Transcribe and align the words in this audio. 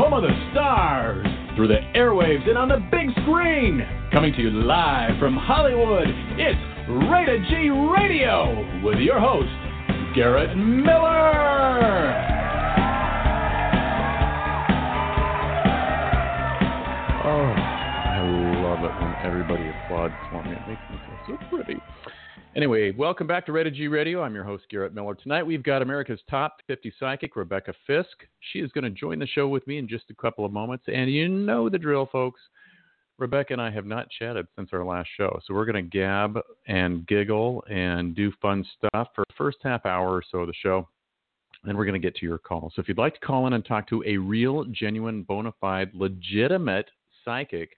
home 0.00 0.14
of 0.14 0.22
the 0.22 0.50
stars, 0.50 1.26
through 1.54 1.68
the 1.68 1.80
airwaves 1.94 2.48
and 2.48 2.56
on 2.56 2.68
the 2.68 2.78
big 2.90 3.10
screen. 3.20 3.86
Coming 4.10 4.32
to 4.32 4.40
you 4.40 4.50
live 4.50 5.18
from 5.18 5.36
Hollywood, 5.36 6.08
it's 6.40 6.58
Rated 7.12 7.44
G 7.50 7.68
Radio 7.68 8.80
with 8.82 8.96
your 8.96 9.20
host, 9.20 9.52
Garrett 10.16 10.56
Miller. 10.56 12.16
Oh, 17.22 17.52
I 17.60 18.24
love 18.56 18.80
it 18.80 18.94
when 19.04 19.14
everybody 19.22 19.68
applauds 19.68 20.14
for 20.30 20.42
me. 20.44 20.52
It 20.52 20.66
makes 20.66 20.80
me 20.90 20.96
feel 21.26 21.36
so 21.36 21.54
pretty. 21.54 21.78
Anyway, 22.56 22.90
welcome 22.90 23.28
back 23.28 23.46
to 23.46 23.52
Rated 23.52 23.74
G 23.74 23.86
Radio. 23.86 24.24
I'm 24.24 24.34
your 24.34 24.42
host, 24.42 24.64
Garrett 24.68 24.92
Miller. 24.92 25.14
Tonight 25.14 25.44
we've 25.44 25.62
got 25.62 25.82
America's 25.82 26.18
top 26.28 26.56
50 26.66 26.92
psychic, 26.98 27.36
Rebecca 27.36 27.72
Fisk. 27.86 28.26
She 28.52 28.58
is 28.58 28.72
going 28.72 28.82
to 28.82 28.90
join 28.90 29.20
the 29.20 29.26
show 29.28 29.46
with 29.46 29.64
me 29.68 29.78
in 29.78 29.86
just 29.86 30.10
a 30.10 30.14
couple 30.14 30.44
of 30.44 30.52
moments. 30.52 30.84
And 30.88 31.08
you 31.08 31.28
know 31.28 31.68
the 31.68 31.78
drill, 31.78 32.08
folks. 32.10 32.40
Rebecca 33.18 33.52
and 33.52 33.62
I 33.62 33.70
have 33.70 33.86
not 33.86 34.08
chatted 34.10 34.48
since 34.56 34.70
our 34.72 34.84
last 34.84 35.08
show. 35.16 35.38
So 35.46 35.54
we're 35.54 35.64
going 35.64 35.84
to 35.84 35.96
gab 35.96 36.40
and 36.66 37.06
giggle 37.06 37.62
and 37.70 38.16
do 38.16 38.32
fun 38.42 38.66
stuff 38.76 39.08
for 39.14 39.22
the 39.28 39.34
first 39.38 39.58
half 39.62 39.86
hour 39.86 40.08
or 40.08 40.22
so 40.28 40.38
of 40.38 40.48
the 40.48 40.54
show. 40.60 40.88
Then 41.62 41.76
we're 41.76 41.84
going 41.84 42.00
to 42.00 42.04
get 42.04 42.16
to 42.16 42.26
your 42.26 42.38
call. 42.38 42.72
So 42.74 42.82
if 42.82 42.88
you'd 42.88 42.98
like 42.98 43.14
to 43.14 43.24
call 43.24 43.46
in 43.46 43.52
and 43.52 43.64
talk 43.64 43.88
to 43.90 44.02
a 44.04 44.16
real, 44.16 44.64
genuine, 44.64 45.22
bona 45.22 45.52
fide, 45.60 45.90
legitimate 45.94 46.90
psychic, 47.24 47.76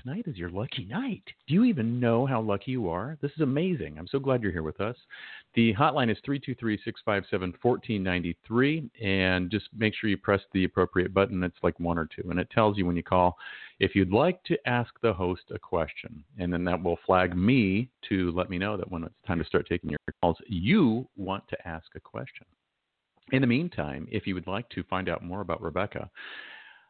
tonight 0.00 0.24
is 0.26 0.36
your 0.36 0.50
lucky 0.50 0.84
night. 0.84 1.22
Do 1.46 1.54
you 1.54 1.64
even 1.64 2.00
know 2.00 2.26
how 2.26 2.40
lucky 2.40 2.72
you 2.72 2.88
are? 2.88 3.16
This 3.20 3.32
is 3.32 3.40
amazing. 3.40 3.96
I'm 3.98 4.06
so 4.06 4.18
glad 4.18 4.42
you're 4.42 4.52
here 4.52 4.62
with 4.62 4.80
us. 4.80 4.96
The 5.54 5.74
hotline 5.74 6.10
is 6.10 6.18
323 6.24 6.78
657 6.84 7.54
1493. 7.60 8.90
And 9.02 9.50
just 9.50 9.68
make 9.76 9.94
sure 9.94 10.10
you 10.10 10.16
press 10.16 10.40
the 10.52 10.64
appropriate 10.64 11.14
button. 11.14 11.42
It's 11.42 11.56
like 11.62 11.78
one 11.80 11.98
or 11.98 12.06
two. 12.06 12.28
And 12.30 12.38
it 12.38 12.50
tells 12.50 12.76
you 12.76 12.86
when 12.86 12.96
you 12.96 13.02
call 13.02 13.36
if 13.80 13.94
you'd 13.94 14.12
like 14.12 14.42
to 14.44 14.56
ask 14.66 14.92
the 15.02 15.12
host 15.12 15.42
a 15.54 15.58
question. 15.58 16.22
And 16.38 16.52
then 16.52 16.64
that 16.64 16.82
will 16.82 16.98
flag 17.06 17.36
me 17.36 17.88
to 18.08 18.32
let 18.32 18.50
me 18.50 18.58
know 18.58 18.76
that 18.76 18.90
when 18.90 19.04
it's 19.04 19.14
time 19.26 19.38
to 19.38 19.44
start 19.44 19.66
taking 19.68 19.90
your 19.90 19.98
calls, 20.20 20.36
you 20.46 21.08
want 21.16 21.46
to 21.48 21.68
ask 21.68 21.86
a 21.96 22.00
question. 22.00 22.46
In 23.32 23.40
the 23.40 23.46
meantime, 23.46 24.06
if 24.10 24.26
you 24.26 24.34
would 24.34 24.46
like 24.46 24.68
to 24.70 24.82
find 24.84 25.08
out 25.08 25.24
more 25.24 25.40
about 25.40 25.62
Rebecca, 25.62 26.10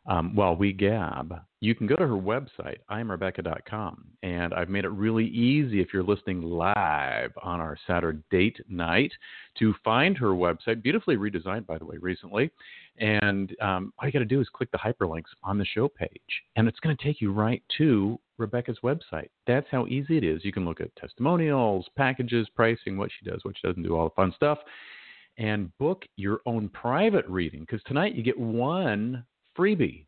um, 0.06 0.34
while 0.34 0.54
we 0.54 0.72
gab, 0.72 1.34
you 1.60 1.74
can 1.74 1.86
go 1.86 1.96
to 1.96 2.06
her 2.06 2.14
website, 2.14 2.76
imrebecca.com. 2.90 4.04
And 4.22 4.52
I've 4.52 4.68
made 4.68 4.84
it 4.84 4.90
really 4.90 5.26
easy 5.28 5.80
if 5.80 5.94
you're 5.94 6.02
listening 6.02 6.42
live 6.42 7.32
on 7.42 7.60
our 7.60 7.78
Saturday 7.86 8.22
date 8.30 8.60
night 8.68 9.12
to 9.58 9.74
find 9.82 10.18
her 10.18 10.28
website, 10.28 10.82
beautifully 10.82 11.16
redesigned, 11.16 11.66
by 11.66 11.78
the 11.78 11.86
way, 11.86 11.96
recently. 11.98 12.50
And 12.98 13.54
um, 13.62 13.94
all 13.98 14.06
you 14.06 14.12
got 14.12 14.18
to 14.18 14.26
do 14.26 14.42
is 14.42 14.48
click 14.52 14.70
the 14.72 14.78
hyperlinks 14.78 15.32
on 15.42 15.56
the 15.56 15.64
show 15.64 15.88
page, 15.88 16.20
and 16.56 16.68
it's 16.68 16.80
going 16.80 16.94
to 16.96 17.02
take 17.02 17.22
you 17.22 17.32
right 17.32 17.62
to 17.78 18.20
Rebecca's 18.36 18.78
website. 18.84 19.30
That's 19.46 19.66
how 19.70 19.86
easy 19.86 20.18
it 20.18 20.24
is. 20.24 20.44
You 20.44 20.52
can 20.52 20.66
look 20.66 20.80
at 20.82 20.94
testimonials, 20.96 21.86
packages, 21.96 22.46
pricing, 22.54 22.98
what 22.98 23.10
she 23.10 23.28
does, 23.28 23.40
what 23.42 23.54
she 23.56 23.66
doesn't 23.66 23.82
do, 23.82 23.96
all 23.96 24.10
the 24.10 24.14
fun 24.14 24.32
stuff 24.36 24.58
and 25.36 25.76
book 25.78 26.04
your 26.14 26.38
own 26.46 26.68
private 26.68 27.26
reading 27.26 27.60
because 27.60 27.82
tonight 27.86 28.14
you 28.14 28.22
get 28.22 28.38
one 28.38 29.24
freebie 29.56 30.06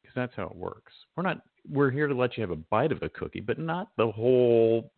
because 0.00 0.14
that's 0.14 0.32
how 0.36 0.44
it 0.44 0.56
works. 0.56 0.92
We're 1.16 1.22
not 1.22 1.42
we're 1.70 1.90
here 1.90 2.06
to 2.06 2.14
let 2.14 2.36
you 2.36 2.42
have 2.42 2.50
a 2.50 2.56
bite 2.56 2.92
of 2.92 3.00
the 3.00 3.08
cookie, 3.10 3.40
but 3.40 3.58
not 3.58 3.88
the 3.96 4.10
whole 4.10 4.90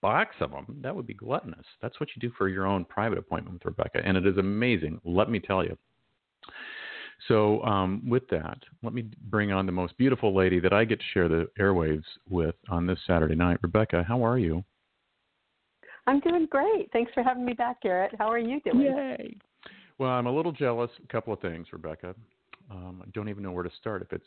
box 0.00 0.36
of 0.40 0.50
them. 0.50 0.78
That 0.82 0.94
would 0.94 1.06
be 1.06 1.14
gluttonous. 1.14 1.64
That's 1.82 1.98
what 2.00 2.08
you 2.14 2.20
do 2.20 2.32
for 2.36 2.48
your 2.48 2.66
own 2.66 2.84
private 2.84 3.18
appointment 3.18 3.54
with 3.54 3.64
Rebecca, 3.64 4.00
and 4.04 4.16
it 4.16 4.26
is 4.26 4.38
amazing. 4.38 5.00
Let 5.04 5.30
me 5.30 5.40
tell 5.40 5.64
you. 5.64 5.76
So, 7.28 7.62
um, 7.62 8.02
with 8.06 8.28
that, 8.28 8.58
let 8.82 8.92
me 8.92 9.06
bring 9.30 9.50
on 9.50 9.66
the 9.66 9.72
most 9.72 9.96
beautiful 9.96 10.34
lady 10.34 10.60
that 10.60 10.72
I 10.72 10.84
get 10.84 10.98
to 10.98 11.04
share 11.14 11.28
the 11.28 11.48
airwaves 11.58 12.04
with 12.28 12.54
on 12.68 12.86
this 12.86 12.98
Saturday 13.06 13.34
night. 13.34 13.58
Rebecca, 13.62 14.04
how 14.06 14.24
are 14.24 14.38
you? 14.38 14.62
I'm 16.06 16.20
doing 16.20 16.46
great. 16.50 16.88
Thanks 16.92 17.10
for 17.14 17.22
having 17.22 17.44
me 17.44 17.54
back, 17.54 17.80
Garrett. 17.82 18.12
How 18.18 18.30
are 18.30 18.38
you 18.38 18.60
doing? 18.60 18.82
Yay. 18.82 19.36
Well, 19.98 20.10
I'm 20.10 20.26
a 20.26 20.32
little 20.32 20.52
jealous. 20.52 20.90
A 21.02 21.12
couple 21.12 21.32
of 21.32 21.40
things, 21.40 21.66
Rebecca. 21.72 22.14
Um, 22.70 23.02
I 23.04 23.10
don't 23.14 23.28
even 23.28 23.42
know 23.42 23.52
where 23.52 23.62
to 23.62 23.70
start. 23.80 24.02
If 24.02 24.12
it's 24.12 24.24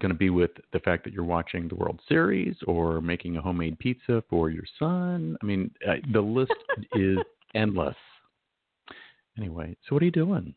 going 0.00 0.12
to 0.12 0.18
be 0.18 0.30
with 0.30 0.50
the 0.72 0.80
fact 0.80 1.04
that 1.04 1.12
you're 1.12 1.24
watching 1.24 1.68
the 1.68 1.74
World 1.74 2.00
Series 2.08 2.56
or 2.66 3.00
making 3.00 3.36
a 3.36 3.40
homemade 3.42 3.78
pizza 3.78 4.22
for 4.30 4.50
your 4.50 4.64
son. 4.78 5.36
I 5.42 5.46
mean, 5.46 5.70
uh, 5.86 5.94
the 6.12 6.20
list 6.20 6.52
is 6.94 7.18
endless. 7.54 7.96
Anyway, 9.36 9.76
so 9.86 9.94
what 9.94 10.02
are 10.02 10.06
you 10.06 10.10
doing? 10.10 10.54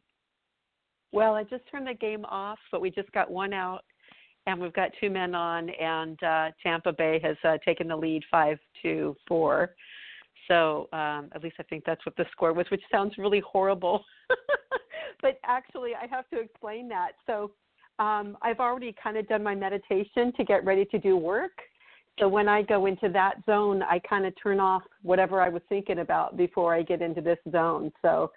Well, 1.12 1.36
I 1.36 1.44
just 1.44 1.64
turned 1.72 1.88
the 1.88 1.94
game 1.94 2.26
off, 2.26 2.60
but 2.72 2.82
we 2.82 2.92
just 2.92 3.12
got 3.14 3.32
one 3.32 3.54
out, 3.54 3.84
and 4.48 4.60
we've 4.60 4.74
got 4.74 4.92
two 5.00 5.10
men 5.10 5.34
on, 5.34 5.70
and 5.70 6.22
uh, 6.24 6.52
Tampa 6.62 6.92
Bay 6.92 7.20
has 7.24 7.38
uh, 7.46 7.58
taken 7.66 7.88
the 7.88 7.96
lead 7.96 8.24
five 8.30 8.58
to 8.82 9.16
four. 9.28 9.72
So 10.48 10.88
um, 10.94 11.30
at 11.34 11.44
least 11.44 11.56
I 11.60 11.64
think 11.64 11.84
that's 11.86 12.06
what 12.06 12.16
the 12.16 12.26
score 12.32 12.54
was, 12.54 12.66
which 12.70 12.84
sounds 12.92 13.18
really 13.18 13.42
horrible. 13.42 14.04
but 15.22 15.40
actually, 15.46 15.92
I 15.96 16.08
have 16.08 16.30
to 16.30 16.40
explain 16.40 16.88
that. 16.90 17.14
So 17.26 17.52
um, 18.00 18.38
I've 18.42 18.60
already 18.60 18.94
kind 19.02 19.18
of 19.18 19.28
done 19.28 19.44
my 19.44 19.56
meditation 19.56 20.34
to 20.38 20.44
get 20.44 20.66
ready 20.66 20.86
to 20.86 21.00
do 21.00 21.18
work. 21.18 21.54
So 22.20 22.28
when 22.30 22.48
I 22.48 22.62
go 22.62 22.86
into 22.86 23.10
that 23.10 23.36
zone, 23.46 23.84
I 23.84 24.00
kind 24.00 24.26
of 24.26 24.34
turn 24.42 24.60
off 24.60 24.84
whatever 25.02 25.42
I 25.42 25.50
was 25.50 25.62
thinking 25.68 26.00
about 26.00 26.38
before 26.38 26.74
I 26.74 26.82
get 26.82 27.02
into 27.02 27.22
this 27.22 27.40
zone. 27.52 27.92
So 28.02 28.32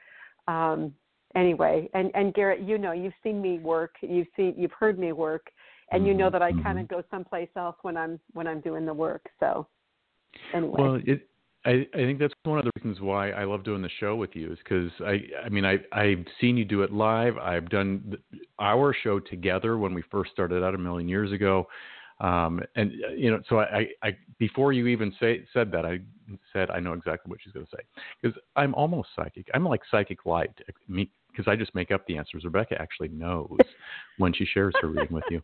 um, 0.49 0.93
anyway, 1.37 1.89
and 1.95 2.11
and 2.15 2.35
Garrett, 2.35 2.61
you 2.61 2.79
know, 2.79 2.93
you've 2.93 3.15
seen 3.23 3.41
me 3.41 3.59
work, 3.59 3.95
you've 4.01 4.27
seen, 4.37 4.55
you've 4.57 4.73
heard 4.73 4.99
me 4.99 5.13
work, 5.13 5.47
and 5.93 6.07
you 6.07 6.15
know 6.15 6.27
Mm-hmm. 6.27 6.33
that 6.33 6.43
I 6.43 6.53
kind 6.63 6.79
of 6.79 6.89
go 6.89 7.03
someplace 7.11 7.49
else 7.57 7.77
when 7.83 7.97
I'm 7.97 8.19
when 8.33 8.47
I'm 8.47 8.61
doing 8.61 8.85
the 8.85 8.95
work. 8.95 9.27
So 9.39 9.67
anyway. 10.55 10.75
Well, 10.79 11.01
it, 11.07 11.28
I, 11.65 11.87
I 11.93 11.97
think 11.97 12.19
that's 12.19 12.35
one 12.45 12.59
of 12.59 12.65
the 12.65 12.71
reasons 12.77 13.01
why 13.01 13.31
I 13.31 13.45
love 13.45 13.65
doing 13.65 13.83
the 13.83 13.91
show 14.01 14.15
with 14.17 14.31
you 14.35 14.53
is 14.53 14.59
because 14.59 14.91
I, 15.01 15.21
I 15.45 15.49
mean, 15.49 15.65
I, 15.65 15.79
I've 15.93 16.25
seen 16.41 16.57
you 16.57 16.65
do 16.65 16.83
it 16.83 16.93
live. 16.93 17.37
I've 17.37 17.69
done 17.69 18.17
our 18.59 18.95
show 18.95 19.19
together 19.19 19.77
when 19.77 19.93
we 19.93 20.03
first 20.11 20.31
started 20.31 20.63
out 20.63 20.75
a 20.75 20.79
million 20.79 21.09
years 21.09 21.33
ago. 21.33 21.67
Um, 22.21 22.61
and 22.75 22.93
uh, 23.09 23.13
you 23.13 23.31
know, 23.31 23.41
so 23.49 23.61
I, 23.61 23.89
I, 24.03 24.17
before 24.39 24.73
you 24.73 24.87
even 24.89 25.15
say 25.21 25.45
said 25.53 25.71
that, 25.73 25.87
I 25.87 26.01
said 26.53 26.71
I 26.71 26.81
know 26.81 26.93
exactly 26.93 27.31
what 27.31 27.39
she's 27.43 27.53
going 27.53 27.67
to 27.67 27.77
say 27.77 27.83
because 28.21 28.37
I'm 28.57 28.75
almost 28.75 29.11
psychic. 29.15 29.49
I'm 29.55 29.65
like 29.65 29.83
psychic 29.91 30.27
light, 30.27 30.51
me 30.89 31.11
because 31.31 31.49
I 31.49 31.55
just 31.55 31.75
make 31.75 31.93
up 31.93 32.05
the 32.07 32.17
answers. 32.17 32.45
Rebecca 32.45 32.81
actually 32.81 33.09
knows 33.09 33.57
when 34.19 34.33
she 34.33 34.45
shares 34.45 34.75
her 34.81 34.89
reading 34.89 35.13
with 35.13 35.25
you. 35.31 35.41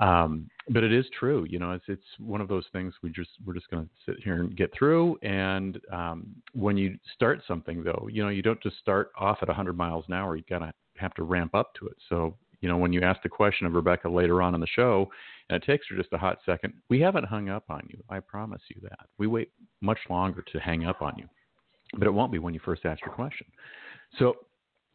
Um, 0.00 0.48
but 0.68 0.82
it 0.82 0.92
is 0.92 1.04
true, 1.18 1.46
you 1.48 1.58
know, 1.58 1.72
it's 1.72 1.84
it's 1.88 2.02
one 2.18 2.40
of 2.40 2.48
those 2.48 2.64
things 2.72 2.94
we 3.02 3.10
just 3.10 3.30
we're 3.44 3.54
just 3.54 3.70
going 3.70 3.84
to 3.84 3.90
sit 4.06 4.22
here 4.22 4.40
and 4.40 4.56
get 4.56 4.72
through. 4.76 5.16
And 5.22 5.78
um, 5.92 6.34
when 6.52 6.76
you 6.76 6.98
start 7.14 7.42
something, 7.46 7.84
though, 7.84 8.08
you 8.10 8.22
know, 8.22 8.28
you 8.28 8.42
don't 8.42 8.62
just 8.62 8.78
start 8.78 9.12
off 9.18 9.38
at 9.42 9.48
100 9.48 9.76
miles 9.76 10.04
an 10.08 10.14
hour. 10.14 10.36
You 10.36 10.44
gotta 10.48 10.72
have 10.96 11.14
to 11.14 11.22
ramp 11.22 11.54
up 11.54 11.74
to 11.74 11.86
it. 11.86 11.96
So 12.08 12.34
you 12.64 12.70
know, 12.70 12.78
when 12.78 12.94
you 12.94 13.02
ask 13.02 13.22
the 13.22 13.28
question 13.28 13.66
of 13.66 13.74
Rebecca 13.74 14.08
later 14.08 14.40
on 14.40 14.54
in 14.54 14.60
the 14.60 14.66
show, 14.66 15.10
and 15.50 15.62
it 15.62 15.66
takes 15.66 15.86
her 15.90 15.96
just 15.96 16.12
a 16.14 16.18
hot 16.18 16.38
second, 16.46 16.72
we 16.88 16.98
haven't 16.98 17.26
hung 17.26 17.50
up 17.50 17.64
on 17.68 17.86
you. 17.90 18.02
I 18.08 18.20
promise 18.20 18.62
you 18.74 18.80
that. 18.84 19.06
We 19.18 19.26
wait 19.26 19.50
much 19.82 19.98
longer 20.08 20.42
to 20.50 20.58
hang 20.60 20.86
up 20.86 21.02
on 21.02 21.12
you, 21.18 21.28
but 21.98 22.06
it 22.06 22.10
won't 22.10 22.32
be 22.32 22.38
when 22.38 22.54
you 22.54 22.60
first 22.64 22.86
ask 22.86 23.04
your 23.04 23.14
question. 23.14 23.46
So 24.18 24.36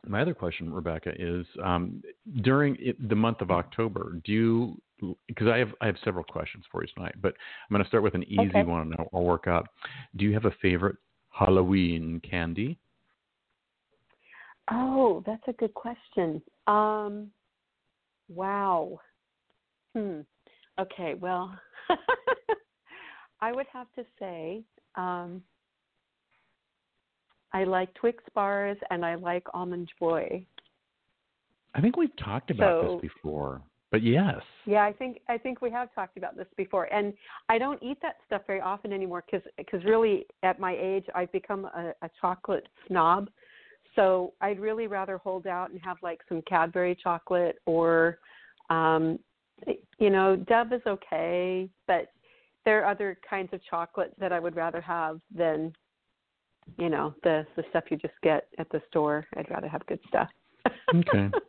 my 0.08 0.22
other 0.22 0.34
question, 0.34 0.74
Rebecca, 0.74 1.12
is 1.16 1.46
um, 1.64 2.02
during 2.42 2.76
it, 2.80 3.08
the 3.08 3.16
month 3.16 3.42
of 3.42 3.52
October, 3.52 4.20
do 4.24 4.32
you? 4.32 4.82
Because 5.28 5.48
I 5.48 5.58
have 5.58 5.70
I 5.82 5.86
have 5.86 5.96
several 6.04 6.24
questions 6.24 6.64
for 6.72 6.84
you 6.84 6.90
tonight, 6.96 7.16
but 7.22 7.34
I'm 7.70 7.74
going 7.74 7.84
to 7.84 7.88
start 7.88 8.04
with 8.04 8.16
an 8.16 8.24
easy 8.24 8.50
Okay. 8.50 8.64
one 8.64 8.82
and 8.82 8.96
I'll, 9.00 9.10
I'll 9.14 9.24
work 9.24 9.48
up. 9.48 9.66
Do 10.16 10.26
you 10.26 10.34
have 10.34 10.46
a 10.46 10.52
favorite 10.62 10.98
Halloween 11.30 12.22
candy? 12.30 12.78
Oh, 14.72 15.24
that's 15.26 15.44
a 15.48 15.54
good 15.54 15.74
question. 15.74 16.42
Um, 16.68 17.32
wow. 18.28 19.00
Hmm. 19.96 20.20
Okay. 20.80 21.16
Well, 21.16 21.58
I 23.42 23.52
would 23.52 23.66
have 23.74 23.88
to 23.96 24.04
say 24.20 24.64
um, 24.96 25.42
I 27.54 27.64
like 27.64 27.94
Twix 27.96 28.24
bars 28.36 28.78
and 28.92 29.04
I 29.06 29.16
like 29.16 29.44
almond 29.54 29.90
joy. 30.00 30.46
I 31.74 31.82
think 31.82 31.98
we've 31.98 32.16
talked 32.18 32.52
about 32.52 32.84
So- 32.84 33.00
this 33.02 33.12
before, 33.14 33.62
but 33.92 34.04
yes. 34.04 34.40
Yeah, 34.66 34.84
I 34.84 34.94
think 34.94 35.20
I 35.28 35.38
think 35.38 35.62
we 35.62 35.72
have 35.72 35.94
talked 35.96 36.18
about 36.18 36.38
this 36.38 36.48
before, 36.58 36.86
and 36.94 37.14
I 37.48 37.58
don't 37.58 37.82
eat 37.82 37.98
that 38.02 38.18
stuff 38.28 38.44
very 38.46 38.62
often 38.62 38.94
anymore 38.94 39.24
because 39.30 39.48
because 39.58 39.84
really 39.84 40.26
at 40.44 40.60
my 40.60 40.76
age 40.80 41.06
I've 41.16 41.32
become 41.32 41.66
a, 41.66 41.94
a 42.02 42.10
chocolate 42.22 42.68
snob. 42.88 43.30
So 43.96 44.34
I'd 44.42 44.60
really 44.60 44.88
rather 44.88 45.18
hold 45.18 45.48
out 45.48 45.72
and 45.72 45.82
have 45.84 45.98
like 46.04 46.22
some 46.30 46.42
Cadbury 46.44 46.96
chocolate 46.96 47.58
or, 47.66 48.20
um, 48.70 49.20
you 49.98 50.10
know, 50.10 50.36
Dove 50.36 50.72
is 50.72 50.82
okay, 50.86 51.68
but 51.88 52.12
there 52.66 52.84
are 52.84 52.92
other 52.92 53.18
kinds 53.28 53.50
of 53.52 53.60
chocolate 53.68 54.14
that 54.20 54.32
I 54.32 54.40
would 54.40 54.56
rather 54.56 54.80
have 54.80 55.20
than, 55.36 55.74
you 56.78 56.90
know, 56.90 57.16
the 57.24 57.46
the 57.56 57.64
stuff 57.72 57.86
you 57.90 57.98
just 57.98 58.14
get 58.22 58.48
at 58.60 58.70
the 58.70 58.82
store. 58.90 59.26
I'd 59.36 59.50
rather 59.50 59.68
have 59.68 59.86
good 59.88 60.00
stuff. 60.08 60.30
Okay. 60.94 61.30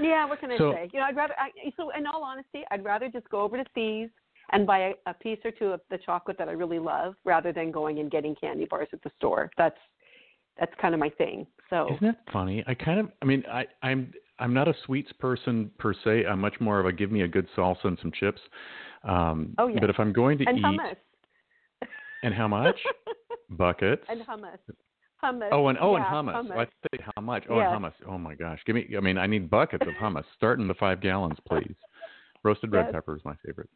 Yeah, 0.00 0.24
what 0.26 0.40
can 0.40 0.50
I 0.52 0.58
So- 0.58 0.72
say? 0.72 0.88
You 0.92 1.00
know, 1.00 1.06
I'd 1.06 1.16
rather. 1.16 1.34
I, 1.38 1.50
so, 1.76 1.90
in 1.90 2.06
all 2.06 2.22
honesty, 2.22 2.62
I'd 2.70 2.84
rather 2.84 3.08
just 3.08 3.28
go 3.30 3.40
over 3.40 3.56
to 3.56 3.64
See's 3.74 4.08
and 4.52 4.66
buy 4.66 4.78
a, 4.78 4.92
a 5.06 5.14
piece 5.14 5.38
or 5.44 5.50
two 5.50 5.66
of 5.72 5.80
the 5.90 5.98
chocolate 5.98 6.38
that 6.38 6.48
I 6.48 6.52
really 6.52 6.78
love, 6.78 7.14
rather 7.24 7.52
than 7.52 7.70
going 7.70 7.98
and 7.98 8.10
getting 8.10 8.34
candy 8.36 8.64
bars 8.64 8.88
at 8.92 9.02
the 9.02 9.10
store. 9.18 9.50
That's 9.58 9.76
that's 10.58 10.72
kind 10.80 10.94
of 10.94 11.00
my 11.00 11.10
thing. 11.10 11.46
So, 11.70 11.86
Isn't 11.94 12.02
that 12.06 12.20
funny? 12.32 12.64
I 12.66 12.74
kind 12.74 12.98
of, 12.98 13.10
I 13.22 13.26
mean, 13.26 13.44
I, 13.52 13.66
I'm, 13.82 14.12
I'm 14.40 14.52
not 14.54 14.66
a 14.66 14.74
sweets 14.86 15.12
person 15.20 15.70
per 15.78 15.92
se. 15.94 16.24
I'm 16.26 16.40
much 16.40 16.54
more 16.60 16.80
of 16.80 16.86
a 16.86 16.92
give 16.92 17.12
me 17.12 17.20
a 17.22 17.28
good 17.28 17.46
salsa 17.56 17.84
and 17.84 17.98
some 18.02 18.10
chips. 18.10 18.40
Um, 19.04 19.54
Oh, 19.58 19.68
yeah. 19.68 19.78
But 19.80 19.90
if 19.90 20.00
I'm 20.00 20.12
going 20.12 20.38
to 20.38 20.44
and 20.48 20.58
eat, 20.58 20.64
hummus. 20.64 20.96
and 22.24 22.34
how 22.34 22.48
much? 22.48 22.76
Buckets. 23.50 24.02
and 24.08 24.22
hummus. 24.22 24.58
Hummus. 25.22 25.48
Oh, 25.50 25.68
and 25.68 25.78
oh, 25.80 25.96
and 25.96 26.04
hummus. 26.04 26.34
hummus. 26.34 26.56
Let's 26.56 26.72
say 26.92 27.02
how 27.14 27.20
much? 27.22 27.44
Oh, 27.50 27.58
Yes. 27.58 27.68
and 27.72 27.84
hummus. 27.84 27.92
Oh 28.08 28.18
my 28.18 28.34
gosh, 28.34 28.60
give 28.66 28.76
me. 28.76 28.86
I 28.96 29.00
mean, 29.00 29.18
I 29.18 29.26
need 29.26 29.50
buckets 29.50 29.84
of 29.86 29.94
hummus. 29.94 30.24
Start 30.36 30.60
in 30.60 30.68
the 30.68 30.74
five 30.74 31.00
gallons, 31.00 31.38
please. 31.46 31.74
Roasted 32.44 32.70
red 32.72 32.86
Yes. 32.86 32.92
pepper 32.92 33.16
is 33.16 33.24
my 33.24 33.34
favorite. 33.44 33.68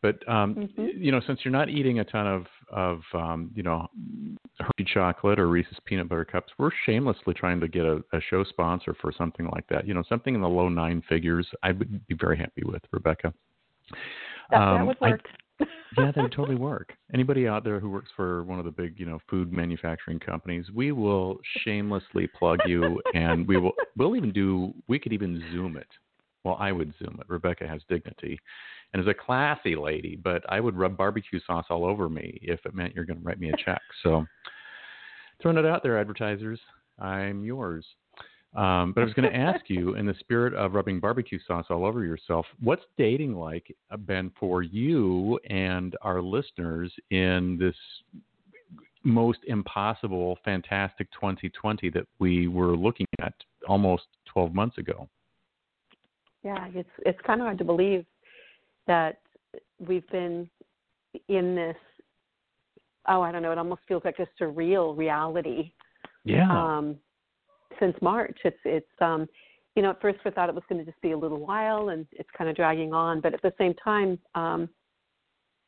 But 0.00 0.16
um, 0.28 0.54
Mhm. 0.54 0.92
you 0.96 1.10
know, 1.10 1.20
since 1.26 1.44
you're 1.44 1.50
not 1.50 1.68
eating 1.68 1.98
a 1.98 2.04
ton 2.04 2.28
of 2.28 2.46
of 2.70 3.00
um, 3.12 3.50
you 3.56 3.64
know 3.64 3.88
Hershey 4.60 4.84
chocolate 4.94 5.40
or 5.40 5.48
Reese's 5.48 5.78
peanut 5.84 6.08
butter 6.08 6.24
cups, 6.24 6.52
we're 6.58 6.70
shamelessly 6.86 7.34
trying 7.34 7.58
to 7.58 7.66
get 7.66 7.84
a, 7.84 8.04
a 8.12 8.20
show 8.30 8.44
sponsor 8.44 8.94
for 9.00 9.10
something 9.10 9.48
like 9.50 9.66
that. 9.70 9.84
You 9.88 9.94
know, 9.94 10.04
something 10.08 10.36
in 10.36 10.40
the 10.40 10.48
low 10.48 10.68
nine 10.68 11.02
figures. 11.08 11.48
I 11.64 11.72
would 11.72 12.06
be 12.06 12.14
very 12.14 12.36
happy 12.38 12.62
with 12.64 12.82
Rebecca. 12.92 13.34
that, 14.50 14.60
Um, 14.60 14.78
that 14.78 14.86
would 14.86 14.96
I- 15.00 15.10
work. 15.10 15.28
Yeah, 15.60 16.12
they 16.14 16.22
would 16.22 16.32
totally 16.32 16.56
work. 16.56 16.92
Anybody 17.12 17.48
out 17.48 17.64
there 17.64 17.80
who 17.80 17.90
works 17.90 18.10
for 18.14 18.44
one 18.44 18.58
of 18.58 18.64
the 18.64 18.70
big, 18.70 18.98
you 18.98 19.06
know, 19.06 19.18
food 19.28 19.52
manufacturing 19.52 20.20
companies, 20.20 20.66
we 20.74 20.92
will 20.92 21.38
shamelessly 21.64 22.26
plug 22.26 22.60
you, 22.66 23.00
and 23.14 23.46
we 23.46 23.56
will. 23.56 23.72
We'll 23.96 24.16
even 24.16 24.32
do. 24.32 24.72
We 24.86 24.98
could 24.98 25.12
even 25.12 25.42
Zoom 25.52 25.76
it. 25.76 25.88
Well, 26.44 26.56
I 26.60 26.72
would 26.72 26.94
Zoom 26.98 27.18
it. 27.20 27.28
Rebecca 27.28 27.66
has 27.66 27.80
dignity, 27.88 28.38
and 28.92 29.02
is 29.02 29.08
a 29.08 29.14
classy 29.14 29.74
lady. 29.74 30.16
But 30.22 30.42
I 30.48 30.60
would 30.60 30.76
rub 30.76 30.96
barbecue 30.96 31.40
sauce 31.46 31.66
all 31.70 31.84
over 31.84 32.08
me 32.08 32.38
if 32.42 32.64
it 32.64 32.74
meant 32.74 32.94
you're 32.94 33.04
going 33.04 33.18
to 33.18 33.24
write 33.24 33.40
me 33.40 33.50
a 33.50 33.56
check. 33.64 33.82
So, 34.02 34.24
throwing 35.42 35.58
it 35.58 35.66
out 35.66 35.82
there, 35.82 35.98
advertisers, 35.98 36.60
I'm 36.98 37.44
yours. 37.44 37.84
Um, 38.54 38.92
but 38.92 39.02
I 39.02 39.04
was 39.04 39.14
going 39.14 39.30
to 39.30 39.36
ask 39.36 39.64
you, 39.68 39.94
in 39.94 40.06
the 40.06 40.14
spirit 40.20 40.54
of 40.54 40.74
rubbing 40.74 41.00
barbecue 41.00 41.38
sauce 41.46 41.66
all 41.70 41.84
over 41.84 42.04
yourself, 42.04 42.46
what's 42.60 42.82
dating 42.96 43.34
like 43.34 43.74
uh, 43.90 43.96
been 43.96 44.30
for 44.38 44.62
you 44.62 45.38
and 45.50 45.96
our 46.02 46.22
listeners 46.22 46.92
in 47.10 47.58
this 47.60 47.76
most 49.04 49.38
impossible, 49.46 50.38
fantastic 50.44 51.10
2020 51.12 51.90
that 51.90 52.04
we 52.18 52.48
were 52.48 52.76
looking 52.76 53.06
at 53.20 53.34
almost 53.68 54.04
12 54.26 54.54
months 54.54 54.78
ago? 54.78 55.08
Yeah, 56.42 56.68
it's 56.74 56.88
it's 57.04 57.18
kind 57.26 57.40
of 57.40 57.46
hard 57.46 57.58
to 57.58 57.64
believe 57.64 58.06
that 58.86 59.18
we've 59.78 60.08
been 60.08 60.48
in 61.28 61.54
this. 61.54 61.76
Oh, 63.08 63.22
I 63.22 63.32
don't 63.32 63.42
know. 63.42 63.52
It 63.52 63.58
almost 63.58 63.82
feels 63.88 64.02
like 64.04 64.18
a 64.18 64.26
surreal 64.42 64.96
reality 64.96 65.72
Yeah. 66.24 66.50
um, 66.50 66.96
since 67.80 67.96
March. 68.00 68.38
It's 68.44 68.58
it's 68.64 68.86
um, 69.00 69.26
you 69.76 69.82
know 69.82 69.90
at 69.90 70.00
first 70.00 70.18
we 70.24 70.30
thought 70.30 70.48
it 70.48 70.54
was 70.54 70.64
going 70.68 70.84
to 70.84 70.90
just 70.90 71.00
be 71.00 71.12
a 71.12 71.18
little 71.18 71.38
while, 71.38 71.90
and 71.90 72.06
it's 72.12 72.28
kind 72.36 72.48
of 72.50 72.56
dragging 72.56 72.92
on. 72.92 73.20
But 73.20 73.34
at 73.34 73.42
the 73.42 73.52
same 73.58 73.74
time, 73.74 74.18
um, 74.34 74.68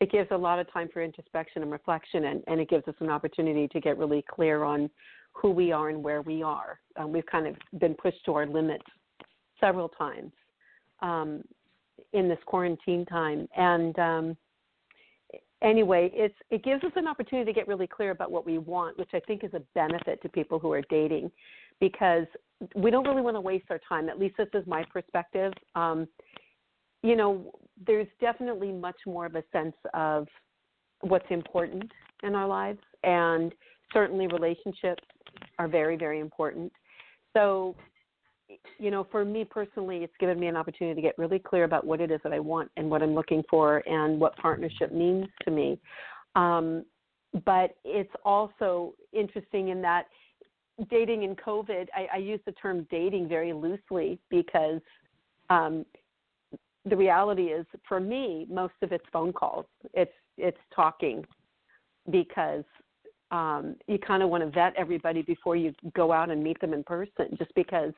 it 0.01 0.11
gives 0.11 0.31
a 0.31 0.37
lot 0.37 0.59
of 0.59 0.71
time 0.73 0.89
for 0.93 1.03
introspection 1.03 1.63
and 1.63 1.71
reflection, 1.71 2.27
and, 2.27 2.43
and 2.47 2.61
it 2.61 2.69
gives 2.69 2.87
us 2.89 2.95
an 3.01 3.11
opportunity 3.11 3.69
to 3.69 3.81
get 3.81 3.99
really 3.99 4.25
clear 4.29 4.65
on 4.65 4.91
who 5.33 5.51
we 5.51 5.73
are 5.73 5.91
and 5.91 6.03
where 6.03 6.23
we 6.23 6.43
are. 6.43 6.81
Um, 6.97 7.13
we've 7.13 7.27
kind 7.27 7.47
of 7.47 7.55
been 7.79 7.95
pushed 7.95 8.25
to 8.25 8.35
our 8.35 8.47
limits 8.47 8.85
several 9.61 9.89
times 9.91 10.33
um, 11.03 11.43
in 12.13 12.29
this 12.29 12.39
quarantine 12.47 13.05
time, 13.05 13.47
and 13.57 13.99
um, 13.99 14.37
anyway, 15.63 16.11
it's 16.15 16.35
it 16.51 16.65
gives 16.65 16.83
us 16.85 16.93
an 16.97 17.07
opportunity 17.07 17.51
to 17.51 17.55
get 17.55 17.69
really 17.69 17.87
clear 17.87 18.11
about 18.11 18.31
what 18.31 18.47
we 18.47 18.59
want, 18.59 18.99
which 18.99 19.11
I 19.13 19.21
think 19.21 19.45
is 19.45 19.53
a 19.55 19.61
benefit 19.75 20.23
to 20.23 20.29
people 20.29 20.59
who 20.59 20.73
are 20.73 20.83
dating, 20.89 21.31
because 21.81 22.27
we 22.77 22.91
don't 22.91 23.07
really 23.07 23.23
want 23.23 23.37
to 23.37 23.41
waste 23.41 23.67
our 23.71 23.81
time. 23.89 24.09
At 24.09 24.19
least 24.19 24.37
this 24.37 24.49
is 24.55 24.67
my 24.67 24.85
perspective. 24.93 25.53
Um, 25.75 26.07
you 27.03 27.17
know, 27.17 27.53
there's 27.87 28.09
definitely 28.21 28.71
much 28.73 28.97
more 29.07 29.27
of 29.27 29.35
a 29.35 29.43
sense 29.53 29.75
of 29.95 30.29
what's 31.01 31.27
important 31.31 31.91
in 32.23 32.35
our 32.35 32.47
lives, 32.47 32.81
and 33.03 33.53
certainly 33.93 34.27
relationships 34.27 35.03
are 35.59 35.67
very, 35.67 35.97
very 35.97 36.21
important. 36.21 36.71
So, 37.35 37.75
you 38.79 38.91
know, 38.91 39.07
for 39.11 39.25
me 39.25 39.45
personally, 39.45 39.99
it's 39.99 40.13
given 40.21 40.39
me 40.39 40.49
an 40.49 40.57
opportunity 40.57 41.01
to 41.01 41.07
get 41.07 41.17
really 41.17 41.39
clear 41.39 41.65
about 41.65 41.87
what 41.87 42.01
it 42.01 42.11
is 42.11 42.21
that 42.25 42.33
I 42.33 42.41
want 42.41 42.71
and 42.77 42.91
what 42.91 43.03
I'm 43.03 43.15
looking 43.15 43.43
for 43.49 43.79
and 43.89 44.21
what 44.21 44.37
partnership 44.37 44.93
means 44.93 45.27
to 45.45 45.51
me. 45.51 45.79
Um, 46.35 46.85
but 47.47 47.77
it's 47.85 48.13
also 48.25 48.95
interesting 49.13 49.69
in 49.69 49.81
that 49.83 50.07
dating 50.89 51.25
in 51.25 51.37
COVID, 51.37 51.87
I, 51.95 52.07
I 52.15 52.17
use 52.19 52.41
the 52.47 52.53
term 52.53 52.87
dating 52.91 53.29
very 53.29 53.53
loosely 53.53 54.19
because 54.31 54.81
um, 55.51 55.85
the 56.85 56.97
reality 56.97 57.45
is, 57.45 57.67
for 57.87 58.01
me, 58.01 58.47
most 58.49 58.75
of 58.83 58.93
it's 58.93 59.05
phone 59.13 59.33
calls. 59.33 59.67
It's 59.93 60.13
it's 60.39 60.59
talking 60.75 61.25
because 62.11 62.65
um, 63.31 63.77
you 63.87 63.99
kind 63.99 64.23
of 64.23 64.31
want 64.31 64.43
to 64.43 64.51
vet 64.51 64.73
everybody 64.77 65.23
before 65.23 65.57
you 65.57 65.75
go 65.95 66.13
out 66.13 66.31
and 66.31 66.43
meet 66.43 66.61
them 66.61 66.73
in 66.73 66.83
person, 66.83 67.37
just 67.39 67.55
because 67.55 67.93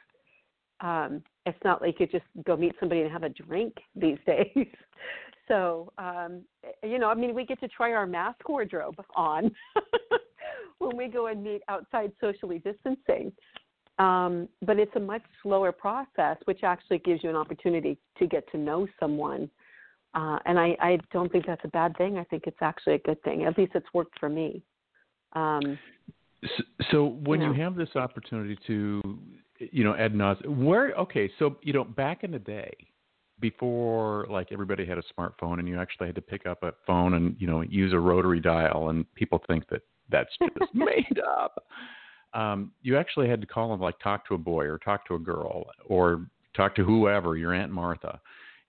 um, 0.81 1.23
it's 1.47 1.59
not 1.65 1.81
like 1.81 2.01
you 2.01 2.07
just 2.07 2.25
go 2.45 2.57
meet 2.57 2.75
somebody 2.81 3.03
and 3.03 3.13
have 3.13 3.23
a 3.23 3.29
drink 3.29 3.75
these 3.95 4.19
days. 4.27 4.67
so, 5.49 5.93
um, 5.99 6.43
you 6.83 6.99
know, 6.99 7.09
I 7.09 7.15
mean, 7.15 7.35
we 7.35 7.47
get 7.47 7.61
to 7.61 7.69
try 7.69 7.93
our 7.93 8.07
mask 8.07 8.49
wardrobe 8.49 8.97
on 9.15 9.55
when 10.83 10.97
we 10.97 11.09
go 11.09 11.27
and 11.27 11.43
meet 11.43 11.63
outside 11.69 12.13
socially 12.21 12.59
distancing. 12.59 13.33
Um, 13.99 14.49
but 14.63 14.79
it's 14.79 14.95
a 14.97 15.01
much 15.01 15.23
slower 15.43 15.73
process, 15.73 16.37
which 16.47 16.65
actually 16.65 16.99
gives 16.99 17.23
you 17.23 17.31
an 17.31 17.37
opportunity 17.37 17.99
to 18.19 18.27
get 18.27 18.51
to 18.53 18.59
know 18.59 18.87
someone. 18.99 19.51
Uh, 20.15 20.39
and 20.47 20.59
I, 20.59 20.77
I 20.81 20.99
don't 21.13 21.31
think 21.31 21.47
that's 21.47 21.65
a 21.65 21.69
bad 21.69 21.97
thing. 21.97 22.19
I 22.19 22.25
think 22.25 22.45
it's 22.47 22.57
actually 22.61 22.95
a 22.95 22.99
good 22.99 23.23
thing. 23.23 23.45
At 23.45 23.57
least 23.57 23.73
it's 23.75 23.87
worked 23.95 24.19
for 24.19 24.29
me. 24.29 24.63
Um, 25.35 25.79
So, 26.43 26.63
so 26.91 27.07
when 27.25 27.41
you 27.41 27.53
Yeah. 27.53 27.65
have 27.65 27.77
this 27.77 27.95
opportunity 27.95 28.59
to, 28.67 29.01
you 29.59 29.85
know, 29.85 29.95
ad 29.95 30.15
nauseam, 30.15 30.65
where? 30.65 30.93
Okay, 30.95 31.31
so 31.39 31.57
you 31.63 31.73
know, 31.73 31.85
back 31.85 32.25
in 32.25 32.33
the 32.33 32.39
day, 32.39 32.73
before 33.39 34.27
like 34.29 34.51
everybody 34.51 34.85
had 34.85 34.99
a 34.99 35.03
smartphone, 35.17 35.61
and 35.61 35.69
you 35.69 35.79
actually 35.79 36.09
had 36.09 36.17
to 36.17 36.23
pick 36.23 36.47
up 36.47 36.63
a 36.65 36.73
phone 36.87 37.15
and 37.15 37.37
you 37.39 37.47
know 37.47 37.61
use 37.61 37.93
a 37.93 37.99
rotary 37.99 38.41
dial, 38.41 38.89
and 38.89 39.13
people 39.15 39.41
think 39.47 39.69
that 39.69 39.83
that's 40.13 40.31
just 40.59 40.75
made 40.75 41.21
up. 41.27 41.65
Um, 42.35 42.73
you 42.83 42.97
actually 42.97 43.29
had 43.29 43.41
to 43.41 43.47
call 43.47 43.73
and 43.73 43.83
like 43.83 43.99
talk 43.99 44.27
to 44.29 44.35
a 44.35 44.39
boy 44.39 44.65
or 44.65 44.79
talk 44.79 45.07
to 45.07 45.15
a 45.15 45.19
girl 45.19 45.67
or 45.87 46.27
talk 46.57 46.75
to 46.77 46.85
whoever 46.85 47.37
your 47.37 47.53
aunt 47.53 47.73
Martha, 47.73 48.21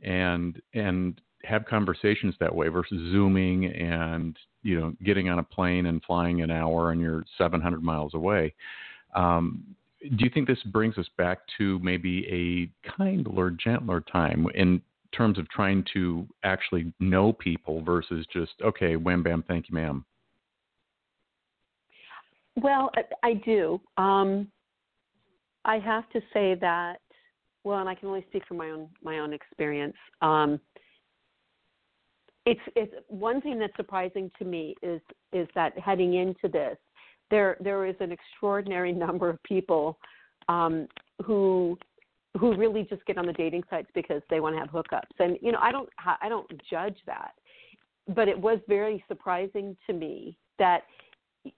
and 0.02 0.62
and 0.74 1.22
have 1.44 1.66
conversations 1.66 2.36
that 2.40 2.54
way 2.54 2.68
versus 2.70 2.98
zooming 3.12 3.66
and 3.66 4.38
you 4.64 4.80
know 4.80 4.94
getting 5.04 5.30
on 5.30 5.40
a 5.40 5.44
plane 5.44 5.88
and 5.88 6.02
flying 6.04 6.42
an 6.42 6.52
hour 6.52 6.92
and 6.92 7.02
you're 7.02 7.24
700 7.38 7.84
miles 7.84 8.14
away 8.14 8.54
um, 9.16 9.64
do 10.02 10.24
you 10.24 10.30
think 10.34 10.48
this 10.48 10.62
brings 10.68 10.98
us 10.98 11.08
back 11.18 11.40
to 11.58 11.80
maybe 11.80 12.26
a 12.28 12.90
kinder 12.98 13.52
gentler 13.52 14.02
time 14.02 14.48
in 14.56 14.82
terms 15.16 15.38
of 15.38 15.48
trying 15.50 15.86
to 15.94 16.26
actually 16.44 16.92
know 17.00 17.34
people 17.34 17.82
versus 17.84 18.26
just 18.32 18.54
okay 18.64 18.96
wham 18.96 19.22
bam 19.22 19.44
thank 19.48 19.70
you 19.70 19.76
ma'am 19.76 20.06
Well, 22.56 22.92
I- 23.24 23.34
do. 23.34 23.82
Um, 23.98 24.52
I 25.66 25.80
have 25.80 26.10
to 26.10 26.22
say 26.34 26.56
that. 26.56 27.00
Well, 27.64 27.80
and 27.80 27.88
I 27.90 27.96
can 27.96 28.10
only 28.10 28.26
speak 28.30 28.46
from 28.46 28.58
my 28.58 28.70
own 28.70 28.90
my 29.02 29.20
own 29.20 29.34
experience. 29.34 29.96
Um, 30.22 30.60
it's 32.46 32.62
it's 32.76 32.94
one 33.08 33.42
thing 33.42 33.58
that's 33.58 33.76
surprising 33.76 34.30
to 34.40 34.46
me 34.46 34.76
is 34.82 35.02
is 35.32 35.48
that 35.56 35.78
heading 35.80 36.16
into 36.16 36.48
this, 36.48 36.78
there 37.32 37.58
there 37.62 37.86
is 37.86 37.96
an 38.00 38.12
extraordinary 38.12 38.92
number 39.06 39.30
of 39.30 39.42
people 39.44 39.98
um, 40.50 40.88
who 41.24 41.78
who 42.40 42.56
really 42.56 42.84
just 42.90 43.06
get 43.06 43.18
on 43.18 43.26
the 43.26 43.34
dating 43.34 43.64
sites 43.70 43.90
because 43.94 44.22
they 44.30 44.40
want 44.40 44.56
to 44.56 44.60
have 44.60 44.70
hookups, 44.70 45.20
and 45.20 45.38
you 45.42 45.52
know 45.52 45.60
I 45.62 45.72
don't 45.72 45.90
I 46.22 46.28
don't 46.28 46.50
judge 46.70 46.98
that, 47.06 47.32
but 48.10 48.28
it 48.28 48.38
was 48.38 48.60
very 48.68 49.04
surprising 49.08 49.78
to 49.88 49.94
me 49.94 50.38
that 50.60 50.84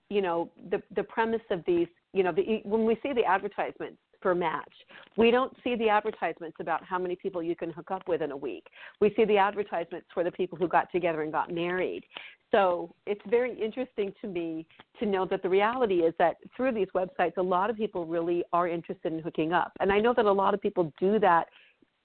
you 0.09 0.21
know 0.21 0.49
the 0.71 0.81
the 0.95 1.03
premise 1.03 1.41
of 1.51 1.63
these 1.65 1.87
you 2.13 2.23
know 2.23 2.31
the, 2.31 2.61
when 2.63 2.85
we 2.85 2.97
see 3.03 3.13
the 3.13 3.23
advertisements 3.23 3.97
for 4.21 4.33
match 4.33 4.73
we 5.17 5.29
don't 5.29 5.55
see 5.63 5.75
the 5.75 5.89
advertisements 5.89 6.57
about 6.59 6.83
how 6.83 6.97
many 6.97 7.15
people 7.15 7.43
you 7.43 7.55
can 7.55 7.69
hook 7.69 7.91
up 7.91 8.07
with 8.07 8.21
in 8.21 8.31
a 8.31 8.37
week 8.37 8.65
we 8.99 9.13
see 9.15 9.25
the 9.25 9.37
advertisements 9.37 10.07
for 10.13 10.23
the 10.23 10.31
people 10.31 10.57
who 10.57 10.67
got 10.67 10.91
together 10.91 11.21
and 11.21 11.31
got 11.31 11.51
married 11.51 12.03
So 12.51 12.93
it's 13.05 13.21
very 13.27 13.59
interesting 13.61 14.13
to 14.21 14.27
me 14.27 14.65
to 14.99 15.05
know 15.05 15.25
that 15.25 15.41
the 15.43 15.49
reality 15.49 15.95
is 15.95 16.13
that 16.19 16.37
through 16.55 16.73
these 16.73 16.87
websites, 16.95 17.37
a 17.37 17.41
lot 17.41 17.69
of 17.69 17.75
people 17.75 18.05
really 18.05 18.43
are 18.53 18.67
interested 18.67 19.11
in 19.11 19.19
hooking 19.19 19.51
up. 19.51 19.73
And 19.79 19.91
I 19.91 19.99
know 19.99 20.13
that 20.15 20.25
a 20.25 20.31
lot 20.31 20.53
of 20.53 20.61
people 20.61 20.93
do 20.99 21.19
that 21.19 21.47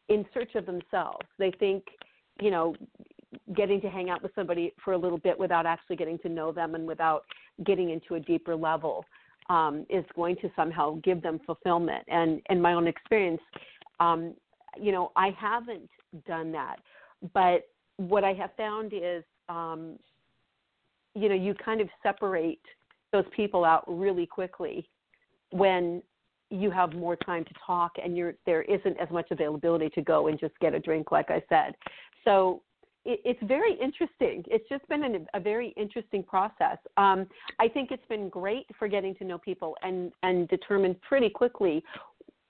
in 0.08 0.24
search 0.34 0.56
of 0.56 0.66
themselves. 0.66 1.26
They 1.38 1.52
think, 1.52 1.84
you 2.40 2.50
know, 2.50 2.74
getting 3.54 3.80
to 3.80 3.88
hang 3.88 4.10
out 4.10 4.22
with 4.22 4.32
somebody 4.34 4.72
for 4.84 4.92
a 4.92 4.98
little 4.98 5.18
bit 5.18 5.38
without 5.38 5.66
actually 5.66 5.96
getting 5.96 6.18
to 6.18 6.28
know 6.28 6.52
them 6.52 6.74
and 6.74 6.86
without 6.86 7.24
getting 7.64 7.90
into 7.90 8.14
a 8.14 8.20
deeper 8.20 8.56
level 8.56 9.04
um, 9.48 9.86
is 9.88 10.04
going 10.14 10.36
to 10.36 10.50
somehow 10.56 10.98
give 11.02 11.22
them 11.22 11.40
fulfillment. 11.46 12.04
And 12.08 12.40
in 12.50 12.60
my 12.60 12.72
own 12.72 12.86
experience, 12.86 13.40
um, 13.98 14.34
you 14.80 14.92
know, 14.92 15.12
I 15.16 15.30
haven't 15.38 15.88
done 16.26 16.52
that. 16.52 16.76
But 17.34 17.68
what 17.96 18.24
I 18.24 18.32
have 18.34 18.50
found 18.56 18.92
is, 18.94 19.24
um, 19.48 19.98
you 21.14 21.28
know, 21.28 21.34
you 21.34 21.54
kind 21.54 21.80
of 21.80 21.88
separate 22.02 22.62
those 23.12 23.24
people 23.34 23.64
out 23.64 23.84
really 23.86 24.26
quickly 24.26 24.88
when 25.50 26.02
you 26.50 26.70
have 26.70 26.92
more 26.94 27.16
time 27.16 27.44
to 27.44 27.50
talk 27.64 27.92
and 28.02 28.16
you're 28.16 28.34
there 28.46 28.62
isn't 28.62 28.98
as 28.98 29.08
much 29.10 29.26
availability 29.30 29.88
to 29.90 30.02
go 30.02 30.28
and 30.28 30.38
just 30.38 30.52
get 30.60 30.74
a 30.74 30.80
drink 30.80 31.12
like 31.12 31.30
i 31.30 31.42
said 31.48 31.74
so 32.24 32.60
it, 33.04 33.20
it's 33.24 33.40
very 33.44 33.74
interesting 33.80 34.44
it's 34.48 34.68
just 34.68 34.86
been 34.88 35.04
an, 35.04 35.26
a 35.34 35.40
very 35.40 35.74
interesting 35.76 36.22
process 36.22 36.78
um, 36.96 37.26
i 37.58 37.68
think 37.68 37.90
it's 37.90 38.06
been 38.08 38.28
great 38.28 38.66
for 38.78 38.88
getting 38.88 39.14
to 39.16 39.24
know 39.24 39.38
people 39.38 39.76
and 39.82 40.12
and 40.22 40.48
determine 40.48 40.94
pretty 41.06 41.30
quickly 41.30 41.82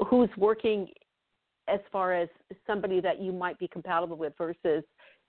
who's 0.07 0.31
working 0.37 0.89
as 1.69 1.81
far 1.93 2.15
as 2.15 2.29
somebody 2.67 3.01
that 3.01 3.21
you 3.21 3.33
might 3.33 3.59
be 3.59 3.69
compatible 3.69 4.17
with 4.17 4.33
versus 4.37 4.83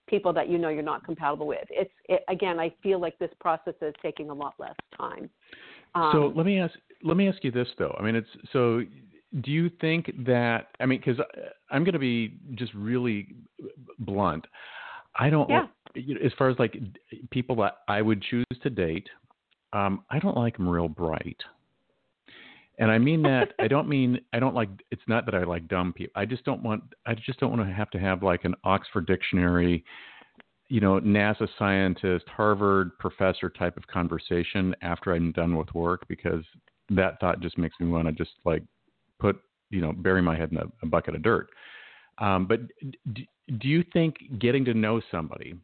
people 0.09 0.33
that 0.33 0.49
you 0.49 0.57
know 0.57 0.69
you're 0.69 0.81
not 0.81 1.03
compatible 1.05 1.45
with 1.45 1.67
it's 1.69 1.93
it, 2.09 2.23
again 2.27 2.59
i 2.59 2.73
feel 2.81 2.99
like 2.99 3.17
this 3.19 3.31
process 3.39 3.75
is 3.81 3.93
taking 4.01 4.29
a 4.29 4.33
lot 4.33 4.53
less 4.59 4.75
time 4.97 5.29
um, 5.95 6.11
so 6.13 6.33
let 6.35 6.45
me 6.45 6.59
ask 6.59 6.73
let 7.03 7.17
me 7.17 7.27
ask 7.27 7.43
you 7.43 7.51
this 7.51 7.67
though. 7.77 7.95
I 7.99 8.03
mean, 8.03 8.15
it's 8.15 8.29
so. 8.53 8.81
Do 9.41 9.51
you 9.51 9.69
think 9.79 10.11
that 10.25 10.67
I 10.79 10.85
mean, 10.85 10.99
because 10.99 11.23
I'm 11.69 11.83
going 11.83 11.93
to 11.93 11.99
be 11.99 12.37
just 12.55 12.73
really 12.73 13.29
blunt. 13.99 14.45
I 15.15 15.29
don't. 15.29 15.49
Yeah. 15.49 15.67
As 16.23 16.31
far 16.37 16.49
as 16.49 16.57
like 16.57 16.77
people 17.31 17.55
that 17.57 17.77
I 17.87 18.01
would 18.01 18.21
choose 18.21 18.45
to 18.63 18.69
date, 18.69 19.09
um, 19.73 20.03
I 20.09 20.19
don't 20.19 20.37
like 20.37 20.57
them 20.57 20.69
real 20.69 20.87
bright. 20.87 21.37
And 22.79 22.89
I 22.89 22.97
mean 22.97 23.21
that 23.23 23.53
I 23.59 23.67
don't 23.67 23.89
mean 23.89 24.19
I 24.33 24.39
don't 24.39 24.55
like 24.55 24.69
it's 24.91 25.01
not 25.07 25.25
that 25.25 25.35
I 25.35 25.43
like 25.43 25.67
dumb 25.67 25.93
people. 25.93 26.13
I 26.15 26.25
just 26.25 26.45
don't 26.45 26.63
want 26.63 26.83
I 27.05 27.15
just 27.15 27.39
don't 27.39 27.55
want 27.55 27.67
to 27.67 27.73
have 27.73 27.89
to 27.91 27.99
have 27.99 28.23
like 28.23 28.45
an 28.45 28.55
Oxford 28.63 29.05
dictionary 29.05 29.83
you 30.71 30.79
know, 30.79 31.01
NASA 31.01 31.49
scientist, 31.59 32.23
Harvard 32.29 32.97
professor 32.97 33.49
type 33.49 33.75
of 33.75 33.85
conversation 33.87 34.73
after 34.81 35.13
I'm 35.13 35.33
done 35.33 35.57
with 35.57 35.67
work 35.75 36.07
because 36.07 36.45
that 36.89 37.19
thought 37.19 37.41
just 37.41 37.57
makes 37.57 37.75
me 37.81 37.87
want 37.87 38.07
to 38.07 38.13
just 38.13 38.31
like 38.45 38.63
put, 39.19 39.37
you 39.69 39.81
know, 39.81 39.91
bury 39.91 40.21
my 40.21 40.37
head 40.37 40.53
in 40.53 40.57
a, 40.59 40.63
a 40.81 40.85
bucket 40.85 41.13
of 41.13 41.23
dirt. 41.23 41.49
Um, 42.19 42.45
but 42.45 42.61
do, 43.11 43.23
do 43.59 43.67
you 43.67 43.83
think 43.91 44.15
getting 44.39 44.63
to 44.65 44.73
know 44.73 45.01
somebody 45.11 45.55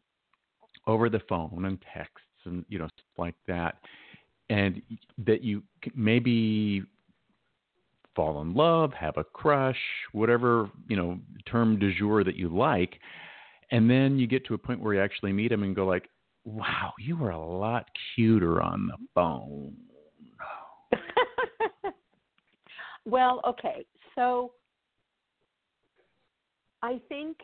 over 0.87 1.09
the 1.09 1.21
phone 1.29 1.65
and 1.65 1.77
texts 1.93 2.21
and, 2.45 2.65
you 2.69 2.79
know, 2.79 2.87
stuff 2.87 3.17
like 3.17 3.35
that, 3.47 3.75
and 4.49 4.81
that 5.25 5.43
you 5.43 5.61
maybe 5.95 6.83
fall 8.15 8.41
in 8.41 8.53
love, 8.53 8.93
have 8.93 9.17
a 9.17 9.23
crush, 9.23 9.77
whatever, 10.11 10.69
you 10.87 10.95
know, 10.95 11.19
term 11.49 11.77
du 11.77 11.93
jour 11.93 12.23
that 12.23 12.35
you 12.35 12.49
like, 12.49 12.99
and 13.71 13.89
then 13.89 14.17
you 14.17 14.27
get 14.27 14.45
to 14.45 14.53
a 14.53 14.57
point 14.57 14.81
where 14.81 14.93
you 14.93 15.01
actually 15.01 15.33
meet 15.33 15.51
him 15.51 15.63
and 15.63 15.75
go 15.75 15.85
like, 15.85 16.09
"Wow, 16.45 16.93
you 16.97 17.17
were 17.17 17.31
a 17.31 17.39
lot 17.39 17.85
cuter 18.15 18.61
on 18.61 18.87
the 18.87 18.97
phone." 19.13 19.75
well, 23.05 23.41
okay. 23.45 23.85
So 24.15 24.53
I 26.81 27.01
think 27.09 27.37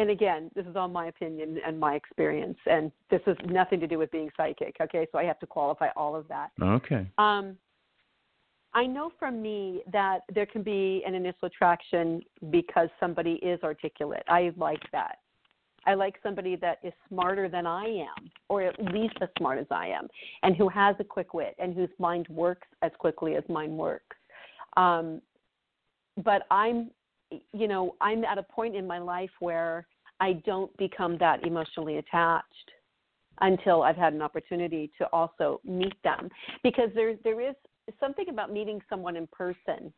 and 0.00 0.08
again, 0.08 0.50
this 0.54 0.64
is 0.64 0.76
all 0.76 0.88
my 0.88 1.06
opinion 1.08 1.58
and 1.66 1.78
my 1.78 1.94
experience, 1.94 2.56
and 2.64 2.90
this 3.10 3.20
has 3.26 3.36
nothing 3.44 3.80
to 3.80 3.86
do 3.86 3.98
with 3.98 4.10
being 4.10 4.30
psychic. 4.34 4.76
Okay, 4.80 5.06
so 5.12 5.18
I 5.18 5.24
have 5.24 5.38
to 5.40 5.46
qualify 5.46 5.88
all 5.94 6.16
of 6.16 6.26
that. 6.28 6.50
Okay. 6.62 7.06
Um, 7.18 7.58
I 8.72 8.86
know 8.86 9.12
from 9.18 9.42
me 9.42 9.82
that 9.92 10.20
there 10.34 10.46
can 10.46 10.62
be 10.62 11.02
an 11.06 11.14
initial 11.14 11.46
attraction 11.46 12.22
because 12.50 12.88
somebody 12.98 13.32
is 13.42 13.60
articulate. 13.62 14.22
I 14.26 14.52
like 14.56 14.80
that. 14.92 15.18
I 15.86 15.94
like 15.94 16.14
somebody 16.22 16.56
that 16.56 16.78
is 16.82 16.94
smarter 17.08 17.48
than 17.48 17.66
I 17.66 17.84
am, 17.84 18.30
or 18.48 18.62
at 18.62 18.80
least 18.92 19.14
as 19.20 19.28
smart 19.38 19.58
as 19.58 19.66
I 19.70 19.88
am, 19.88 20.08
and 20.42 20.56
who 20.56 20.68
has 20.70 20.96
a 20.98 21.04
quick 21.04 21.34
wit 21.34 21.54
and 21.58 21.74
whose 21.74 21.90
mind 21.98 22.26
works 22.30 22.68
as 22.80 22.92
quickly 22.98 23.34
as 23.34 23.44
mine 23.50 23.76
works. 23.76 24.16
Um, 24.78 25.20
but 26.24 26.42
I'm, 26.50 26.90
you 27.52 27.68
know, 27.68 27.96
I'm 28.00 28.24
at 28.24 28.38
a 28.38 28.42
point 28.42 28.76
in 28.76 28.86
my 28.86 28.98
life 28.98 29.30
where 29.40 29.86
I 30.20 30.34
don't 30.44 30.74
become 30.76 31.16
that 31.18 31.44
emotionally 31.46 31.96
attached 31.96 32.70
until 33.40 33.82
I've 33.82 33.96
had 33.96 34.12
an 34.12 34.22
opportunity 34.22 34.90
to 34.98 35.06
also 35.12 35.60
meet 35.64 36.00
them. 36.04 36.28
Because 36.62 36.90
there 36.94 37.14
there 37.24 37.40
is 37.40 37.54
something 37.98 38.28
about 38.28 38.52
meeting 38.52 38.80
someone 38.88 39.16
in 39.16 39.26
person. 39.28 39.92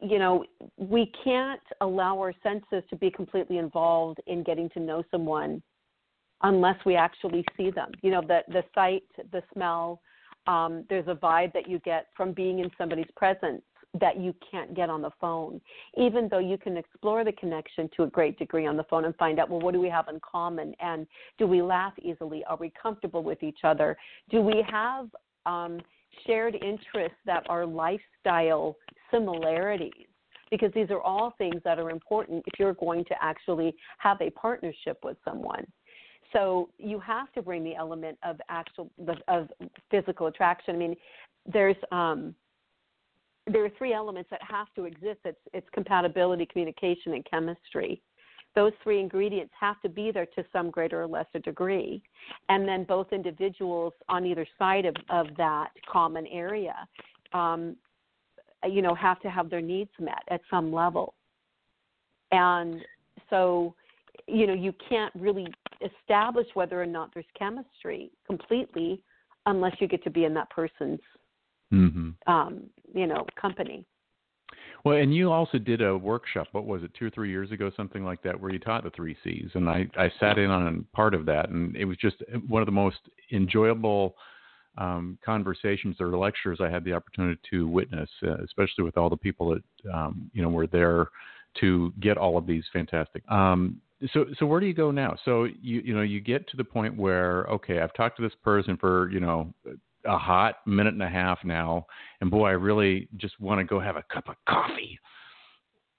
You 0.00 0.18
know 0.18 0.44
we 0.78 1.12
can't 1.24 1.60
allow 1.80 2.18
our 2.18 2.32
senses 2.42 2.82
to 2.88 2.96
be 2.96 3.10
completely 3.10 3.58
involved 3.58 4.20
in 4.26 4.42
getting 4.42 4.70
to 4.70 4.80
know 4.80 5.02
someone 5.10 5.62
unless 6.42 6.76
we 6.86 6.96
actually 6.96 7.44
see 7.56 7.70
them. 7.70 7.90
You 8.02 8.12
know 8.12 8.22
the 8.22 8.40
the 8.48 8.64
sight 8.74 9.04
the 9.32 9.42
smell 9.52 10.00
um, 10.46 10.84
there's 10.88 11.06
a 11.06 11.14
vibe 11.14 11.52
that 11.52 11.68
you 11.68 11.78
get 11.80 12.06
from 12.16 12.32
being 12.32 12.60
in 12.60 12.70
somebody's 12.76 13.10
presence 13.16 13.62
that 14.00 14.18
you 14.18 14.34
can't 14.50 14.74
get 14.74 14.88
on 14.88 15.02
the 15.02 15.10
phone 15.20 15.60
even 15.98 16.28
though 16.30 16.38
you 16.38 16.56
can 16.56 16.76
explore 16.76 17.24
the 17.24 17.32
connection 17.32 17.90
to 17.94 18.04
a 18.04 18.06
great 18.06 18.38
degree 18.38 18.66
on 18.66 18.76
the 18.76 18.84
phone 18.84 19.04
and 19.04 19.14
find 19.16 19.38
out 19.38 19.50
well 19.50 19.60
what 19.60 19.74
do 19.74 19.80
we 19.80 19.88
have 19.88 20.08
in 20.08 20.18
common 20.20 20.74
and 20.80 21.06
do 21.38 21.46
we 21.46 21.60
laugh 21.60 21.92
easily 22.00 22.42
are 22.44 22.56
we 22.56 22.72
comfortable 22.80 23.22
with 23.22 23.42
each 23.42 23.60
other 23.64 23.96
do 24.30 24.40
we 24.40 24.64
have 24.68 25.08
um, 25.44 25.78
shared 26.26 26.54
interests 26.54 27.18
that 27.26 27.44
are 27.48 27.66
lifestyle 27.66 28.76
similarities 29.10 30.06
because 30.50 30.70
these 30.74 30.90
are 30.90 31.00
all 31.00 31.34
things 31.38 31.60
that 31.64 31.78
are 31.78 31.90
important 31.90 32.44
if 32.46 32.58
you're 32.58 32.74
going 32.74 33.04
to 33.06 33.14
actually 33.22 33.74
have 33.98 34.20
a 34.20 34.30
partnership 34.30 34.98
with 35.02 35.16
someone. 35.24 35.66
So 36.32 36.68
you 36.78 37.00
have 37.00 37.32
to 37.32 37.42
bring 37.42 37.64
the 37.64 37.74
element 37.74 38.18
of 38.22 38.36
actual 38.50 38.90
of 39.28 39.48
physical 39.90 40.26
attraction. 40.26 40.74
I 40.74 40.78
mean, 40.78 40.96
there's 41.50 41.76
um, 41.90 42.34
there 43.46 43.64
are 43.64 43.70
three 43.76 43.92
elements 43.92 44.30
that 44.30 44.40
have 44.42 44.68
to 44.76 44.84
exist. 44.84 45.20
It's 45.24 45.40
it's 45.52 45.68
compatibility, 45.72 46.46
communication, 46.46 47.14
and 47.14 47.24
chemistry 47.24 48.00
those 48.54 48.72
three 48.82 49.00
ingredients 49.00 49.52
have 49.58 49.80
to 49.80 49.88
be 49.88 50.10
there 50.10 50.26
to 50.26 50.44
some 50.52 50.70
greater 50.70 51.02
or 51.02 51.06
lesser 51.06 51.38
degree. 51.38 52.02
And 52.48 52.68
then 52.68 52.84
both 52.84 53.12
individuals 53.12 53.92
on 54.08 54.26
either 54.26 54.46
side 54.58 54.84
of, 54.84 54.94
of 55.08 55.28
that 55.36 55.70
common 55.90 56.26
area, 56.26 56.74
um, 57.32 57.76
you 58.68 58.82
know, 58.82 58.94
have 58.94 59.20
to 59.20 59.30
have 59.30 59.48
their 59.48 59.60
needs 59.60 59.90
met 59.98 60.22
at 60.28 60.40
some 60.50 60.72
level. 60.72 61.14
And 62.30 62.80
so, 63.30 63.74
you 64.26 64.46
know, 64.46 64.54
you 64.54 64.74
can't 64.88 65.12
really 65.14 65.46
establish 65.80 66.46
whether 66.54 66.80
or 66.80 66.86
not 66.86 67.12
there's 67.14 67.26
chemistry 67.38 68.10
completely 68.26 69.02
unless 69.46 69.74
you 69.80 69.88
get 69.88 70.04
to 70.04 70.10
be 70.10 70.24
in 70.24 70.34
that 70.34 70.48
person's, 70.50 71.00
mm-hmm. 71.72 72.10
um, 72.32 72.64
you 72.94 73.06
know, 73.06 73.26
company. 73.40 73.84
Well, 74.84 74.96
and 74.96 75.14
you 75.14 75.30
also 75.30 75.58
did 75.58 75.80
a 75.80 75.96
workshop. 75.96 76.48
What 76.52 76.66
was 76.66 76.82
it, 76.82 76.90
two 76.98 77.06
or 77.06 77.10
three 77.10 77.30
years 77.30 77.52
ago, 77.52 77.70
something 77.76 78.04
like 78.04 78.22
that, 78.24 78.38
where 78.38 78.52
you 78.52 78.58
taught 78.58 78.82
the 78.82 78.90
three 78.90 79.16
C's, 79.22 79.50
and 79.54 79.68
I 79.68 79.86
I 79.96 80.10
sat 80.18 80.38
in 80.38 80.50
on 80.50 80.84
part 80.92 81.14
of 81.14 81.24
that, 81.26 81.50
and 81.50 81.76
it 81.76 81.84
was 81.84 81.96
just 81.98 82.16
one 82.48 82.62
of 82.62 82.66
the 82.66 82.72
most 82.72 82.98
enjoyable 83.30 84.16
um, 84.78 85.18
conversations 85.24 85.96
or 86.00 86.16
lectures 86.16 86.58
I 86.60 86.70
had 86.70 86.84
the 86.84 86.94
opportunity 86.94 87.40
to 87.50 87.68
witness, 87.68 88.08
uh, 88.24 88.38
especially 88.42 88.84
with 88.84 88.96
all 88.96 89.10
the 89.10 89.16
people 89.16 89.54
that 89.54 89.92
um, 89.92 90.30
you 90.32 90.42
know 90.42 90.48
were 90.48 90.66
there 90.66 91.08
to 91.60 91.92
get 92.00 92.16
all 92.16 92.36
of 92.36 92.46
these 92.46 92.64
fantastic. 92.72 93.22
Um, 93.30 93.80
so 94.12 94.26
so 94.38 94.46
where 94.46 94.58
do 94.58 94.66
you 94.66 94.74
go 94.74 94.90
now? 94.90 95.16
So 95.24 95.44
you 95.44 95.80
you 95.84 95.94
know 95.94 96.02
you 96.02 96.20
get 96.20 96.48
to 96.48 96.56
the 96.56 96.64
point 96.64 96.96
where 96.96 97.44
okay, 97.44 97.80
I've 97.80 97.94
talked 97.94 98.16
to 98.16 98.22
this 98.22 98.34
person 98.42 98.76
for 98.76 99.10
you 99.10 99.20
know 99.20 99.52
a 100.06 100.18
hot 100.18 100.56
minute 100.66 100.94
and 100.94 101.02
a 101.02 101.08
half 101.08 101.38
now, 101.44 101.86
and 102.20 102.30
boy, 102.30 102.48
I 102.48 102.52
really 102.52 103.08
just 103.16 103.38
want 103.40 103.60
to 103.60 103.64
go 103.64 103.80
have 103.80 103.96
a 103.96 104.04
cup 104.12 104.28
of 104.28 104.36
coffee 104.48 104.98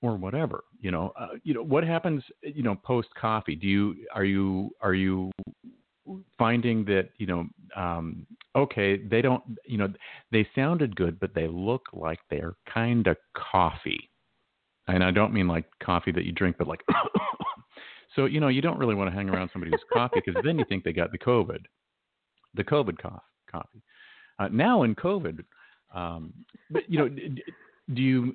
or 0.01 0.15
whatever. 0.15 0.63
You 0.79 0.91
know, 0.91 1.13
uh, 1.19 1.29
you 1.43 1.53
know 1.53 1.63
what 1.63 1.83
happens. 1.83 2.23
You 2.41 2.63
know, 2.63 2.75
post 2.83 3.09
coffee. 3.19 3.55
Do 3.55 3.67
you 3.67 3.95
are 4.13 4.25
you 4.25 4.71
are 4.81 4.93
you 4.93 5.31
finding 6.37 6.83
that 6.85 7.09
you 7.17 7.25
know 7.25 7.45
um 7.77 8.27
okay 8.57 8.97
they 8.97 9.21
don't 9.21 9.41
you 9.65 9.77
know 9.77 9.87
they 10.33 10.45
sounded 10.53 10.93
good 10.97 11.17
but 11.17 11.33
they 11.33 11.47
look 11.47 11.83
like 11.93 12.19
they're 12.29 12.55
kind 12.71 13.07
of 13.07 13.15
coffee 13.37 14.09
and 14.89 15.01
i 15.01 15.09
don't 15.09 15.33
mean 15.33 15.47
like 15.47 15.63
coffee 15.81 16.11
that 16.11 16.25
you 16.25 16.33
drink 16.33 16.57
but 16.59 16.67
like 16.67 16.81
So 18.15 18.25
you 18.25 18.39
know 18.39 18.47
you 18.47 18.61
don't 18.61 18.77
really 18.77 18.95
want 18.95 19.09
to 19.09 19.15
hang 19.15 19.29
around 19.29 19.49
somebody's 19.51 19.79
coffee 19.91 20.21
because 20.25 20.41
then 20.43 20.59
you 20.59 20.65
think 20.65 20.83
they 20.83 20.93
got 20.93 21.11
the 21.11 21.17
COVID, 21.17 21.63
the 22.53 22.63
COVID 22.63 22.97
cough 22.97 23.23
coffee. 23.51 23.81
Uh, 24.43 24.47
now 24.51 24.83
in 24.83 24.95
COVID, 24.95 25.43
um, 25.93 26.33
but 26.69 26.83
you 26.89 26.99
know, 26.99 27.07
do 27.93 28.01
you 28.01 28.33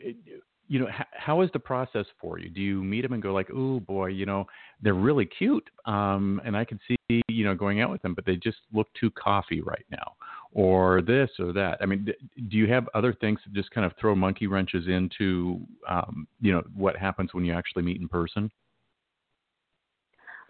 you 0.68 0.78
know 0.78 0.88
how 1.12 1.40
is 1.42 1.50
the 1.52 1.58
process 1.58 2.06
for 2.20 2.38
you? 2.38 2.48
Do 2.48 2.60
you 2.60 2.82
meet 2.82 3.02
them 3.02 3.12
and 3.12 3.22
go 3.22 3.32
like, 3.32 3.48
oh 3.54 3.80
boy, 3.80 4.06
you 4.06 4.26
know 4.26 4.46
they're 4.82 4.94
really 4.94 5.26
cute, 5.26 5.68
um, 5.84 6.40
and 6.44 6.56
I 6.56 6.64
can 6.64 6.80
see 6.88 7.22
you 7.28 7.44
know 7.44 7.54
going 7.54 7.80
out 7.80 7.90
with 7.90 8.00
them, 8.02 8.14
but 8.14 8.24
they 8.24 8.36
just 8.36 8.58
look 8.72 8.88
too 8.98 9.10
coffee 9.10 9.60
right 9.60 9.84
now, 9.90 10.12
or 10.52 11.02
this 11.02 11.30
or 11.38 11.52
that. 11.52 11.78
I 11.80 11.86
mean, 11.86 12.06
do 12.48 12.56
you 12.56 12.66
have 12.68 12.88
other 12.94 13.12
things 13.12 13.40
that 13.44 13.52
just 13.52 13.70
kind 13.70 13.84
of 13.84 13.92
throw 14.00 14.14
monkey 14.14 14.46
wrenches 14.46 14.86
into 14.88 15.60
um, 15.88 16.26
you 16.40 16.52
know 16.52 16.62
what 16.74 16.96
happens 16.96 17.34
when 17.34 17.44
you 17.44 17.52
actually 17.52 17.82
meet 17.82 18.00
in 18.00 18.08
person? 18.08 18.50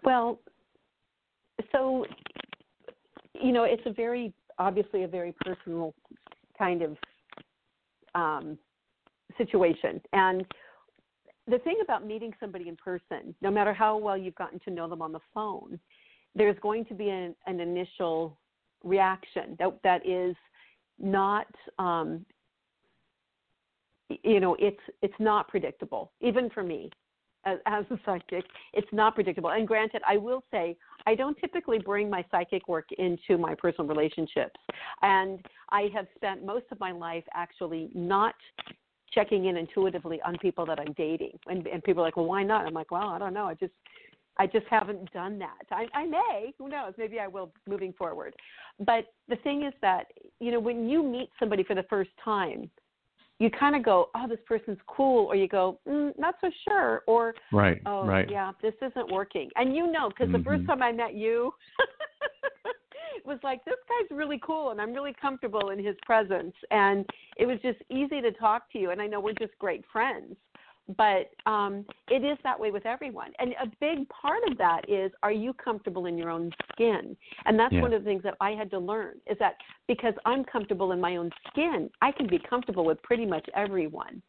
Well, 0.03 0.39
so 1.73 2.05
you 3.41 3.51
know, 3.51 3.63
it's 3.63 3.83
a 3.85 3.91
very 3.91 4.33
obviously 4.59 5.03
a 5.03 5.07
very 5.07 5.33
personal 5.43 5.93
kind 6.57 6.81
of 6.81 6.97
um, 8.15 8.57
situation. 9.37 10.01
And 10.13 10.45
the 11.47 11.59
thing 11.59 11.77
about 11.81 12.05
meeting 12.05 12.33
somebody 12.39 12.67
in 12.67 12.75
person, 12.75 13.33
no 13.41 13.49
matter 13.49 13.73
how 13.73 13.97
well 13.97 14.17
you've 14.17 14.35
gotten 14.35 14.59
to 14.59 14.71
know 14.71 14.87
them 14.87 15.01
on 15.01 15.11
the 15.11 15.19
phone, 15.33 15.79
there's 16.35 16.57
going 16.61 16.85
to 16.85 16.93
be 16.93 17.09
an, 17.09 17.35
an 17.47 17.59
initial 17.59 18.37
reaction 18.83 19.55
that 19.59 19.77
that 19.83 20.05
is 20.05 20.35
not 20.99 21.47
um, 21.79 22.25
you 24.23 24.39
know 24.39 24.55
it's 24.59 24.79
it's 25.01 25.13
not 25.19 25.47
predictable 25.47 26.11
even 26.21 26.49
for 26.49 26.63
me 26.63 26.89
as, 27.45 27.57
as 27.65 27.85
a 27.91 27.99
psychic 28.05 28.45
it's 28.73 28.87
not 28.91 29.15
predictable 29.15 29.51
and 29.51 29.67
granted 29.67 30.01
i 30.07 30.17
will 30.17 30.43
say 30.51 30.75
i 31.05 31.15
don't 31.15 31.37
typically 31.39 31.79
bring 31.79 32.09
my 32.09 32.23
psychic 32.31 32.67
work 32.67 32.87
into 32.97 33.37
my 33.37 33.55
personal 33.55 33.87
relationships 33.87 34.59
and 35.01 35.45
i 35.69 35.89
have 35.93 36.07
spent 36.15 36.45
most 36.45 36.65
of 36.71 36.79
my 36.79 36.91
life 36.91 37.23
actually 37.33 37.89
not 37.93 38.35
checking 39.13 39.45
in 39.45 39.57
intuitively 39.57 40.21
on 40.25 40.37
people 40.37 40.65
that 40.65 40.79
i'm 40.79 40.93
dating 40.93 41.37
and, 41.47 41.67
and 41.67 41.83
people 41.83 42.01
are 42.01 42.07
like 42.07 42.17
well 42.17 42.25
why 42.25 42.43
not 42.43 42.65
i'm 42.65 42.73
like 42.73 42.91
well 42.91 43.09
i 43.09 43.19
don't 43.19 43.33
know 43.33 43.45
i 43.45 43.53
just 43.53 43.73
I 44.41 44.47
just 44.47 44.65
haven't 44.69 45.11
done 45.11 45.37
that. 45.39 45.65
I, 45.69 45.85
I 45.93 46.05
may, 46.05 46.53
who 46.57 46.69
knows? 46.69 46.93
Maybe 46.97 47.19
I 47.19 47.27
will 47.27 47.51
moving 47.67 47.91
forward. 47.91 48.33
But 48.79 49.07
the 49.27 49.35
thing 49.35 49.63
is 49.63 49.73
that 49.81 50.05
you 50.39 50.51
know 50.51 50.61
when 50.61 50.87
you 50.87 51.03
meet 51.03 51.29
somebody 51.37 51.63
for 51.63 51.75
the 51.75 51.83
first 51.89 52.11
time, 52.23 52.71
you 53.39 53.49
kind 53.49 53.75
of 53.75 53.83
go, 53.83 54.09
"Oh, 54.15 54.27
this 54.27 54.39
person's 54.45 54.79
cool," 54.87 55.25
or 55.25 55.35
you 55.35 55.47
go, 55.47 55.79
mm, 55.87 56.17
"Not 56.17 56.35
so 56.41 56.49
sure," 56.67 57.03
or 57.07 57.33
right, 57.51 57.81
"Oh, 57.85 58.05
right. 58.05 58.29
yeah, 58.29 58.51
this 58.61 58.73
isn't 58.81 59.11
working." 59.11 59.49
And 59.55 59.75
you 59.75 59.91
know, 59.91 60.09
because 60.09 60.27
mm-hmm. 60.27 60.37
the 60.37 60.43
first 60.43 60.67
time 60.67 60.83
I 60.83 60.91
met 60.91 61.15
you. 61.15 61.53
it 63.15 63.25
was 63.25 63.39
like 63.43 63.63
this 63.65 63.75
guy's 63.87 64.17
really 64.17 64.39
cool 64.45 64.69
and 64.69 64.79
I'm 64.79 64.93
really 64.93 65.13
comfortable 65.19 65.71
in 65.71 65.83
his 65.83 65.95
presence 66.05 66.53
and 66.71 67.05
it 67.37 67.45
was 67.45 67.59
just 67.61 67.79
easy 67.89 68.21
to 68.21 68.31
talk 68.31 68.71
to 68.71 68.79
you 68.79 68.91
and 68.91 69.01
I 69.01 69.07
know 69.07 69.19
we're 69.19 69.33
just 69.33 69.57
great 69.59 69.83
friends 69.91 70.35
but 70.97 71.29
um, 71.45 71.85
it 72.09 72.23
is 72.23 72.37
that 72.43 72.59
way 72.59 72.71
with 72.71 72.85
everyone. 72.85 73.31
And 73.39 73.53
a 73.61 73.67
big 73.79 74.07
part 74.09 74.39
of 74.49 74.57
that 74.57 74.89
is 74.89 75.11
are 75.21 75.31
you 75.31 75.53
comfortable 75.53 76.07
in 76.07 76.17
your 76.17 76.29
own 76.29 76.51
skin? 76.73 77.15
And 77.45 77.59
that's 77.59 77.73
yeah. 77.73 77.81
one 77.81 77.93
of 77.93 78.03
the 78.03 78.09
things 78.09 78.23
that 78.23 78.35
I 78.41 78.51
had 78.51 78.71
to 78.71 78.79
learn 78.79 79.15
is 79.29 79.37
that 79.39 79.55
because 79.87 80.13
I'm 80.25 80.43
comfortable 80.43 80.91
in 80.91 80.99
my 80.99 81.17
own 81.17 81.29
skin, 81.49 81.89
I 82.01 82.11
can 82.11 82.27
be 82.27 82.39
comfortable 82.49 82.85
with 82.85 83.01
pretty 83.03 83.25
much 83.25 83.47
everyone. 83.55 84.21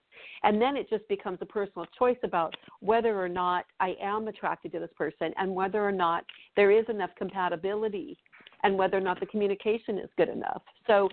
And 0.43 0.61
then 0.61 0.77
it 0.77 0.89
just 0.89 1.07
becomes 1.09 1.39
a 1.41 1.47
personal 1.47 1.87
choice 1.99 2.17
about 2.25 2.55
whether 2.81 3.19
or 3.19 3.29
not 3.29 3.65
I 3.79 3.95
am 4.01 4.29
attracted 4.29 4.73
to 4.73 4.81
this 4.81 4.91
person 4.97 5.33
and 5.37 5.55
whether 5.55 5.87
or 5.87 5.93
not 5.93 6.25
there 6.57 6.71
is 6.71 6.85
enough 6.89 7.11
compatibility 7.17 8.19
and 8.63 8.77
whether 8.77 8.97
or 8.97 9.03
not 9.03 9.21
the 9.21 9.27
communication 9.27 9.99
is 9.99 10.09
good 10.17 10.29
enough. 10.29 10.63
So 10.87 11.09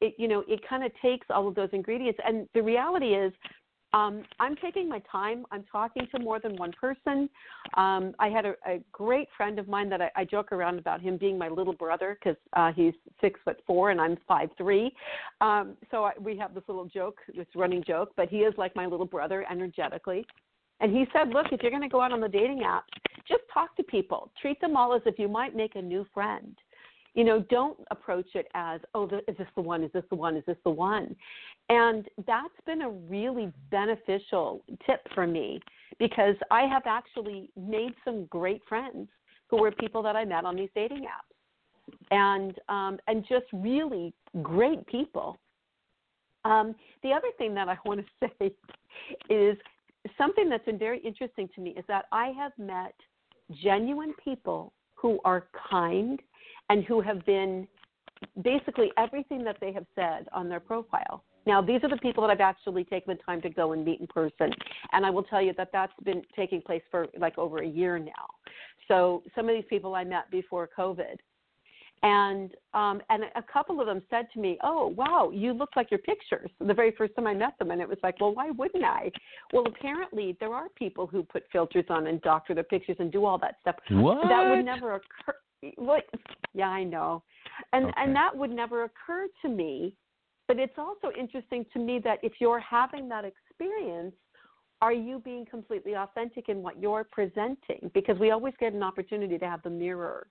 it 0.00 0.14
you 0.18 0.28
know 0.28 0.44
it 0.46 0.60
kind 0.68 0.84
of 0.84 0.92
takes 1.00 1.26
all 1.30 1.48
of 1.48 1.54
those 1.54 1.70
ingredients 1.72 2.20
and 2.26 2.46
the 2.52 2.62
reality 2.62 3.14
is 3.14 3.32
um, 3.92 4.24
I'm 4.40 4.56
taking 4.56 4.88
my 4.88 5.00
time. 5.10 5.46
I'm 5.50 5.64
talking 5.70 6.06
to 6.14 6.18
more 6.20 6.40
than 6.40 6.56
one 6.56 6.72
person. 6.72 7.28
Um, 7.76 8.14
I 8.18 8.28
had 8.28 8.44
a, 8.44 8.54
a 8.66 8.80
great 8.92 9.28
friend 9.36 9.58
of 9.58 9.68
mine 9.68 9.88
that 9.90 10.00
I, 10.00 10.10
I 10.16 10.24
joke 10.24 10.52
around 10.52 10.78
about 10.78 11.00
him 11.00 11.16
being 11.16 11.38
my 11.38 11.48
little 11.48 11.72
brother 11.72 12.18
because 12.18 12.36
uh, 12.52 12.72
he's 12.72 12.94
six 13.20 13.38
foot 13.44 13.60
four 13.66 13.90
and 13.90 14.00
I'm 14.00 14.16
five 14.26 14.50
three. 14.58 14.92
Um, 15.40 15.76
so 15.90 16.04
I, 16.04 16.12
we 16.20 16.36
have 16.36 16.54
this 16.54 16.64
little 16.68 16.86
joke, 16.86 17.18
this 17.34 17.46
running 17.54 17.82
joke. 17.86 18.12
But 18.16 18.28
he 18.28 18.38
is 18.38 18.54
like 18.58 18.74
my 18.76 18.86
little 18.86 19.06
brother 19.06 19.46
energetically. 19.50 20.26
And 20.80 20.94
he 20.94 21.06
said, 21.12 21.30
look, 21.30 21.46
if 21.52 21.62
you're 21.62 21.70
going 21.70 21.82
to 21.82 21.88
go 21.88 22.02
out 22.02 22.12
on 22.12 22.20
the 22.20 22.28
dating 22.28 22.62
apps, 22.66 22.82
just 23.26 23.42
talk 23.52 23.74
to 23.76 23.82
people. 23.82 24.30
Treat 24.40 24.60
them 24.60 24.76
all 24.76 24.94
as 24.94 25.00
if 25.06 25.18
you 25.18 25.26
might 25.26 25.56
make 25.56 25.74
a 25.74 25.82
new 25.82 26.06
friend 26.12 26.54
you 27.16 27.24
know 27.24 27.40
don't 27.50 27.78
approach 27.90 28.28
it 28.34 28.46
as 28.54 28.80
oh 28.94 29.06
is 29.26 29.36
this 29.36 29.48
the 29.56 29.62
one? 29.62 29.82
Is 29.82 29.90
this 29.92 30.04
the 30.10 30.16
one? 30.16 30.36
Is 30.36 30.44
this 30.46 30.58
the 30.62 30.70
one? 30.70 31.16
And 31.68 32.06
that's 32.26 32.54
been 32.64 32.82
a 32.82 32.90
really 32.90 33.52
beneficial 33.70 34.62
tip 34.86 35.00
for 35.14 35.26
me 35.26 35.60
because 35.98 36.36
i 36.50 36.62
have 36.62 36.82
actually 36.86 37.50
made 37.56 37.92
some 38.04 38.26
great 38.26 38.60
friends 38.68 39.08
who 39.48 39.56
were 39.56 39.72
people 39.72 40.02
that 40.02 40.14
i 40.14 40.24
met 40.24 40.44
on 40.44 40.54
these 40.54 40.68
dating 40.74 41.04
apps. 41.04 41.96
And 42.10 42.58
um, 42.68 42.98
and 43.08 43.24
just 43.28 43.46
really 43.52 44.12
great 44.42 44.86
people. 44.86 45.38
Um, 46.44 46.74
the 47.02 47.12
other 47.12 47.28
thing 47.38 47.54
that 47.54 47.68
i 47.68 47.76
want 47.84 48.04
to 48.20 48.28
say 48.38 48.52
is 49.30 49.56
something 50.18 50.48
that's 50.48 50.64
been 50.66 50.78
very 50.78 51.00
interesting 51.00 51.48
to 51.54 51.60
me 51.60 51.70
is 51.70 51.84
that 51.88 52.04
i 52.12 52.28
have 52.28 52.52
met 52.58 52.94
genuine 53.62 54.12
people 54.22 54.72
who 54.94 55.18
are 55.24 55.46
kind 55.70 56.20
and 56.68 56.84
who 56.84 57.00
have 57.00 57.24
been 57.26 57.66
basically 58.42 58.90
everything 58.96 59.44
that 59.44 59.58
they 59.60 59.72
have 59.72 59.86
said 59.94 60.26
on 60.32 60.48
their 60.48 60.60
profile. 60.60 61.22
Now, 61.46 61.62
these 61.62 61.80
are 61.84 61.88
the 61.88 61.98
people 61.98 62.26
that 62.26 62.30
I've 62.30 62.40
actually 62.40 62.84
taken 62.84 63.16
the 63.16 63.22
time 63.22 63.40
to 63.42 63.50
go 63.50 63.72
and 63.72 63.84
meet 63.84 64.00
in 64.00 64.06
person. 64.08 64.50
And 64.92 65.06
I 65.06 65.10
will 65.10 65.22
tell 65.22 65.40
you 65.40 65.52
that 65.56 65.68
that's 65.72 65.92
been 66.02 66.22
taking 66.34 66.60
place 66.60 66.82
for 66.90 67.06
like 67.18 67.38
over 67.38 67.58
a 67.58 67.66
year 67.66 67.98
now. 67.98 68.26
So 68.88 69.22
some 69.34 69.48
of 69.48 69.54
these 69.54 69.64
people 69.68 69.94
I 69.94 70.04
met 70.04 70.30
before 70.30 70.68
COVID. 70.76 71.16
And 72.02 72.52
um, 72.74 73.00
and 73.08 73.24
a 73.34 73.42
couple 73.42 73.80
of 73.80 73.86
them 73.86 74.02
said 74.10 74.26
to 74.34 74.38
me, 74.38 74.58
"Oh, 74.62 74.88
wow, 74.88 75.30
you 75.32 75.52
look 75.52 75.70
like 75.76 75.90
your 75.90 75.98
pictures." 76.00 76.50
The 76.60 76.74
very 76.74 76.92
first 76.92 77.16
time 77.16 77.26
I 77.26 77.34
met 77.34 77.58
them, 77.58 77.70
and 77.70 77.80
it 77.80 77.88
was 77.88 77.98
like, 78.02 78.20
"Well, 78.20 78.34
why 78.34 78.50
wouldn't 78.50 78.84
I?" 78.84 79.10
Well, 79.52 79.64
apparently 79.66 80.36
there 80.38 80.52
are 80.52 80.68
people 80.76 81.06
who 81.06 81.22
put 81.22 81.44
filters 81.50 81.86
on 81.88 82.06
and 82.06 82.20
doctor 82.20 82.54
their 82.54 82.64
pictures 82.64 82.96
and 82.98 83.10
do 83.10 83.24
all 83.24 83.38
that 83.38 83.56
stuff. 83.62 83.76
What? 83.90 84.28
That 84.28 84.50
would 84.50 84.64
never 84.64 84.96
occur 84.96 85.34
what 85.76 86.04
yeah 86.54 86.68
i 86.68 86.84
know 86.84 87.22
and 87.72 87.86
okay. 87.86 87.94
and 87.96 88.14
that 88.14 88.36
would 88.36 88.50
never 88.50 88.84
occur 88.84 89.26
to 89.42 89.48
me 89.48 89.94
but 90.48 90.58
it's 90.58 90.78
also 90.78 91.10
interesting 91.18 91.64
to 91.72 91.78
me 91.78 91.98
that 92.02 92.18
if 92.22 92.34
you're 92.40 92.60
having 92.60 93.08
that 93.08 93.24
experience 93.24 94.14
are 94.82 94.92
you 94.92 95.18
being 95.20 95.46
completely 95.46 95.94
authentic 95.94 96.48
in 96.48 96.62
what 96.62 96.80
you're 96.80 97.04
presenting 97.04 97.90
because 97.94 98.18
we 98.18 98.30
always 98.30 98.52
get 98.60 98.74
an 98.74 98.82
opportunity 98.82 99.38
to 99.38 99.48
have 99.48 99.62
the 99.62 99.70
mirror 99.70 100.26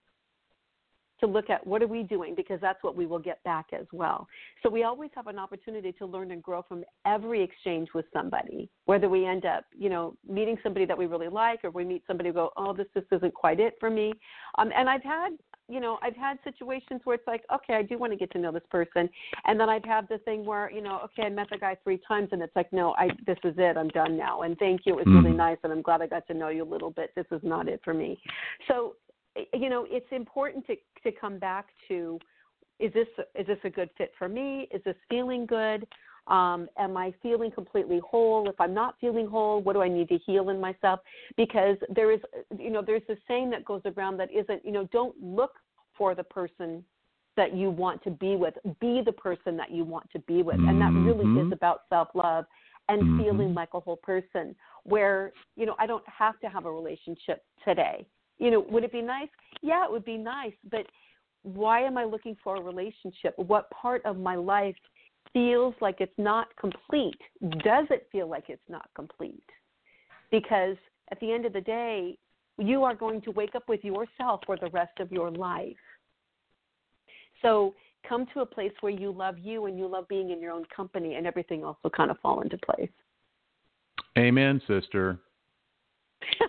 to 1.20 1.28
look 1.28 1.50
at 1.50 1.66
what 1.66 1.82
are 1.82 1.88
we 1.88 2.04
doing 2.04 2.36
because 2.36 2.60
that's 2.62 2.84
what 2.84 2.96
we 2.96 3.06
will 3.06 3.20
get 3.20 3.44
back 3.44 3.68
as 3.74 3.86
well. 3.92 4.28
So 4.64 4.70
we 4.70 4.84
always 4.84 5.12
have 5.16 5.28
an 5.28 5.40
opportunity 5.40 5.92
to 5.94 6.06
learn 6.06 6.32
and 6.32 6.42
grow 6.44 6.64
from 6.68 6.84
every 7.06 7.42
exchange 7.42 7.90
with 7.94 8.06
somebody, 8.12 8.70
whether 8.86 9.10
we 9.10 9.26
end 9.26 9.46
up, 9.46 9.66
you 9.78 9.90
know, 9.90 10.16
meeting 10.28 10.58
somebody 10.64 10.86
that 10.86 10.98
we 10.98 11.06
really 11.06 11.30
like 11.30 11.64
or 11.64 11.70
we 11.72 11.86
meet 11.86 12.04
somebody 12.08 12.30
who 12.30 12.34
go, 12.34 12.50
oh, 12.58 12.74
this 12.74 12.88
just 12.94 13.08
isn't 13.12 13.34
quite 13.34 13.60
it 13.60 13.76
for 13.80 13.90
me. 13.90 14.14
Um, 14.58 14.72
and 14.76 14.90
I've 14.90 15.04
had, 15.04 15.30
you 15.68 15.80
know, 15.80 15.98
I've 16.04 16.16
had 16.16 16.38
situations 16.44 17.02
where 17.06 17.16
it's 17.16 17.28
like, 17.28 17.44
okay, 17.54 17.74
I 17.74 17.82
do 17.82 17.98
want 17.98 18.12
to 18.14 18.18
get 18.18 18.32
to 18.32 18.38
know 18.38 18.52
this 18.52 18.62
person, 18.70 19.10
and 19.46 19.60
then 19.60 19.68
I've 19.68 19.84
had 19.84 20.08
the 20.08 20.20
thing 20.20 20.46
where, 20.46 20.70
you 20.70 20.82
know, 20.82 21.00
okay, 21.06 21.24
I 21.24 21.30
met 21.30 21.48
the 21.50 21.58
guy 21.58 21.76
three 21.84 22.00
times, 22.08 22.30
and 22.32 22.42
it's 22.42 22.56
like, 22.56 22.72
no, 22.72 22.94
I 23.00 23.10
this 23.26 23.38
is 23.44 23.56
it, 23.58 23.76
I'm 23.76 23.88
done 23.90 24.16
now, 24.16 24.44
and 24.44 24.58
thank 24.60 24.82
you, 24.86 24.94
it 24.94 25.08
was 25.08 25.08
mm. 25.08 25.24
really 25.24 25.36
nice, 25.36 25.58
and 25.64 25.74
I'm 25.74 25.82
glad 25.82 26.02
I 26.02 26.08
got 26.08 26.28
to 26.28 26.36
know 26.36 26.50
you 26.50 26.64
a 26.64 26.72
little 26.72 26.92
bit. 26.92 27.12
This 27.16 27.26
is 27.32 27.42
not 27.42 27.68
it 27.68 27.82
for 27.84 27.94
me. 27.96 28.20
So 28.68 28.96
you 29.54 29.70
know, 29.70 29.86
it's 29.90 30.12
important 30.12 30.66
to 30.68 30.76
to 31.04 31.12
come 31.12 31.38
back 31.38 31.68
to 31.88 32.20
is 32.80 32.92
this 32.94 33.08
is 33.36 33.48
this 33.48 33.60
a 33.64 33.70
good 33.70 33.90
fit 33.98 34.12
for 34.18 34.28
me? 34.28 34.68
Is 34.72 34.82
this 34.84 34.96
feeling 35.10 35.46
good? 35.46 35.88
Um, 36.28 36.68
am 36.78 36.98
I 36.98 37.14
feeling 37.22 37.52
completely 37.52 38.00
whole? 38.00 38.50
If 38.50 38.60
I'm 38.60 38.74
not 38.74 38.96
feeling 39.00 39.28
whole, 39.28 39.62
what 39.62 39.74
do 39.74 39.82
I 39.82 39.88
need 39.88 40.10
to 40.10 40.18
heal 40.26 40.50
in 40.50 40.60
myself? 40.60 41.00
Because 41.38 41.78
there 41.94 42.12
is, 42.12 42.20
you 42.58 42.72
know, 42.72 42.82
there's 42.82 43.04
a 43.10 43.16
saying 43.28 43.52
that 43.52 43.64
goes 43.64 43.82
around 43.86 44.18
that 44.18 44.30
isn't, 44.32 44.66
you 44.66 44.72
know, 44.72 44.90
don't 44.92 45.16
look 45.22 45.52
for 45.96 46.16
the 46.16 46.24
person 46.24 46.84
that 47.38 47.56
you 47.56 47.70
want 47.70 48.04
to 48.04 48.10
be 48.10 48.36
with. 48.36 48.56
Be 48.82 49.02
the 49.06 49.12
person 49.12 49.56
that 49.58 49.72
you 49.72 49.84
want 49.84 50.10
to 50.12 50.20
be 50.20 50.42
with, 50.42 50.56
and 50.56 50.82
that 50.82 50.94
really 50.94 51.26
mm-hmm. 51.26 51.48
is 51.48 51.54
about 51.54 51.82
self 51.90 52.08
love 52.16 52.46
and 52.90 53.02
mm-hmm. 53.02 53.22
feeling 53.22 53.54
like 53.54 53.70
a 53.74 53.80
whole 53.80 53.98
person. 53.98 54.56
Where 54.84 55.32
you 55.56 55.66
know, 55.66 55.76
I 55.80 55.86
don't 55.86 56.04
have 56.08 56.40
to 56.40 56.50
have 56.50 56.66
a 56.66 56.72
relationship 56.72 57.44
today 57.64 58.08
you 58.38 58.52
know, 58.52 58.66
would 58.70 58.84
it 58.84 58.92
be 58.92 59.02
nice? 59.02 59.30
Yeah, 59.62 59.86
it 59.86 59.92
would 59.92 60.06
be 60.06 60.18
nice, 60.18 60.54
but 60.70 60.86
why 61.44 61.82
am 61.82 61.98
I 61.98 62.06
looking 62.06 62.36
for 62.44 62.58
a 62.58 62.62
relationship? 62.62 63.34
What 63.38 63.70
part 63.70 64.04
of 64.06 64.18
my 64.18 64.36
life 64.36 64.76
feels 65.32 65.76
like 65.82 65.98
it's 66.00 66.18
not 66.18 66.48
complete? 66.60 67.20
Does 67.64 67.86
it 67.90 68.08
feel 68.12 68.28
like 68.28 68.46
it's 68.50 68.68
not 68.70 68.90
complete? 68.96 69.44
Because 70.32 70.76
at 71.12 71.20
the 71.20 71.32
end 71.32 71.46
of 71.46 71.54
the 71.54 71.62
day, 71.62 72.18
you 72.58 72.84
are 72.84 72.96
going 72.96 73.22
to 73.22 73.32
wake 73.32 73.56
up 73.56 73.68
with 73.68 73.84
yourself 73.84 74.42
for 74.46 74.58
the 74.58 74.70
rest 74.70 75.00
of 75.00 75.12
your 75.12 75.30
life. 75.30 75.76
So 77.42 77.76
come 78.08 78.26
to 78.34 78.42
a 78.42 78.46
place 78.46 78.72
where 78.82 78.92
you 78.92 79.12
love 79.12 79.38
you 79.38 79.66
and 79.66 79.78
you 79.78 79.88
love 79.88 80.08
being 80.08 80.32
in 80.32 80.42
your 80.42 80.52
own 80.52 80.66
company, 80.76 81.16
and 81.16 81.28
everything 81.28 81.64
else 81.64 81.78
will 81.84 81.92
kind 81.92 82.10
of 82.10 82.20
fall 82.20 82.42
into 82.42 82.58
place. 82.58 82.90
Amen, 84.18 84.62
sister. 84.68 85.20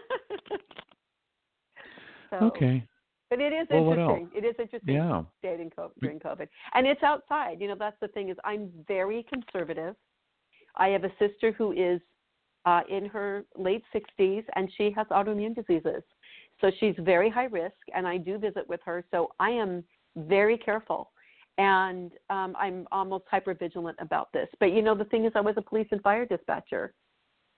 so, 2.31 2.37
okay. 2.47 2.87
But 3.29 3.41
it 3.41 3.53
is 3.53 3.67
well, 3.71 3.91
interesting. 3.91 4.31
It 4.37 4.45
is 4.45 4.55
interesting 4.59 4.95
yeah. 4.95 5.23
dating 5.43 5.73
COVID, 5.77 5.91
during 6.01 6.21
COVID, 6.21 6.49
and 6.75 6.87
it's 6.87 7.03
outside. 7.03 7.61
You 7.61 7.69
know, 7.69 7.77
that's 7.79 7.97
the 8.01 8.09
thing 8.09 8.29
is 8.29 8.37
I'm 8.45 8.71
very 8.87 9.27
conservative. 9.33 9.97
I 10.77 10.89
have 10.89 11.05
a 11.05 11.11
sister 11.19 11.53
who 11.53 11.73
is 11.73 12.01
uh, 12.67 12.83
in 12.89 13.07
her 13.07 13.45
late 13.57 13.83
60s, 13.95 14.45
and 14.55 14.71
she 14.77 14.93
has 14.95 15.07
autoimmune 15.09 15.55
diseases. 15.55 16.03
So 16.61 16.71
she's 16.79 16.95
very 16.99 17.31
high 17.31 17.45
risk, 17.45 17.75
and 17.95 18.07
I 18.07 18.17
do 18.17 18.39
visit 18.39 18.69
with 18.69 18.81
her. 18.85 19.05
So 19.11 19.33
I 19.41 19.51
am 19.51 19.85
very 20.17 20.57
careful, 20.57 21.11
and 21.59 22.13
um, 22.31 22.55
I'm 22.59 22.87
almost 22.93 23.25
hyper 23.31 23.55
vigilant 23.55 23.97
about 24.01 24.33
this. 24.33 24.49
But 24.61 24.73
you 24.73 24.83
know, 24.83 24.95
the 24.95 25.05
thing 25.05 25.25
is, 25.25 25.33
I 25.35 25.41
was 25.41 25.55
a 25.57 25.63
police 25.63 25.89
and 25.91 26.03
fire 26.03 26.27
dispatcher, 26.27 26.95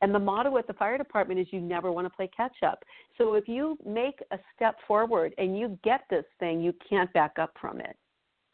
and 0.01 0.15
the 0.15 0.19
motto 0.19 0.57
at 0.59 0.67
the 0.67 0.73
fire 0.75 0.99
department 0.99 1.41
is 1.41 1.47
you 1.51 1.61
never 1.61 1.91
want 1.91 2.07
to 2.07 2.11
play 2.11 2.31
catch 2.35 2.63
up. 2.65 2.85
So 3.17 3.35
if 3.35 3.49
you 3.49 3.77
make 3.85 4.21
a 4.31 4.39
step 4.55 4.77
forward 4.87 5.35
and 5.39 5.59
you 5.59 5.79
get 5.83 6.03
this 6.09 6.25
thing, 6.39 6.61
you 6.61 6.73
can't 6.89 7.13
back 7.13 7.39
up 7.39 7.53
from 7.61 7.81
it. 7.81 7.97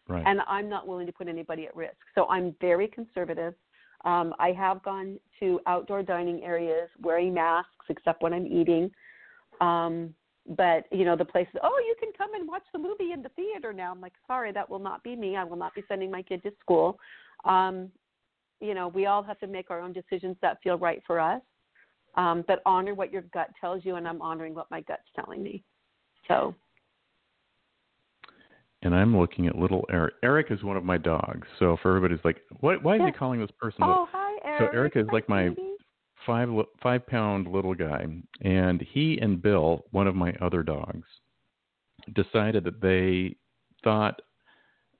Right. 0.09 0.24
And 0.26 0.40
I'm 0.48 0.68
not 0.68 0.87
willing 0.87 1.07
to 1.07 1.12
put 1.12 1.28
anybody 1.28 1.66
at 1.66 1.76
risk. 1.76 1.96
So 2.14 2.26
I'm 2.28 2.54
very 2.61 2.88
conservative. 2.88 3.54
Um, 4.04 4.35
I 4.38 4.52
have 4.52 4.83
gone 4.83 5.18
to 5.40 5.61
outdoor 5.66 6.02
dining 6.02 6.42
areas 6.42 6.88
wearing 7.00 7.33
masks 7.33 7.70
except 7.88 8.22
when 8.22 8.33
I'm 8.33 8.46
eating. 8.46 8.90
Um, 9.61 10.14
but 10.46 10.85
you 10.92 11.04
know 11.04 11.16
the 11.16 11.24
places 11.24 11.54
oh 11.62 11.83
you 11.87 11.94
can 11.98 12.11
come 12.18 12.35
and 12.35 12.46
watch 12.46 12.64
the 12.72 12.78
movie 12.78 13.12
in 13.12 13.22
the 13.22 13.30
theater 13.30 13.72
now 13.72 13.90
i'm 13.90 14.00
like 14.00 14.12
sorry 14.26 14.52
that 14.52 14.68
will 14.68 14.78
not 14.78 15.02
be 15.02 15.16
me 15.16 15.37
i 15.37 15.44
will 15.44 15.57
not 15.57 15.74
be 15.74 15.83
sending 15.88 16.11
my 16.11 16.20
kid 16.20 16.42
to 16.42 16.52
school 16.61 16.98
um 17.46 17.90
you 18.60 18.74
know 18.74 18.88
we 18.88 19.06
all 19.06 19.22
have 19.22 19.38
to 19.40 19.46
make 19.46 19.70
our 19.70 19.80
own 19.80 19.92
decisions 19.92 20.36
that 20.42 20.58
feel 20.62 20.78
right 20.78 21.02
for 21.06 21.20
us 21.20 21.42
um 22.16 22.44
but 22.46 22.62
honor 22.66 22.94
what 22.94 23.12
your 23.12 23.22
gut 23.32 23.50
tells 23.60 23.84
you 23.84 23.96
and 23.96 24.06
i'm 24.06 24.22
honoring 24.22 24.54
what 24.54 24.70
my 24.70 24.80
gut's 24.82 25.02
telling 25.14 25.42
me 25.42 25.62
so 26.28 26.54
and 28.84 28.94
I'm 28.94 29.16
looking 29.16 29.46
at 29.46 29.56
little 29.56 29.84
Eric. 29.90 30.14
Eric 30.22 30.46
is 30.50 30.62
one 30.62 30.76
of 30.76 30.84
my 30.84 30.98
dogs. 30.98 31.48
So 31.58 31.78
for 31.82 31.96
everybody's 31.96 32.22
like, 32.24 32.42
what? 32.60 32.82
Why 32.82 32.96
is 32.96 33.02
he 33.06 33.12
calling 33.12 33.40
this 33.40 33.50
person? 33.58 33.82
Oh, 33.82 34.06
hi, 34.12 34.38
Eric. 34.44 34.60
So 34.60 34.76
Eric 34.76 34.92
is 34.96 35.06
like 35.10 35.28
my 35.28 35.48
baby. 35.48 35.76
five 36.26 36.48
five 36.82 37.06
pound 37.06 37.48
little 37.48 37.74
guy, 37.74 38.04
and 38.42 38.86
he 38.92 39.18
and 39.20 39.40
Bill, 39.40 39.84
one 39.90 40.06
of 40.06 40.14
my 40.14 40.34
other 40.42 40.62
dogs, 40.62 41.08
decided 42.14 42.62
that 42.64 42.82
they 42.82 43.36
thought 43.82 44.20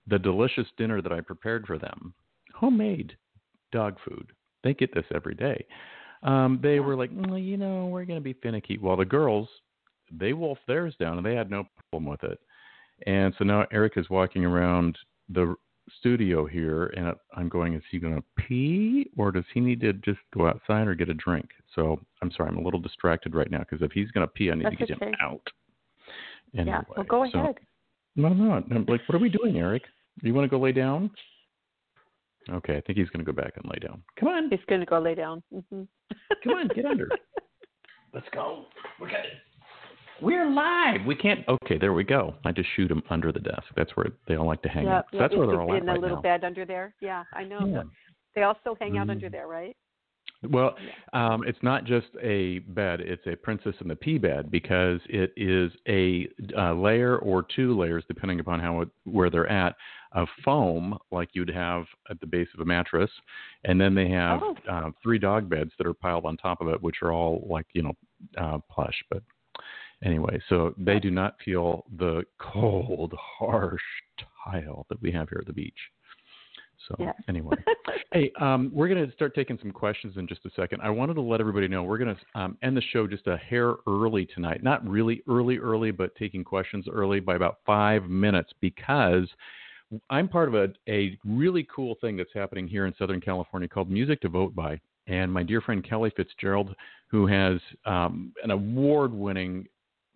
the 0.06 0.18
delicious 0.18 0.66
dinner 0.78 1.02
that 1.02 1.12
I 1.12 1.20
prepared 1.20 1.66
for 1.66 1.78
them, 1.78 2.14
homemade 2.54 3.16
dog 3.74 3.98
food. 4.08 4.32
They 4.62 4.72
get 4.72 4.94
this 4.94 5.04
every 5.14 5.34
day. 5.34 5.66
Um, 6.22 6.58
they 6.62 6.80
were 6.80 6.96
like, 6.96 7.10
well, 7.12 7.37
you 7.38 7.58
know, 7.58 7.87
we're 7.87 8.06
going 8.06 8.18
to 8.18 8.24
be 8.24 8.32
finicky. 8.32 8.78
Well, 8.78 8.96
the 8.96 9.04
girls, 9.04 9.48
they 10.10 10.32
wolfed 10.32 10.66
theirs 10.66 10.94
down, 10.98 11.18
and 11.18 11.26
they 11.26 11.34
had 11.34 11.50
no 11.50 11.64
problem 11.90 12.10
with 12.10 12.24
it. 12.24 12.38
And 13.06 13.34
so 13.37 13.44
now 13.44 13.66
Eric 13.72 13.94
is 13.96 14.08
walking 14.08 14.44
around 14.44 14.96
the 15.28 15.54
studio 15.98 16.46
here, 16.46 16.87
and 16.96 17.12
I'm 17.37 17.50
going, 17.50 17.74
is 17.74 17.82
he 17.90 17.98
going 17.98 18.14
to 18.14 18.24
pee 18.38 19.10
or 19.18 19.32
does 19.32 19.44
he 19.52 19.60
need 19.60 19.80
to 19.82 19.92
just 19.92 20.20
go 20.34 20.46
outside 20.46 20.87
or 20.87 20.94
get 20.94 21.10
a 21.10 21.14
drink? 21.14 21.46
So 21.74 22.00
I'm 22.22 22.30
sorry, 22.34 22.48
I'm 22.48 22.56
a 22.56 22.62
little 22.62 22.80
distracted 22.80 23.34
right 23.34 23.50
now 23.50 23.58
because 23.58 23.82
if 23.82 23.92
he's 23.92 24.10
going 24.12 24.26
to 24.26 24.32
pee, 24.32 24.50
I 24.50 24.54
need 24.54 24.66
That's 24.66 24.78
to 24.78 24.87
get 24.87 24.96
okay. 24.96 25.06
him 25.08 25.14
out. 25.22 25.46
Anyway, 26.56 26.70
yeah, 26.70 26.80
well, 26.96 27.04
go 27.04 27.26
so- 27.30 27.38
ahead. 27.40 27.56
No, 28.16 28.28
no. 28.28 28.52
I'm 28.52 28.87
like, 28.87 29.00
what 29.08 29.16
are 29.16 29.18
we 29.18 29.28
doing, 29.28 29.58
Eric? 29.58 29.82
Do 30.22 30.28
you 30.28 30.34
want 30.34 30.44
to 30.44 30.48
go 30.48 30.62
lay 30.62 30.70
down? 30.70 31.10
Okay, 32.50 32.76
I 32.76 32.80
think 32.83 32.98
he's 32.98 33.09
going 33.09 33.24
to 33.24 33.30
go 33.30 33.35
back 33.35 33.52
and 33.57 33.64
lay 33.70 33.78
down. 33.78 34.02
Come 34.18 34.28
on, 34.28 34.50
He's 34.50 34.61
going 34.68 34.80
to 34.80 34.87
go 34.87 34.98
lay 35.00 35.14
down. 35.14 35.42
hmm 35.70 35.83
come 36.42 36.52
on, 36.54 36.68
get 36.74 36.85
under. 36.85 37.09
Let's 38.14 38.26
go. 38.33 38.66
We're 39.00 39.09
good. 39.09 39.16
We're 40.22 40.48
live. 40.48 41.04
We 41.07 41.16
can't. 41.16 41.40
Okay, 41.48 41.76
there 41.78 41.92
we 41.92 42.04
go. 42.04 42.35
I 42.44 42.52
just 42.52 42.68
shoot 42.76 42.90
him 42.90 43.02
under 43.11 43.33
the 43.33 43.40
desk. 43.40 43.64
That's 43.76 43.90
where 43.96 44.07
they 44.28 44.37
all 44.37 44.46
like 44.46 44.62
to 44.62 44.68
hang 44.68 44.85
yeah, 44.85 44.98
out. 44.98 45.07
That's 45.12 45.35
where 45.35 45.44
in, 45.44 45.50
they're 45.50 45.61
all 45.61 45.72
at 45.74 45.80
in 45.80 45.87
the 45.87 45.92
right 45.92 46.00
little 46.00 46.16
now. 46.18 46.22
bed 46.22 46.44
under 46.44 46.64
there. 46.64 46.94
Yeah, 47.00 47.24
I 47.33 47.42
know. 47.44 47.66
Yeah. 47.66 47.83
They 48.37 48.42
also 48.42 48.76
hang 48.80 48.98
out 48.98 49.09
Mhm. 49.09 49.12
under 49.12 49.28
there, 49.28 49.48
right? 49.48 49.76
Well, 50.50 50.76
um, 51.12 51.44
it's 51.46 51.62
not 51.62 51.85
just 51.85 52.09
a 52.22 52.59
bed; 52.61 53.00
it's 53.00 53.26
a 53.26 53.37
princess 53.37 53.74
and 53.80 53.90
the 53.90 53.96
pea 53.96 54.18
bed 54.18 54.50
because 54.50 55.00
it 55.09 55.33
is 55.37 55.72
a 55.88 56.28
uh, 56.57 56.74
layer 56.74 57.18
or 57.18 57.44
two 57.54 57.76
layers, 57.78 58.04
depending 58.09 58.40
upon 58.40 58.61
how 58.61 58.80
it, 58.83 58.88
where 59.04 59.30
they're 59.30 59.46
at, 59.50 59.76
of 60.12 60.28
foam 60.44 60.96
like 61.11 61.30
you'd 61.33 61.48
have 61.50 61.85
at 62.11 62.20
the 62.20 62.26
base 62.26 62.48
of 62.54 62.61
a 62.61 62.64
mattress, 62.64 63.11
and 63.64 63.80
then 63.80 63.94
they 63.94 64.09
have 64.09 64.40
Oh. 64.42 64.57
uh, 64.70 64.90
three 65.02 65.18
dog 65.18 65.48
beds 65.48 65.72
that 65.78 65.87
are 65.87 65.94
piled 65.94 66.24
on 66.24 66.37
top 66.37 66.61
of 66.61 66.68
it, 66.68 66.83
which 66.83 66.96
are 67.02 67.12
all 67.12 67.46
like 67.48 67.66
you 67.72 67.83
know 67.83 67.96
uh, 68.38 68.59
plush. 68.70 69.02
But 69.11 69.22
anyway, 70.04 70.40
so 70.48 70.74
they 70.78 70.98
do 71.00 71.11
not 71.11 71.37
feel 71.44 71.85
the 71.98 72.24
cold, 72.38 73.14
harsh 73.18 73.83
tile 74.44 74.87
that 74.88 75.00
we 75.00 75.11
have 75.12 75.28
here 75.28 75.38
at 75.40 75.46
the 75.46 75.52
beach. 75.52 75.78
So 76.88 76.96
Yes. 76.98 77.14
anyway. 77.28 77.56
Hey, 78.12 78.30
um, 78.40 78.70
we're 78.72 78.87
going 78.87 79.04
to 79.04 79.12
start 79.14 79.34
taking 79.34 79.58
some 79.60 79.72
questions 79.72 80.16
in 80.16 80.28
just 80.28 80.46
a 80.46 80.50
second. 80.54 80.80
I 80.82 80.88
wanted 80.88 81.14
to 81.14 81.20
let 81.20 81.40
everybody 81.40 81.66
know 81.66 81.82
we're 81.82 81.98
going 81.98 82.14
to 82.14 82.40
um, 82.40 82.56
end 82.62 82.76
the 82.76 82.82
show 82.92 83.08
just 83.08 83.26
a 83.26 83.37
hair 83.37 83.74
early 83.88 84.24
tonight. 84.24 84.62
Not 84.62 84.87
really 84.88 85.20
early, 85.28 85.58
early, 85.58 85.90
but 85.90 86.14
taking 86.14 86.44
questions 86.44 86.87
early 86.88 87.18
by 87.18 87.34
about 87.34 87.58
five 87.66 88.04
minutes 88.04 88.52
because 88.60 89.26
I'm 90.10 90.28
part 90.28 90.48
of 90.48 90.54
a, 90.54 90.68
a 90.88 91.18
really 91.24 91.66
cool 91.74 91.96
thing 92.00 92.16
that's 92.16 92.32
happening 92.32 92.68
here 92.68 92.87
in 92.87 92.94
Southern 92.98 93.20
California 93.20 93.68
called 93.68 93.90
Music 93.90 94.20
to 94.20 94.28
Vote 94.28 94.54
By. 94.54 94.80
And 95.08 95.32
my 95.32 95.42
dear 95.42 95.60
friend 95.60 95.84
Kelly 95.84 96.12
Fitzgerald, 96.16 96.74
who 97.08 97.26
has 97.26 97.60
um, 97.84 98.32
an 98.44 98.52
award 98.52 99.12
winning 99.12 99.66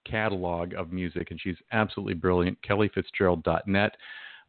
catalog 0.04 0.72
of 0.74 0.92
music, 0.92 1.30
and 1.30 1.40
she's 1.40 1.56
absolutely 1.72 2.14
brilliant, 2.14 2.58
kellyfitzgerald.net. 2.62 3.96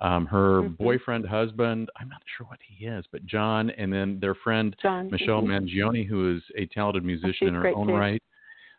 Um, 0.01 0.25
her 0.27 0.61
Mhm. 0.61 0.77
boyfriend, 0.77 1.25
husband, 1.25 1.89
I'm 1.97 2.07
not 2.07 2.23
sure 2.37 2.47
what 2.47 2.59
he 2.61 2.85
is, 2.85 3.05
but 3.11 3.25
John, 3.25 3.69
and 3.71 3.91
then 3.91 4.19
their 4.19 4.35
friend 4.35 4.75
John. 4.81 5.09
Michelle 5.09 5.41
mhm. 5.41 5.67
Mangione, 5.67 6.05
who 6.05 6.35
is 6.35 6.43
a 6.55 6.65
talented 6.67 7.03
musician 7.03 7.49
in 7.49 7.53
her 7.55 7.67
own 7.75 7.87
too. 7.87 7.95
right, 7.95 8.23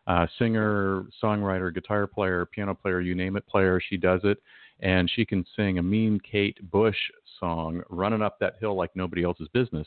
uh, 0.07 0.27
singer, 0.39 1.05
songwriter, 1.23 1.73
guitar 1.75 2.07
player, 2.07 2.47
piano 2.47 2.75
player, 2.75 3.01
you 3.01 3.15
name 3.15 3.37
it, 3.37 3.47
player. 3.47 3.81
She 3.81 3.99
does 3.99 4.25
it, 4.25 4.39
and 4.81 5.11
she 5.11 5.27
can 5.27 5.45
sing 5.57 5.79
a 5.79 5.83
Mean 5.83 6.19
Kate 6.21 6.59
Bush 6.71 7.11
song, 7.39 7.83
"Running 7.91 8.23
Up 8.23 8.39
That 8.39 8.57
Hill 8.59 8.75
Like 8.75 8.97
Nobody 8.97 9.23
Else's 9.23 9.49
Business." 9.49 9.87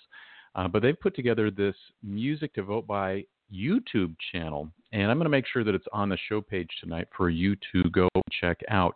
Uh, 0.56 0.68
but 0.68 0.84
they've 0.84 1.00
put 1.00 1.16
together 1.16 1.50
this 1.50 1.76
music 2.04 2.54
to 2.54 2.62
vote 2.62 2.86
by 2.86 3.26
YouTube 3.52 4.16
channel, 4.32 4.72
and 4.92 5.10
I'm 5.10 5.18
going 5.18 5.26
to 5.26 5.30
make 5.30 5.48
sure 5.48 5.64
that 5.64 5.74
it's 5.74 5.88
on 5.92 6.10
the 6.10 6.18
show 6.30 6.42
page 6.42 6.70
tonight 6.80 7.08
for 7.18 7.32
you 7.32 7.56
to 7.72 7.90
go 7.90 8.08
check 8.32 8.62
out. 8.70 8.96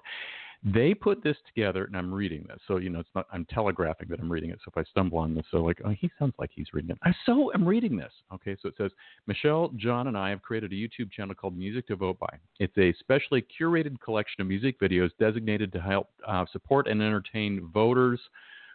They 0.63 0.93
put 0.93 1.24
this 1.24 1.38
together, 1.46 1.86
and 1.86 1.96
I'm 1.96 2.12
reading 2.12 2.46
this, 2.48 2.60
so 2.67 2.78
you 2.78 2.89
know 2.89 3.00
it's 3.00 3.10
not. 3.13 3.28
I'm 3.32 3.46
telegraphing 3.46 4.08
that 4.10 4.20
I'm 4.20 4.32
reading 4.32 4.50
it. 4.50 4.60
So 4.65 4.72
if 4.76 4.78
I 4.78 4.89
stumble 4.89 5.20
on 5.20 5.36
this, 5.36 5.46
so 5.52 5.63
like, 5.63 5.80
oh, 5.86 5.89
he 5.89 6.10
sounds 6.17 6.34
like 6.39 6.50
he's 6.54 6.67
reading 6.74 6.91
it. 6.91 6.98
I 7.04 7.13
so 7.26 7.52
am 7.54 7.65
reading 7.65 7.96
this. 7.96 8.12
Okay, 8.34 8.58
so 8.62 8.70
it 8.70 8.76
says 8.78 8.91
Michelle, 9.28 9.72
John, 9.78 10.08
and 10.08 10.17
I 10.17 10.30
have 10.32 10.41
created 10.41 10.72
a 10.72 10.76
YouTube 10.76 11.12
channel 11.12 11.36
called 11.36 11.56
Music 11.56 11.88
to 11.88 11.96
Vote 11.96 12.17
By. 12.20 12.38
It's 12.60 12.78
a 12.78 12.93
specially 13.00 13.46
curated 13.60 14.00
collection 14.02 14.41
of 14.41 14.48
music 14.48 14.80
videos 14.80 15.12
designated 15.20 15.72
to 15.74 15.80
help 15.80 16.10
uh, 16.28 16.46
support 16.52 16.88
and 16.88 17.02
entertain 17.02 17.70
voters 17.72 18.20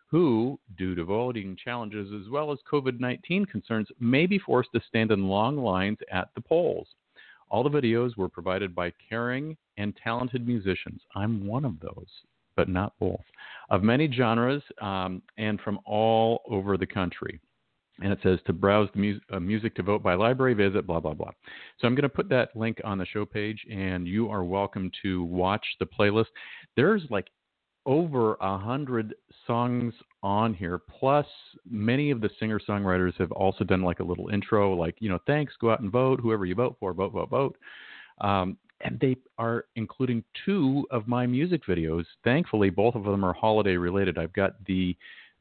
who, 0.06 0.60
due 0.76 0.94
to 0.94 1.04
voting 1.04 1.56
challenges 1.62 2.12
as 2.12 2.30
well 2.30 2.52
as 2.52 2.58
COVID 2.70 3.00
19 3.00 3.46
concerns, 3.46 3.88
may 3.98 4.26
be 4.26 4.38
forced 4.38 4.70
to 4.74 4.80
stand 4.86 5.10
in 5.10 5.26
long 5.26 5.56
lines 5.56 5.98
at 6.12 6.28
the 6.34 6.40
polls. 6.40 6.86
All 7.48 7.62
the 7.62 7.70
videos 7.70 8.16
were 8.16 8.28
provided 8.28 8.74
by 8.74 8.92
caring 9.08 9.56
and 9.76 9.96
talented 10.02 10.46
musicians. 10.46 11.00
I'm 11.14 11.46
one 11.46 11.64
of 11.64 11.80
those, 11.80 12.08
but 12.56 12.68
not 12.68 12.94
both, 13.00 13.24
of 13.70 13.82
many 13.82 14.10
genres 14.12 14.62
um, 14.80 15.22
and 15.38 15.60
from 15.60 15.78
all 15.84 16.42
over 16.48 16.76
the 16.76 16.86
country. 16.86 17.40
And 18.02 18.12
it 18.12 18.18
says 18.22 18.38
to 18.46 18.52
browse 18.52 18.88
the 18.94 19.00
mu- 19.00 19.20
uh, 19.30 19.38
music 19.38 19.74
to 19.76 19.82
vote 19.82 20.02
by 20.02 20.14
library, 20.14 20.54
visit 20.54 20.86
blah, 20.86 20.98
blah, 20.98 21.14
blah. 21.14 21.30
So 21.78 21.86
I'm 21.86 21.94
going 21.94 22.02
to 22.02 22.08
put 22.08 22.28
that 22.30 22.56
link 22.56 22.80
on 22.84 22.98
the 22.98 23.06
show 23.06 23.24
page, 23.24 23.64
and 23.70 24.08
you 24.08 24.30
are 24.30 24.44
welcome 24.44 24.90
to 25.02 25.24
watch 25.24 25.64
the 25.78 25.86
playlist. 25.86 26.26
There's 26.74 27.02
like 27.10 27.28
over 27.84 28.34
a 28.40 28.56
hundred 28.56 29.14
songs 29.46 29.92
on 30.22 30.54
here. 30.54 30.78
Plus, 30.78 31.26
many 31.68 32.10
of 32.10 32.20
the 32.20 32.30
singer 32.38 32.60
songwriters 32.60 33.14
have 33.18 33.32
also 33.32 33.64
done 33.64 33.82
like 33.82 34.00
a 34.00 34.04
little 34.04 34.28
intro, 34.28 34.74
like 34.74 34.96
you 35.00 35.08
know, 35.08 35.18
thanks, 35.26 35.52
go 35.60 35.70
out 35.70 35.80
and 35.80 35.90
vote. 35.90 36.20
Whoever 36.20 36.44
you 36.44 36.54
vote 36.54 36.76
for, 36.78 36.92
vote, 36.92 37.12
vote, 37.12 37.30
vote. 37.30 37.56
Um, 38.20 38.56
and 38.82 38.98
they 39.00 39.16
are 39.38 39.66
including 39.76 40.24
two 40.44 40.86
of 40.90 41.06
my 41.06 41.26
music 41.26 41.62
videos. 41.66 42.04
Thankfully, 42.24 42.70
both 42.70 42.94
of 42.94 43.04
them 43.04 43.24
are 43.24 43.32
holiday 43.32 43.76
related. 43.76 44.18
I've 44.18 44.32
got 44.32 44.62
the 44.66 44.96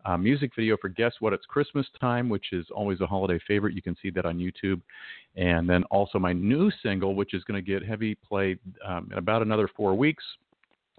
uh, 0.05 0.17
music 0.17 0.51
video 0.55 0.77
for 0.77 0.89
Guess 0.89 1.13
What? 1.19 1.33
It's 1.33 1.45
Christmas 1.45 1.85
Time, 1.99 2.29
which 2.29 2.53
is 2.53 2.65
always 2.73 3.01
a 3.01 3.07
holiday 3.07 3.39
favorite. 3.47 3.75
You 3.75 3.81
can 3.81 3.95
see 4.01 4.09
that 4.11 4.25
on 4.25 4.37
YouTube. 4.37 4.81
And 5.35 5.69
then 5.69 5.83
also 5.85 6.17
my 6.19 6.33
new 6.33 6.71
single, 6.83 7.15
which 7.15 7.33
is 7.33 7.43
going 7.43 7.63
to 7.63 7.71
get 7.71 7.87
heavy 7.87 8.15
play 8.15 8.57
um, 8.85 9.09
in 9.11 9.17
about 9.17 9.41
another 9.41 9.69
four 9.75 9.95
weeks, 9.95 10.23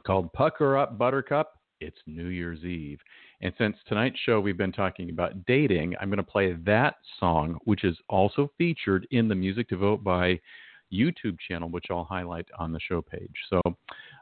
called 0.07 0.33
Pucker 0.33 0.77
Up 0.77 0.99
Buttercup. 0.99 1.59
It's 1.81 1.99
New 2.07 2.27
Year's 2.27 2.65
Eve. 2.65 3.01
And 3.41 3.53
since 3.59 3.77
tonight's 3.89 4.19
show 4.25 4.41
we've 4.41 4.57
been 4.57 4.73
talking 4.73 5.11
about 5.11 5.45
dating, 5.47 5.95
I'm 6.01 6.09
going 6.09 6.19
to 6.19 6.23
play 6.23 6.53
that 6.65 6.95
song, 7.19 7.59
which 7.65 7.83
is 7.83 7.97
also 8.09 8.51
featured 8.57 9.07
in 9.11 9.27
the 9.27 9.35
Music 9.35 9.69
to 9.71 9.77
Vote 9.77 10.05
by 10.05 10.39
YouTube 10.93 11.37
channel, 11.49 11.69
which 11.69 11.87
I'll 11.91 12.05
highlight 12.05 12.47
on 12.59 12.73
the 12.73 12.81
show 12.81 13.03
page. 13.03 13.35
So, 13.51 13.61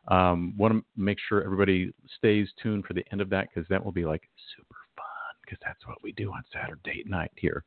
um, 0.09 0.55
want 0.57 0.75
to 0.75 0.85
make 0.97 1.19
sure 1.29 1.43
everybody 1.43 1.93
stays 2.17 2.49
tuned 2.63 2.85
for 2.85 2.95
the 2.95 3.05
end 3.13 3.21
of 3.21 3.31
that 3.31 3.49
because 3.49 3.69
that 3.69 3.85
will 3.85 3.93
be 3.93 4.05
like 4.05 4.23
super 4.57 4.77
fun 4.97 5.35
because 5.43 5.59
that's 5.65 5.87
what 5.87 5.99
we 6.03 6.13
do 6.13 6.33
on 6.33 6.43
Saturday 6.53 7.05
night 7.07 7.33
here. 7.37 7.65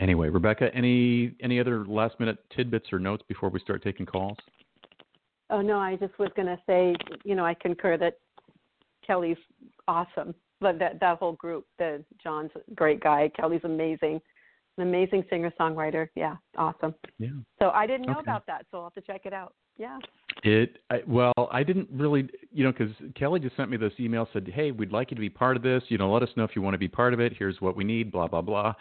Anyway, 0.00 0.28
Rebecca, 0.28 0.74
any 0.74 1.34
any 1.42 1.60
other 1.60 1.84
last 1.84 2.18
minute 2.18 2.38
tidbits 2.54 2.92
or 2.92 2.98
notes 2.98 3.22
before 3.28 3.50
we 3.50 3.60
start 3.60 3.82
taking 3.82 4.06
calls? 4.06 4.38
Oh 5.50 5.60
no, 5.60 5.78
I 5.78 5.96
just 5.96 6.18
was 6.18 6.30
going 6.34 6.48
to 6.48 6.58
say, 6.66 6.94
you 7.24 7.34
know, 7.34 7.44
I 7.44 7.54
concur 7.54 7.98
that 7.98 8.14
Kelly's 9.06 9.36
awesome. 9.86 10.34
But 10.60 10.78
that 10.78 11.00
that 11.00 11.18
whole 11.18 11.32
group, 11.32 11.66
the 11.78 12.02
John's 12.22 12.50
a 12.54 12.74
great 12.74 13.00
guy, 13.00 13.30
Kelly's 13.36 13.64
amazing, 13.64 14.20
an 14.78 14.88
amazing 14.88 15.24
singer 15.28 15.52
songwriter. 15.60 16.08
Yeah, 16.14 16.36
awesome. 16.56 16.94
Yeah. 17.18 17.30
So 17.58 17.70
I 17.70 17.86
didn't 17.86 18.06
know 18.06 18.12
Okay. 18.12 18.22
about 18.22 18.46
that, 18.46 18.66
so 18.70 18.78
I'll 18.78 18.84
have 18.84 18.94
to 18.94 19.00
check 19.02 19.22
it 19.24 19.32
out. 19.32 19.54
Yeah. 19.76 19.98
It 20.44 20.78
I, 20.90 21.02
well, 21.06 21.32
I 21.50 21.62
didn't 21.62 21.88
really, 21.92 22.28
you 22.50 22.64
know, 22.64 22.72
because 22.72 22.92
Kelly 23.14 23.40
just 23.40 23.56
sent 23.56 23.70
me 23.70 23.76
this 23.76 23.92
email 24.00 24.28
said, 24.32 24.48
"Hey, 24.52 24.70
we'd 24.70 24.92
like 24.92 25.10
you 25.10 25.14
to 25.14 25.20
be 25.20 25.30
part 25.30 25.56
of 25.56 25.62
this. 25.62 25.82
You 25.88 25.98
know, 25.98 26.12
let 26.12 26.22
us 26.22 26.30
know 26.36 26.44
if 26.44 26.56
you 26.56 26.62
want 26.62 26.74
to 26.74 26.78
be 26.78 26.88
part 26.88 27.14
of 27.14 27.20
it. 27.20 27.32
Here's 27.38 27.60
what 27.60 27.76
we 27.76 27.84
need. 27.84 28.10
Blah 28.10 28.28
blah 28.28 28.42
blah." 28.42 28.74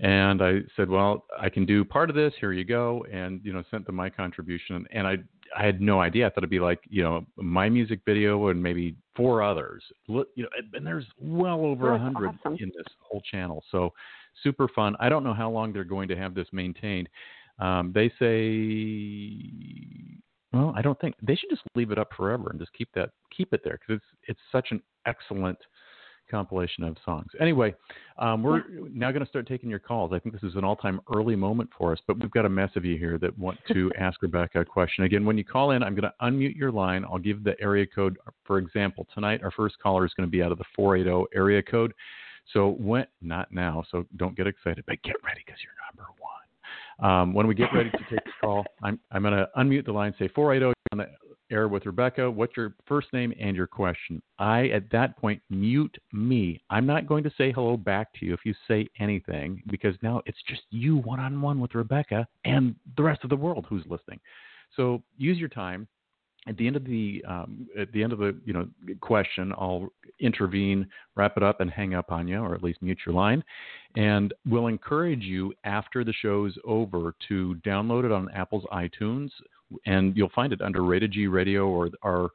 And 0.00 0.42
I 0.42 0.60
said, 0.76 0.88
"Well, 0.88 1.24
I 1.38 1.48
can 1.48 1.64
do 1.66 1.84
part 1.84 2.10
of 2.10 2.16
this. 2.16 2.32
Here 2.40 2.52
you 2.52 2.64
go." 2.64 3.04
And 3.12 3.40
you 3.44 3.52
know, 3.52 3.62
sent 3.70 3.86
them 3.86 3.94
my 3.96 4.08
contribution. 4.10 4.86
And 4.92 5.06
I 5.06 5.18
I 5.56 5.64
had 5.64 5.80
no 5.80 6.00
idea. 6.00 6.26
I 6.26 6.30
thought 6.30 6.38
it'd 6.38 6.50
be 6.50 6.60
like 6.60 6.80
you 6.88 7.02
know 7.02 7.24
my 7.36 7.68
music 7.68 8.00
video 8.06 8.48
and 8.48 8.62
maybe 8.62 8.96
four 9.14 9.42
others. 9.42 9.84
Look, 10.08 10.28
You 10.36 10.44
know, 10.44 10.48
and 10.74 10.86
there's 10.86 11.06
well 11.20 11.64
over 11.64 11.94
a 11.94 11.98
hundred 11.98 12.28
awesome. 12.28 12.56
in 12.60 12.72
this 12.76 12.86
whole 13.00 13.20
channel. 13.30 13.62
So 13.70 13.92
super 14.42 14.68
fun. 14.68 14.96
I 15.00 15.08
don't 15.08 15.24
know 15.24 15.34
how 15.34 15.50
long 15.50 15.72
they're 15.72 15.84
going 15.84 16.08
to 16.08 16.16
have 16.16 16.34
this 16.34 16.48
maintained. 16.52 17.08
Um, 17.58 17.92
they 17.94 18.10
say, 18.18 19.38
well, 20.52 20.72
I 20.76 20.82
don't 20.82 21.00
think 21.00 21.14
they 21.22 21.36
should 21.36 21.50
just 21.50 21.62
leave 21.74 21.90
it 21.90 21.98
up 21.98 22.10
forever 22.16 22.50
and 22.50 22.58
just 22.58 22.72
keep 22.72 22.88
that 22.94 23.10
keep 23.36 23.52
it 23.52 23.60
there 23.64 23.78
because 23.78 24.02
it's 24.02 24.30
it's 24.30 24.40
such 24.50 24.68
an 24.70 24.80
excellent 25.06 25.58
compilation 26.30 26.84
of 26.84 26.96
songs. 27.04 27.26
Anyway, 27.40 27.74
um, 28.18 28.42
we're 28.42 28.62
now 28.92 29.10
going 29.10 29.22
to 29.22 29.28
start 29.28 29.46
taking 29.46 29.68
your 29.70 29.78
calls. 29.78 30.12
I 30.12 30.18
think 30.18 30.34
this 30.34 30.42
is 30.42 30.56
an 30.56 30.64
all-time 30.64 31.00
early 31.14 31.36
moment 31.36 31.70
for 31.76 31.92
us, 31.92 31.98
but 32.06 32.18
we've 32.18 32.30
got 32.30 32.46
a 32.46 32.48
mess 32.48 32.70
of 32.76 32.84
you 32.84 32.96
here 32.96 33.18
that 33.18 33.38
want 33.38 33.58
to 33.72 33.92
ask 33.98 34.20
Rebecca 34.22 34.60
a 34.60 34.64
question. 34.64 35.04
Again, 35.04 35.24
when 35.24 35.36
you 35.36 35.44
call 35.44 35.72
in, 35.72 35.82
I'm 35.82 35.94
going 35.94 36.10
to 36.10 36.14
unmute 36.22 36.56
your 36.56 36.72
line. 36.72 37.04
I'll 37.04 37.18
give 37.18 37.44
the 37.44 37.54
area 37.60 37.86
code. 37.86 38.16
For 38.44 38.58
example, 38.58 39.06
tonight 39.14 39.42
our 39.42 39.50
first 39.50 39.78
caller 39.82 40.04
is 40.06 40.12
going 40.16 40.26
to 40.26 40.30
be 40.30 40.42
out 40.42 40.52
of 40.52 40.58
the 40.58 40.64
480 40.74 41.26
area 41.36 41.62
code. 41.62 41.92
So 42.52 42.70
when 42.78 43.06
not 43.22 43.52
now, 43.52 43.84
so 43.90 44.06
don't 44.16 44.36
get 44.36 44.46
excited, 44.46 44.84
but 44.86 45.02
get 45.02 45.16
ready 45.24 45.42
because 45.44 45.60
you're 45.62 45.72
number 45.88 46.10
one. 46.18 47.10
Um, 47.10 47.34
when 47.34 47.46
we 47.46 47.54
get 47.54 47.72
ready 47.74 47.90
to 47.90 47.98
take 48.10 48.24
the 48.24 48.30
call, 48.40 48.64
I'm 48.82 49.00
I'm 49.10 49.22
going 49.22 49.34
to 49.34 49.48
unmute 49.56 49.86
the 49.86 49.92
line. 49.92 50.14
Say 50.18 50.28
480 50.28 50.74
on 50.92 50.98
the 50.98 51.06
air 51.50 51.68
with 51.68 51.86
Rebecca. 51.86 52.30
What's 52.30 52.56
your 52.56 52.74
first 52.86 53.12
name 53.12 53.32
and 53.40 53.56
your 53.56 53.66
question? 53.66 54.22
I 54.38 54.68
at 54.68 54.90
that 54.92 55.16
point 55.16 55.42
mute 55.50 55.96
me. 56.12 56.60
I'm 56.70 56.86
not 56.86 57.06
going 57.06 57.24
to 57.24 57.32
say 57.36 57.52
hello 57.52 57.76
back 57.76 58.12
to 58.14 58.26
you 58.26 58.34
if 58.34 58.40
you 58.44 58.54
say 58.68 58.88
anything 59.00 59.62
because 59.70 59.94
now 60.02 60.22
it's 60.26 60.38
just 60.48 60.62
you 60.70 60.96
one 60.96 61.20
on 61.20 61.40
one 61.40 61.60
with 61.60 61.74
Rebecca 61.74 62.26
and 62.44 62.74
the 62.96 63.02
rest 63.02 63.24
of 63.24 63.30
the 63.30 63.36
world 63.36 63.66
who's 63.68 63.84
listening. 63.88 64.20
So 64.76 65.02
use 65.16 65.38
your 65.38 65.48
time 65.48 65.86
at 66.46 66.56
the 66.56 66.66
end 66.66 66.76
of 66.76 66.84
the 66.84 67.24
um, 67.26 67.66
at 67.78 67.90
the 67.92 68.02
end 68.02 68.12
of 68.12 68.18
the 68.18 68.36
you 68.44 68.52
know 68.52 68.68
question, 69.00 69.52
I'll 69.52 69.88
intervene, 70.20 70.86
wrap 71.16 71.36
it 71.36 71.42
up, 71.42 71.60
and 71.60 71.70
hang 71.70 71.94
up 71.94 72.12
on 72.12 72.28
you, 72.28 72.38
or 72.38 72.54
at 72.54 72.62
least 72.62 72.82
mute 72.82 72.98
your 73.06 73.14
line. 73.14 73.42
And 73.96 74.34
we'll 74.46 74.66
encourage 74.66 75.22
you 75.22 75.52
after 75.64 76.04
the 76.04 76.12
show's 76.12 76.56
over 76.64 77.14
to 77.28 77.56
download 77.66 78.04
it 78.04 78.12
on 78.12 78.30
Apple's 78.32 78.64
iTunes, 78.72 79.30
and 79.86 80.16
you'll 80.16 80.30
find 80.34 80.52
it 80.52 80.60
under 80.60 80.82
Rated 80.84 81.12
G 81.12 81.26
Radio 81.26 81.66
or 81.66 81.90
our 82.02 82.28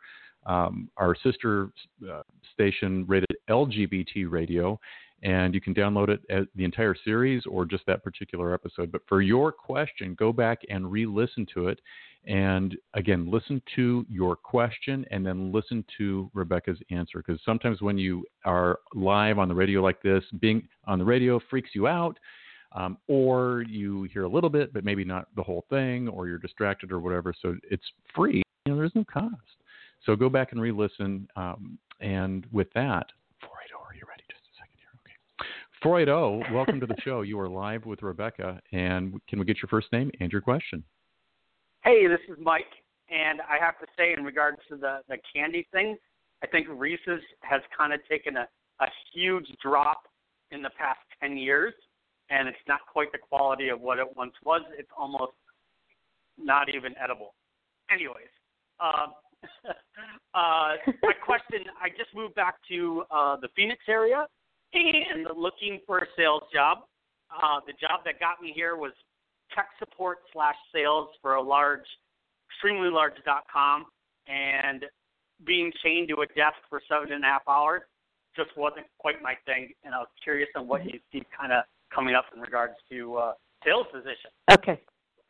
um, 0.45 0.89
our 0.98 1.15
sister 1.22 1.69
uh, 2.10 2.24
station 2.54 3.06
rated 3.08 3.36
LGBT 3.50 4.30
Radio. 4.30 4.80
And 5.22 5.54
you 5.54 5.60
can 5.60 5.74
download 5.74 6.08
it 6.08 6.22
as 6.30 6.45
the 6.56 6.63
entire 6.63 6.95
series 7.04 7.43
or 7.45 7.65
just 7.65 7.86
that 7.88 8.06
particular 8.06 8.54
episode. 8.54 8.89
But 8.89 9.02
for 9.08 9.22
your 9.22 9.52
question, 9.52 10.15
go 10.17 10.32
back 10.32 10.60
and 10.69 10.89
re 10.89 11.06
listen 11.06 11.45
to 11.56 11.67
it. 11.67 11.82
And 12.25 12.75
again, 12.93 13.32
listen 13.32 13.62
to 13.75 14.05
your 14.10 14.36
question 14.36 15.05
and 15.10 15.25
then 15.25 15.51
listen 15.51 15.84
to 15.97 16.29
Rebecca's 16.34 16.77
answer. 16.91 17.23
Because 17.25 17.41
sometimes 17.45 17.82
when 17.82 17.97
you 17.97 18.25
are 18.45 18.79
live 18.93 19.39
on 19.39 19.47
the 19.47 19.55
radio 19.55 19.82
like 19.82 20.01
this, 20.01 20.23
being 20.39 20.67
on 20.86 20.99
the 20.99 21.05
radio 21.05 21.39
freaks 21.49 21.71
you 21.73 21.88
out. 21.88 22.19
Um, 22.71 22.99
or 23.08 23.63
you 23.67 24.03
hear 24.13 24.25
a 24.25 24.29
little 24.29 24.49
bit, 24.49 24.71
but 24.73 24.86
maybe 24.86 25.03
not 25.03 25.27
the 25.36 25.41
whole 25.41 25.65
thing, 25.71 26.08
or 26.08 26.27
you're 26.27 26.38
distracted 26.38 26.91
or 26.91 26.99
whatever. 26.99 27.34
So 27.41 27.55
it's 27.63 27.84
free. 28.13 28.43
You 28.67 28.73
know, 28.73 28.77
there's 28.77 28.93
no 28.93 29.03
cost. 29.12 29.34
So 30.05 30.15
go 30.15 30.29
back 30.29 30.51
and 30.51 30.62
re-listen. 30.62 31.27
Um, 31.36 31.79
and 31.99 32.45
with 32.51 32.71
that, 32.73 33.08
480, 33.41 33.73
are 33.73 33.95
you 33.95 34.03
ready? 34.08 34.23
Just 34.29 34.43
a 34.43 34.55
second 34.55 34.77
here. 34.77 34.93
Okay. 35.03 35.49
480, 35.82 36.53
welcome 36.53 36.79
to 36.79 36.86
the 36.86 36.95
show. 37.01 37.21
You 37.21 37.39
are 37.39 37.49
live 37.49 37.88
with 37.88 38.03
Rebecca. 38.03 38.62
And 38.71 39.19
can 39.27 39.39
we 39.39 39.45
get 39.45 39.58
your 39.58 39.67
first 39.69 39.91
name 39.91 40.12
and 40.19 40.32
your 40.32 40.41
question? 40.41 40.84
Hey, 41.83 42.07
this 42.07 42.19
is 42.27 42.35
Mike, 42.41 42.73
and 43.09 43.39
I 43.41 43.57
have 43.63 43.79
to 43.79 43.85
say, 43.97 44.13
in 44.13 44.25
regards 44.25 44.57
to 44.69 44.75
the 44.75 44.99
the 45.07 45.17
candy 45.33 45.65
thing, 45.71 45.97
I 46.43 46.47
think 46.47 46.67
Reese's 46.69 47.23
has 47.41 47.61
kind 47.75 47.93
of 47.93 48.01
taken 48.09 48.35
a 48.35 48.47
a 48.81 48.87
huge 49.13 49.47
drop 49.63 50.03
in 50.51 50.61
the 50.61 50.71
past 50.77 50.99
ten 51.21 51.37
years, 51.37 51.73
and 52.29 52.49
it's 52.49 52.57
not 52.67 52.81
quite 52.91 53.11
the 53.13 53.17
quality 53.17 53.69
of 53.69 53.79
what 53.79 53.97
it 53.97 54.07
once 54.17 54.33
was. 54.43 54.61
It's 54.77 54.89
almost 54.97 55.31
not 56.37 56.67
even 56.67 56.93
edible. 57.01 57.33
Anyways, 57.89 58.31
um, 58.81 59.13
uh, 60.33 60.75
my 61.01 61.13
question: 61.25 61.63
I 61.81 61.89
just 61.89 62.13
moved 62.13 62.35
back 62.35 62.55
to 62.67 63.03
uh, 63.09 63.37
the 63.37 63.47
Phoenix 63.55 63.81
area 63.87 64.27
and 64.73 65.27
looking 65.37 65.79
for 65.87 65.99
a 65.99 66.05
sales 66.17 66.43
job. 66.53 66.79
Uh, 67.31 67.61
the 67.65 67.73
job 67.73 68.01
that 68.03 68.19
got 68.19 68.41
me 68.41 68.51
here 68.53 68.75
was 68.75 68.91
tech 69.55 69.69
support 69.79 70.19
slash 70.33 70.55
sales 70.73 71.09
for 71.21 71.35
a 71.35 71.41
large, 71.41 71.85
extremely 72.49 72.89
large 72.89 73.13
dot 73.25 73.43
com, 73.51 73.85
and 74.27 74.85
being 75.45 75.71
chained 75.83 76.09
to 76.09 76.21
a 76.21 76.27
desk 76.27 76.57
for 76.69 76.81
seven 76.89 77.12
and 77.12 77.23
a 77.23 77.27
half 77.27 77.41
hours 77.47 77.81
just 78.35 78.49
wasn't 78.57 78.85
quite 78.97 79.21
my 79.21 79.33
thing. 79.45 79.71
And 79.83 79.93
I 79.95 79.99
was 79.99 80.07
curious 80.23 80.49
on 80.55 80.67
what 80.67 80.85
you 80.85 80.99
see 81.12 81.23
kind 81.38 81.51
of 81.51 81.63
coming 81.93 82.15
up 82.15 82.25
in 82.35 82.41
regards 82.41 82.73
to 82.91 83.15
uh, 83.15 83.33
sales 83.65 83.88
position. 83.91 84.31
Okay. 84.51 84.79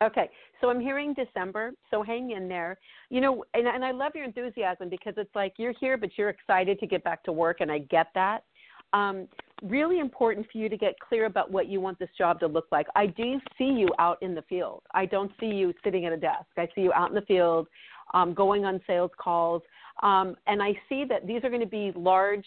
Okay. 0.02 0.30
So 0.60 0.68
I'm 0.70 0.80
hearing 0.80 1.14
December. 1.14 1.72
So 1.90 2.02
hang 2.02 2.32
in 2.32 2.48
there. 2.48 2.78
You 3.08 3.20
know, 3.20 3.44
and, 3.54 3.66
and 3.66 3.84
I 3.84 3.90
love 3.90 4.12
your 4.14 4.24
enthusiasm 4.24 4.88
because 4.88 5.14
it's 5.16 5.34
like 5.34 5.54
you're 5.58 5.74
here, 5.80 5.96
but 5.96 6.10
you're 6.16 6.28
excited 6.28 6.78
to 6.80 6.86
get 6.86 7.02
back 7.04 7.22
to 7.24 7.32
work, 7.32 7.58
and 7.60 7.70
I 7.70 7.78
get 7.78 8.08
that. 8.14 8.44
Um, 8.92 9.28
really 9.62 9.98
important 9.98 10.46
for 10.50 10.58
you 10.58 10.68
to 10.68 10.76
get 10.76 10.98
clear 11.00 11.26
about 11.26 11.50
what 11.50 11.68
you 11.68 11.80
want 11.80 11.98
this 11.98 12.08
job 12.16 12.40
to 12.40 12.46
look 12.46 12.66
like. 12.72 12.86
I 12.96 13.06
do 13.06 13.40
see 13.58 13.64
you 13.64 13.88
out 13.98 14.18
in 14.22 14.34
the 14.34 14.42
field. 14.42 14.82
I 14.94 15.06
don't 15.06 15.30
see 15.38 15.46
you 15.46 15.74
sitting 15.84 16.06
at 16.06 16.12
a 16.12 16.16
desk. 16.16 16.46
I 16.56 16.66
see 16.74 16.80
you 16.82 16.92
out 16.92 17.10
in 17.10 17.14
the 17.14 17.22
field, 17.22 17.68
um, 18.14 18.32
going 18.34 18.64
on 18.64 18.80
sales 18.86 19.10
calls, 19.18 19.62
um, 20.02 20.34
and 20.46 20.62
I 20.62 20.72
see 20.88 21.04
that 21.08 21.26
these 21.26 21.44
are 21.44 21.50
going 21.50 21.60
to 21.60 21.66
be 21.66 21.92
large 21.94 22.46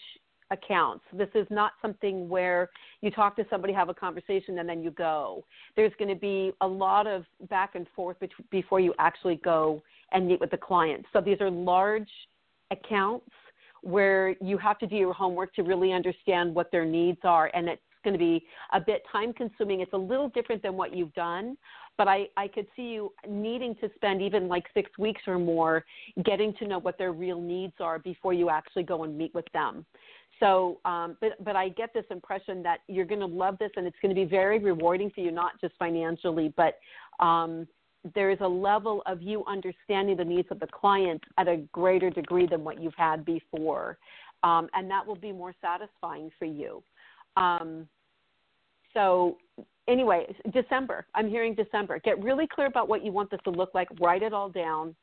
accounts. 0.50 1.04
This 1.12 1.28
is 1.34 1.46
not 1.50 1.72
something 1.80 2.28
where 2.28 2.70
you 3.00 3.10
talk 3.10 3.36
to 3.36 3.46
somebody, 3.48 3.72
have 3.72 3.88
a 3.88 3.94
conversation, 3.94 4.58
and 4.58 4.68
then 4.68 4.82
you 4.82 4.90
go. 4.90 5.44
There's 5.76 5.92
going 5.98 6.12
to 6.12 6.20
be 6.20 6.52
a 6.60 6.66
lot 6.66 7.06
of 7.06 7.24
back 7.48 7.74
and 7.74 7.86
forth 7.94 8.16
before 8.50 8.80
you 8.80 8.92
actually 8.98 9.36
go 9.36 9.82
and 10.12 10.26
meet 10.26 10.40
with 10.40 10.50
the 10.50 10.56
client. 10.56 11.06
So 11.12 11.20
these 11.20 11.40
are 11.40 11.50
large 11.50 12.10
accounts 12.70 13.30
where 13.84 14.34
you 14.40 14.56
have 14.58 14.78
to 14.78 14.86
do 14.86 14.96
your 14.96 15.12
homework 15.12 15.54
to 15.54 15.62
really 15.62 15.92
understand 15.92 16.54
what 16.54 16.70
their 16.72 16.84
needs 16.84 17.20
are, 17.22 17.50
and 17.54 17.68
it's 17.68 17.82
going 18.02 18.14
to 18.14 18.18
be 18.18 18.44
a 18.72 18.80
bit 18.80 19.02
time 19.10 19.32
consuming. 19.32 19.80
It's 19.80 19.92
a 19.92 19.98
little 19.98 20.28
different 20.30 20.62
than 20.62 20.74
what 20.74 20.94
you've 20.96 21.14
done, 21.14 21.56
but 21.96 22.08
I, 22.08 22.26
I 22.36 22.48
could 22.48 22.66
see 22.74 22.82
you 22.82 23.12
needing 23.28 23.74
to 23.76 23.90
spend 23.94 24.20
even 24.22 24.48
like 24.48 24.64
six 24.74 24.90
weeks 24.98 25.22
or 25.26 25.38
more 25.38 25.84
getting 26.24 26.54
to 26.54 26.66
know 26.66 26.78
what 26.78 26.98
their 26.98 27.12
real 27.12 27.40
needs 27.40 27.74
are 27.78 27.98
before 27.98 28.32
you 28.32 28.50
actually 28.50 28.82
go 28.82 29.04
and 29.04 29.16
meet 29.16 29.34
with 29.34 29.46
them. 29.52 29.84
So, 30.40 30.80
um, 30.84 31.16
but 31.20 31.32
but 31.44 31.54
I 31.54 31.68
get 31.68 31.94
this 31.94 32.04
impression 32.10 32.62
that 32.64 32.78
you're 32.88 33.04
going 33.04 33.20
to 33.20 33.26
love 33.26 33.56
this, 33.58 33.70
and 33.76 33.86
it's 33.86 33.96
going 34.02 34.14
to 34.14 34.20
be 34.20 34.28
very 34.28 34.58
rewarding 34.58 35.10
for 35.14 35.20
you, 35.20 35.30
not 35.30 35.60
just 35.60 35.74
financially, 35.78 36.52
but 36.56 36.78
um, 37.24 37.68
there 38.14 38.30
is 38.30 38.38
a 38.40 38.48
level 38.48 39.02
of 39.06 39.22
you 39.22 39.44
understanding 39.46 40.16
the 40.16 40.24
needs 40.24 40.48
of 40.50 40.60
the 40.60 40.66
client 40.66 41.22
at 41.38 41.48
a 41.48 41.58
greater 41.72 42.10
degree 42.10 42.46
than 42.46 42.62
what 42.62 42.80
you've 42.80 42.94
had 42.96 43.24
before. 43.24 43.96
um, 44.44 44.68
and 44.74 44.90
that 44.90 45.04
will 45.04 45.16
be 45.16 45.32
more 45.32 45.54
satisfying 45.60 46.30
for 46.38 46.44
you. 46.44 46.82
Um, 47.36 47.88
so 48.92 49.38
anyway, 49.88 50.26
December. 50.52 51.06
I'm 51.14 51.28
hearing 51.28 51.54
December. 51.54 51.98
Get 51.98 52.22
really 52.22 52.46
clear 52.46 52.66
about 52.66 52.88
what 52.88 53.04
you 53.04 53.10
want 53.10 53.30
this 53.30 53.40
to 53.44 53.50
look 53.50 53.70
like. 53.74 53.88
Write 54.00 54.22
it 54.22 54.32
all 54.32 54.50
down. 54.50 54.94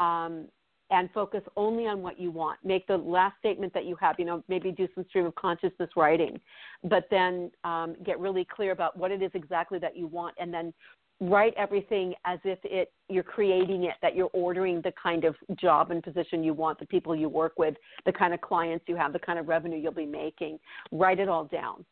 Um, 0.00 0.48
and 0.90 1.10
focus 1.12 1.42
only 1.54 1.86
on 1.86 2.00
what 2.00 2.18
you 2.18 2.30
want. 2.30 2.58
Make 2.64 2.86
the 2.86 2.96
last 2.96 3.38
statement 3.38 3.74
that 3.74 3.84
you 3.84 3.94
have, 3.96 4.16
you 4.18 4.24
know, 4.24 4.42
maybe 4.48 4.72
do 4.72 4.88
some 4.94 5.04
stream 5.10 5.26
of 5.26 5.34
consciousness 5.34 5.90
writing, 5.96 6.40
but 6.82 7.06
then 7.10 7.50
um, 7.62 7.94
get 8.06 8.18
really 8.18 8.46
clear 8.46 8.72
about 8.72 8.96
what 8.96 9.10
it 9.10 9.20
is 9.20 9.30
exactly 9.34 9.78
that 9.80 9.98
you 9.98 10.06
want, 10.06 10.34
and 10.38 10.52
then 10.52 10.72
write 11.20 11.54
everything 11.56 12.14
as 12.24 12.38
if 12.44 12.58
it 12.64 12.92
you're 13.08 13.22
creating 13.22 13.84
it, 13.84 13.94
that 14.02 14.14
you're 14.14 14.30
ordering 14.32 14.80
the 14.82 14.92
kind 15.02 15.24
of 15.24 15.34
job 15.58 15.90
and 15.90 16.02
position 16.02 16.44
you 16.44 16.54
want, 16.54 16.78
the 16.78 16.86
people 16.86 17.16
you 17.16 17.28
work 17.28 17.54
with, 17.58 17.74
the 18.06 18.12
kind 18.12 18.32
of 18.32 18.40
clients 18.40 18.84
you 18.86 18.96
have, 18.96 19.12
the 19.12 19.18
kind 19.18 19.38
of 19.38 19.48
revenue 19.48 19.76
you'll 19.76 19.92
be 19.92 20.06
making. 20.06 20.58
Write 20.92 21.18
it 21.18 21.28
all 21.28 21.44
down 21.44 21.84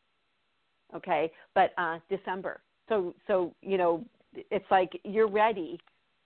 okay? 0.95 1.31
But 1.53 1.71
uh 1.77 1.99
december. 2.09 2.61
So 2.89 3.13
so 3.27 3.53
you 3.61 3.77
know 3.77 4.03
it's 4.33 4.65
like 4.69 4.99
you're 5.03 5.29
ready. 5.29 5.79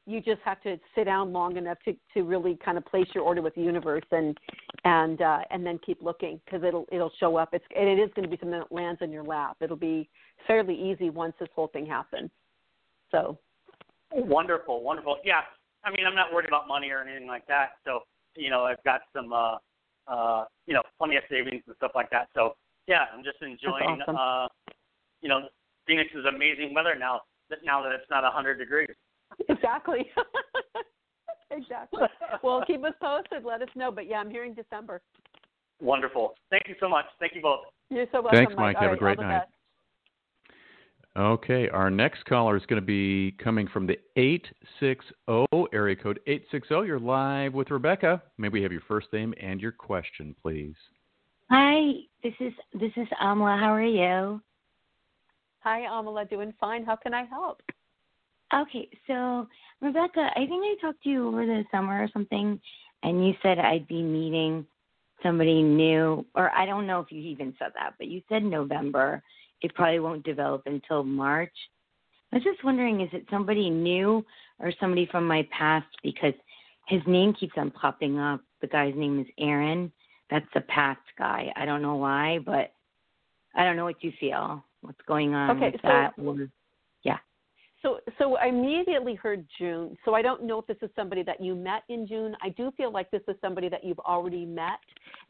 You 0.07 0.19
just 0.19 0.41
have 0.43 0.61
to 0.63 0.77
sit 0.95 1.05
down 1.05 1.31
long 1.31 1.57
enough 1.57 1.77
to 1.85 1.95
to 2.13 2.23
really 2.23 2.57
kind 2.63 2.77
of 2.77 2.85
place 2.85 3.07
your 3.13 3.23
order 3.23 3.41
with 3.41 3.55
the 3.55 3.61
universe 3.61 4.05
and 4.11 4.37
and 4.83 5.21
uh 5.21 5.39
and 5.51 5.65
then 5.65 5.79
keep 5.85 6.01
looking 6.01 6.39
because 6.45 6.63
it'll 6.63 6.85
it'll 6.91 7.11
show 7.19 7.35
up. 7.37 7.49
It's 7.53 7.65
and 7.75 7.87
it 7.87 7.99
is 7.99 8.09
going 8.15 8.23
to 8.23 8.29
be 8.29 8.37
something 8.39 8.59
that 8.59 8.71
lands 8.71 9.01
in 9.01 9.11
your 9.11 9.23
lap. 9.23 9.57
It'll 9.61 9.75
be 9.75 10.09
fairly 10.47 10.75
easy 10.75 11.09
once 11.09 11.33
this 11.39 11.49
whole 11.55 11.67
thing 11.67 11.85
happens 11.85 12.29
so 13.11 13.37
wonderful 14.13 14.83
wonderful 14.83 15.17
yeah 15.23 15.41
i 15.83 15.91
mean 15.91 16.05
i'm 16.05 16.15
not 16.15 16.33
worried 16.33 16.47
about 16.47 16.67
money 16.67 16.89
or 16.89 17.01
anything 17.01 17.27
like 17.27 17.45
that 17.47 17.71
so 17.85 17.99
you 18.35 18.49
know 18.49 18.63
i've 18.65 18.83
got 18.83 19.01
some 19.15 19.31
uh 19.31 19.57
uh 20.07 20.45
you 20.67 20.73
know 20.73 20.81
plenty 20.97 21.15
of 21.15 21.23
savings 21.29 21.61
and 21.67 21.75
stuff 21.77 21.91
like 21.95 22.09
that 22.09 22.27
so 22.33 22.55
yeah, 22.87 23.05
I'm 23.13 23.23
just 23.23 23.41
enjoying. 23.41 24.01
Awesome. 24.01 24.15
Uh, 24.15 24.47
you 25.21 25.29
know, 25.29 25.47
Phoenix 25.87 26.09
is 26.13 26.25
amazing 26.25 26.73
weather 26.73 26.95
now. 26.97 27.21
That 27.49 27.59
now 27.63 27.81
that 27.83 27.91
it's 27.91 28.09
not 28.09 28.23
100 28.23 28.57
degrees. 28.57 28.89
Exactly. 29.49 30.09
exactly. 31.51 32.03
Well, 32.43 32.63
keep 32.65 32.83
us 32.83 32.93
posted. 33.01 33.45
Let 33.45 33.61
us 33.61 33.69
know. 33.75 33.91
But 33.91 34.07
yeah, 34.07 34.17
I'm 34.17 34.29
hearing 34.29 34.53
December. 34.53 35.01
Wonderful. 35.81 36.35
Thank 36.49 36.63
you 36.67 36.75
so 36.79 36.89
much. 36.89 37.05
Thank 37.19 37.33
you 37.35 37.41
both. 37.41 37.61
You're 37.89 38.05
so 38.11 38.21
welcome. 38.21 38.39
Thanks, 38.39 38.53
Mike. 38.57 38.75
All 38.75 38.83
Have 38.83 38.91
right, 38.91 38.97
a 38.97 38.99
great 38.99 39.19
night. 39.19 39.39
best. 39.39 39.51
Okay, 41.17 41.67
our 41.67 41.91
next 41.91 42.23
caller 42.23 42.55
is 42.55 42.65
going 42.67 42.81
to 42.81 42.85
be 42.85 43.35
coming 43.43 43.67
from 43.67 43.85
the 43.85 43.97
860 44.15 45.45
area 45.73 45.95
code 45.95 46.21
860. 46.25 46.87
You're 46.87 46.99
live 46.99 47.53
with 47.53 47.69
Rebecca. 47.69 48.23
May 48.37 48.47
we 48.47 48.61
have 48.61 48.71
your 48.71 48.83
first 48.87 49.11
name 49.11 49.33
and 49.41 49.59
your 49.59 49.73
question, 49.73 50.33
please? 50.41 50.75
Hi, 51.49 51.95
this 52.23 52.33
is 52.39 52.53
this 52.73 52.93
is 52.95 53.07
Amla. 53.21 53.59
How 53.59 53.73
are 53.73 53.83
you? 53.83 54.41
Hi, 55.59 55.81
Amala. 55.81 56.29
Doing 56.29 56.53
fine. 56.61 56.85
How 56.85 56.95
can 56.95 57.13
I 57.13 57.25
help? 57.25 57.61
Okay, 58.53 58.87
so 59.05 59.49
Rebecca, 59.81 60.29
I 60.33 60.45
think 60.45 60.63
I 60.63 60.75
talked 60.79 61.03
to 61.03 61.09
you 61.09 61.27
over 61.27 61.45
the 61.45 61.65
summer 61.71 62.01
or 62.01 62.07
something, 62.13 62.57
and 63.03 63.27
you 63.27 63.33
said 63.43 63.59
I'd 63.59 63.87
be 63.87 64.01
meeting 64.01 64.65
somebody 65.21 65.61
new, 65.61 66.25
or 66.35 66.51
I 66.51 66.65
don't 66.65 66.87
know 66.87 67.01
if 67.01 67.11
you 67.11 67.21
even 67.21 67.53
said 67.59 67.71
that, 67.75 67.95
but 67.97 68.07
you 68.07 68.21
said 68.29 68.43
November. 68.43 69.21
It 69.61 69.73
probably 69.75 69.99
won't 69.99 70.23
develop 70.23 70.63
until 70.65 71.03
March. 71.03 71.53
I 72.31 72.37
was 72.37 72.43
just 72.43 72.63
wondering, 72.63 73.01
is 73.01 73.09
it 73.13 73.25
somebody 73.29 73.69
new 73.69 74.25
or 74.59 74.71
somebody 74.79 75.05
from 75.11 75.27
my 75.27 75.47
past? 75.51 75.87
Because 76.01 76.33
his 76.87 77.01
name 77.05 77.33
keeps 77.33 77.53
on 77.57 77.71
popping 77.71 78.17
up. 78.19 78.41
The 78.61 78.67
guy's 78.67 78.95
name 78.95 79.19
is 79.19 79.27
Aaron. 79.37 79.91
That's 80.29 80.47
the 80.53 80.61
past 80.61 81.01
guy. 81.17 81.51
I 81.55 81.65
don't 81.65 81.81
know 81.81 81.95
why, 81.95 82.39
but 82.45 82.73
I 83.53 83.63
don't 83.65 83.75
know 83.75 83.83
what 83.85 84.03
you 84.03 84.13
feel. 84.19 84.63
What's 84.81 85.01
going 85.07 85.33
on 85.33 85.57
Okay, 85.57 85.71
with 85.71 85.81
so- 85.81 85.87
that? 85.87 86.13
So, 87.81 87.99
so 88.19 88.37
I 88.37 88.47
immediately 88.47 89.15
heard 89.15 89.45
June. 89.57 89.97
So 90.05 90.13
I 90.13 90.21
don't 90.21 90.43
know 90.43 90.59
if 90.59 90.67
this 90.67 90.77
is 90.81 90.89
somebody 90.95 91.23
that 91.23 91.41
you 91.41 91.55
met 91.55 91.83
in 91.89 92.07
June. 92.07 92.35
I 92.41 92.49
do 92.49 92.71
feel 92.77 92.91
like 92.91 93.09
this 93.09 93.21
is 93.27 93.35
somebody 93.41 93.69
that 93.69 93.83
you've 93.83 93.99
already 93.99 94.45
met, 94.45 94.79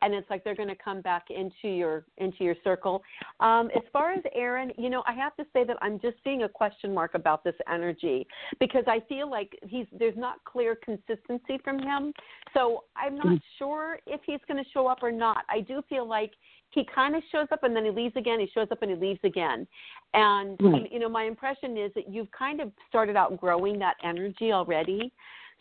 and 0.02 0.14
it's 0.14 0.30
like 0.30 0.44
they're 0.44 0.56
going 0.56 0.70
to 0.70 0.76
come 0.76 1.02
back 1.02 1.26
into 1.30 1.74
your 1.74 2.06
into 2.18 2.44
your 2.44 2.56
circle. 2.64 3.02
Um, 3.40 3.70
as 3.76 3.84
far 3.94 4.12
as 4.12 4.22
Aaron, 4.36 4.72
you 4.78 4.90
know, 4.90 5.04
I 5.08 5.14
have 5.14 5.36
to 5.38 5.46
say 5.54 5.64
that 5.64 5.78
I'm 5.82 6.00
just 6.00 6.18
seeing 6.24 6.44
a 6.44 6.50
question 6.50 6.94
mark 6.94 7.14
about 7.16 7.44
this 7.44 7.56
energy 7.72 8.28
because 8.60 8.84
I 8.88 9.00
feel 9.08 9.30
like 9.30 9.58
he's 9.66 9.86
there's 9.98 10.18
not 10.18 10.44
clear 10.44 10.76
consistency 10.76 11.58
from 11.64 11.80
him. 11.80 12.14
So 12.54 12.84
I'm 12.98 13.16
not 13.16 13.40
sure 13.60 14.00
if 14.06 14.22
he's 14.26 14.42
going 14.48 14.62
to 14.62 14.70
show 14.72 14.88
up 14.88 15.00
or 15.02 15.12
not. 15.12 15.46
I 15.50 15.62
do 15.62 15.82
feel 15.88 16.08
like 16.08 16.32
he 16.72 16.86
kind 16.86 17.16
of 17.16 17.24
shows 17.32 17.48
up 17.52 17.64
and 17.64 17.76
then 17.76 17.86
he 17.86 17.92
leaves 17.92 18.16
again. 18.16 18.40
He 18.40 18.48
shows 18.48 18.68
up 18.72 18.82
and 18.82 18.92
he 18.92 18.98
leaves 18.98 19.20
again. 19.24 19.68
And 20.14 20.58
Right. 20.62 20.92
you 20.92 21.00
know, 21.00 21.10
my 21.10 21.24
impression 21.24 21.78
is 21.78 21.94
that 21.94 22.10
you've 22.10 22.32
kind 22.32 22.60
of 22.62 22.72
started 22.88 23.16
outgrowing 23.16 23.78
that 23.80 23.98
energy 24.04 24.52
already. 24.52 25.12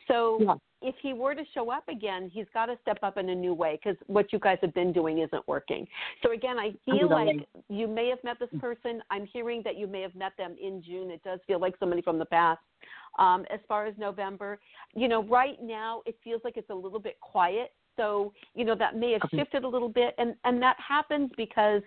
So 0.08 0.40
Yeah. 0.40 0.54
if 0.82 0.96
he 0.98 1.12
were 1.12 1.34
to 1.34 1.44
show 1.46 1.70
up 1.70 1.86
again, 1.88 2.28
he's 2.28 2.48
got 2.54 2.66
to 2.66 2.78
step 2.78 2.98
up 3.02 3.18
in 3.18 3.28
a 3.28 3.34
new 3.34 3.52
way 3.52 3.76
because 3.76 3.96
what 4.06 4.32
you 4.32 4.38
guys 4.38 4.58
have 4.62 4.72
been 4.72 4.92
doing 4.92 5.18
isn't 5.18 5.46
working. 5.46 5.86
So 6.22 6.30
again, 6.30 6.58
I 6.58 6.72
feel 6.84 7.08
like 7.08 7.46
you 7.68 7.86
may 7.86 8.08
have 8.08 8.22
met 8.24 8.38
this 8.38 8.48
person. 8.58 9.02
I'm 9.10 9.26
hearing 9.26 9.62
that 9.64 9.76
you 9.76 9.86
may 9.86 10.00
have 10.00 10.14
met 10.14 10.36
them 10.38 10.56
in 10.58 10.82
June. 10.82 11.10
It 11.10 11.22
does 11.22 11.40
feel 11.46 11.58
like 11.58 11.76
somebody 11.78 12.02
from 12.02 12.18
the 12.18 12.24
past. 12.24 12.62
Um, 13.18 13.44
as 13.50 13.60
far 13.68 13.84
as 13.86 13.98
November, 13.98 14.58
you 14.94 15.08
know, 15.08 15.22
right 15.24 15.60
now 15.62 16.02
it 16.06 16.16
feels 16.24 16.40
like 16.44 16.56
it's 16.56 16.70
a 16.70 16.74
little 16.74 17.00
bit 17.00 17.20
quiet. 17.20 17.72
So 18.00 18.32
you 18.54 18.64
know 18.64 18.74
that 18.76 18.96
may 18.96 19.12
have 19.12 19.28
shifted 19.34 19.62
a 19.64 19.68
little 19.68 19.90
bit, 19.90 20.14
and 20.16 20.34
and 20.44 20.62
that 20.62 20.76
happens 20.86 21.30
because 21.36 21.82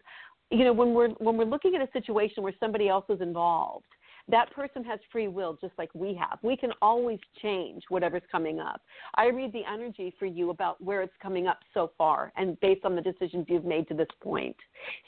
you 0.52 0.63
know 0.63 0.71
when 0.71 0.93
we're 0.93 1.10
when 1.10 1.38
we're 1.38 1.45
looking 1.45 1.76
at 1.76 1.82
a 1.82 1.91
situation 1.91 2.43
where 2.43 2.54
somebody 2.60 2.88
else 2.88 3.06
is 3.10 3.19
involved 3.19 3.88
that 4.29 4.51
person 4.53 4.83
has 4.86 4.99
free 5.12 5.27
will 5.27 5.57
just 5.59 5.73
like 5.77 5.89
we 5.93 6.13
have. 6.13 6.39
We 6.41 6.55
can 6.55 6.71
always 6.81 7.19
change 7.41 7.83
whatever's 7.89 8.23
coming 8.31 8.59
up. 8.59 8.81
I 9.15 9.27
read 9.27 9.51
the 9.51 9.63
energy 9.71 10.13
for 10.17 10.25
you 10.25 10.49
about 10.49 10.81
where 10.81 11.01
it's 11.01 11.13
coming 11.21 11.47
up 11.47 11.59
so 11.73 11.91
far 11.97 12.31
and 12.38 12.59
based 12.62 12.86
on 12.86 12.95
the 12.95 13.01
decisions 13.01 13.45
you've 13.49 13.65
made 13.65 13.88
to 13.89 13.93
this 13.93 14.07
point. 14.21 14.55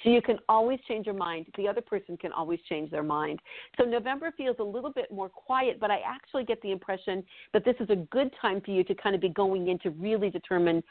So 0.04 0.10
you 0.10 0.21
can 0.21 0.38
always 0.49 0.80
change 0.88 1.06
your 1.06 1.15
mind. 1.15 1.47
The 1.58 1.67
other 1.67 1.82
person 1.82 2.17
can 2.17 2.32
always 2.34 2.60
change 2.67 2.91
their 2.91 3.04
mind. 3.04 3.39
So 3.78 3.86
november 3.86 4.32
feels 4.36 4.58
a 4.60 4.63
little 4.63 4.91
bit 4.91 5.12
more 5.12 5.30
quiet 5.30 5.80
but 5.80 5.91
i 5.91 5.99
actually 6.06 6.43
get 6.43 6.62
the 6.62 6.71
impression 6.71 7.23
that 7.54 7.63
this 7.65 7.75
is 7.80 7.89
a 7.89 7.95
good 7.95 8.32
time 8.41 8.62
for 8.62 8.71
you 8.71 8.84
to 8.84 8.95
kind 8.95 9.15
of 9.15 9.21
be 9.21 9.30
going 9.30 9.67
in 9.67 9.80
to 9.80 9.89
really 9.91 10.30
determine 10.30 10.84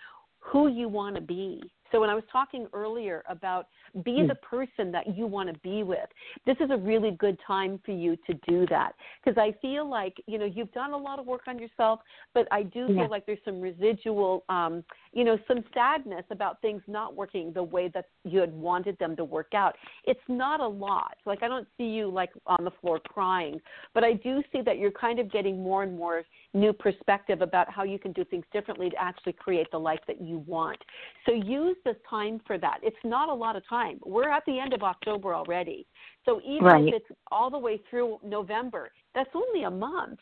who 0.45 0.69
you 0.69 0.89
want 0.89 1.15
to 1.17 1.21
be. 1.21 1.63
So 1.95 2.01
when 2.01 2.11
I 2.11 2.15
was 2.17 2.25
talking 2.33 2.67
earlier 2.73 3.23
about 3.29 3.69
be 4.03 4.23
Hmm. 4.23 4.27
the 4.27 4.35
person 4.35 4.91
that 4.91 5.17
you 5.17 5.29
want 5.29 5.49
to 5.49 5.57
be 5.61 5.85
with, 5.85 6.09
this 6.45 6.57
is 6.59 6.71
a 6.71 6.77
really 6.77 7.13
good 7.13 7.39
time 7.47 7.79
for 7.85 7.93
you 7.93 8.17
to 8.27 8.35
do 8.49 8.67
that 8.67 8.97
because 9.25 9.39
I 9.39 9.53
feel 9.63 9.89
like, 9.89 10.21
you 10.27 10.37
know, 10.37 10.45
you've 10.45 10.73
done 10.73 10.91
a 10.91 10.97
lot 10.97 11.21
of 11.21 11.27
work 11.27 11.43
on 11.47 11.57
yourself, 11.57 12.01
but 12.33 12.49
I 12.51 12.65
do 12.65 12.89
Yeah. 12.89 13.03
feel 13.03 13.11
like 13.11 13.27
there's 13.27 13.45
some 13.45 13.61
residual 13.61 14.43
um, 14.49 14.83
you 15.13 15.23
know, 15.23 15.39
some 15.47 15.63
sadness 15.73 16.25
about 16.31 16.61
things 16.61 16.83
not 16.89 17.15
working 17.15 17.53
the 17.53 17.63
way 17.63 17.87
that 17.95 18.07
you 18.25 18.41
had 18.41 18.53
wanted 18.53 18.99
them 18.99 19.15
to 19.15 19.25
work 19.25 19.55
out. 19.55 19.77
It's 20.05 20.19
not 20.29 20.59
a 20.59 20.67
lot. 20.67 21.15
Like 21.25 21.45
I 21.45 21.49
don't 21.49 21.69
see 21.79 21.85
you 21.85 22.09
like 22.09 22.31
on 22.49 22.65
the 22.65 22.73
floor 22.81 22.99
crying, 22.99 23.61
but 23.95 24.03
I 24.03 24.15
do 24.15 24.43
see 24.53 24.63
that 24.63 24.79
you're 24.79 24.91
kind 24.91 25.21
of 25.21 25.31
getting 25.31 25.63
more 25.63 25.85
and 25.85 25.97
more 25.97 26.25
new 26.55 26.73
perspective 26.73 27.41
about 27.43 27.71
how 27.71 27.85
you 27.85 28.01
can 28.01 28.11
do 28.11 28.25
things 28.25 28.45
differently 28.53 28.91
to 28.91 29.01
actually 29.01 29.35
create 29.35 29.71
the 29.71 29.79
life 29.79 30.01
that 30.09 30.21
you 30.21 30.39
want. 30.39 30.79
So 31.27 31.33
use 31.33 31.77
this 31.85 31.97
time 32.09 32.41
for 32.47 32.59
that. 32.59 32.79
It's 32.83 32.97
not 33.05 33.29
a 33.29 33.35
lot 33.35 33.57
of 33.57 33.67
time. 33.69 33.99
We're 34.05 34.31
at 34.31 34.45
the 34.47 34.59
end 34.59 34.73
of 34.73 34.83
October 34.83 35.35
already. 35.35 35.87
So 36.25 36.41
even 36.45 36.65
Right. 36.67 36.89
if 36.89 36.95
it's 36.95 37.19
all 37.31 37.51
the 37.51 37.59
way 37.59 37.79
through 37.91 38.19
November, 38.23 38.91
that's 39.15 39.31
only 39.35 39.65
a 39.65 39.71
month. 39.71 40.21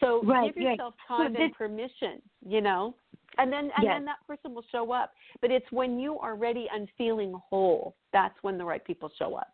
So 0.00 0.22
Right, 0.22 0.54
give 0.54 0.64
right. 0.64 0.72
yourself 0.72 0.94
So 1.06 1.14
time 1.14 1.32
this- 1.32 1.42
and 1.42 1.54
permission, 1.54 2.22
you 2.44 2.60
know? 2.60 2.94
And 3.36 3.52
then 3.52 3.70
and 3.76 3.84
Yes. 3.84 3.94
then 3.94 4.04
that 4.06 4.26
person 4.26 4.54
will 4.54 4.64
show 4.72 4.90
up. 4.90 5.12
But 5.40 5.50
it's 5.50 5.70
when 5.70 5.98
you 6.00 6.18
are 6.18 6.34
ready 6.34 6.68
and 6.70 6.90
feeling 6.92 7.34
whole, 7.34 7.94
that's 8.12 8.42
when 8.42 8.58
the 8.58 8.64
right 8.64 8.84
people 8.84 9.08
show 9.10 9.34
up. 9.36 9.52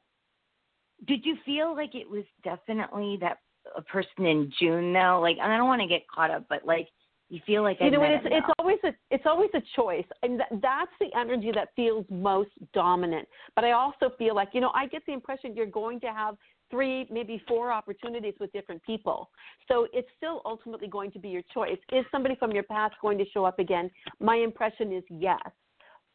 Did 1.07 1.27
you 1.27 1.37
feel 1.45 1.75
like 1.75 1.95
it 1.95 2.09
was 2.09 2.25
definitely 2.43 3.19
that 3.19 3.41
a 3.77 3.83
person 3.83 4.25
in 4.27 4.51
June 4.59 4.93
though? 4.93 5.21
Like, 5.21 5.39
and 5.39 5.53
I 5.53 5.57
don't 5.59 5.67
want 5.69 5.83
to 5.83 5.89
get 5.89 6.07
caught 6.09 6.31
up, 6.31 6.47
but 6.49 6.65
like, 6.65 6.89
you 7.31 7.41
feel 7.47 7.63
like 7.63 7.79
I 7.81 7.87
you 7.87 7.91
know 7.91 8.01
met 8.01 8.23
what? 8.23 8.33
It's 8.33 8.45
it's 8.47 8.55
always 8.59 8.79
a 8.85 8.93
it's 9.11 9.25
always 9.27 9.51
a 9.55 9.63
choice, 9.77 10.07
and 10.23 10.39
th- 10.39 10.63
that's 10.63 10.91
the 11.01 11.09
energy 11.19 11.51
that 11.55 11.69
feels 11.75 12.05
most 12.11 12.51
dominant. 12.73 13.27
But 13.57 13.65
I 13.65 13.73
also 13.73 14.11
feel 14.19 14.35
like 14.35 14.51
you 14.53 14.61
know 14.61 14.71
I 14.75 14.87
get 14.87 15.03
the 15.07 15.13
impression 15.13 15.55
you're 15.57 15.67
going 15.67 16.01
to 16.01 16.09
have 16.09 16.37
three, 16.71 17.07
maybe 17.11 17.43
four 17.47 17.71
opportunities 17.73 18.35
with 18.41 18.53
different 18.53 18.83
people. 18.85 19.31
So 19.69 19.87
it's 19.93 20.09
still 20.17 20.43
ultimately 20.45 20.89
going 20.89 21.13
to 21.13 21.19
be 21.19 21.29
your 21.29 21.43
choice. 21.53 21.79
Is 21.93 22.05
somebody 22.11 22.35
from 22.37 22.53
your 22.53 22.63
past 22.65 22.95
going 23.01 23.19
to 23.19 23.25
show 23.33 23.45
up 23.45 23.59
again? 23.59 23.91
My 24.21 24.37
impression 24.37 24.93
is 24.93 25.05
yes. 25.09 25.39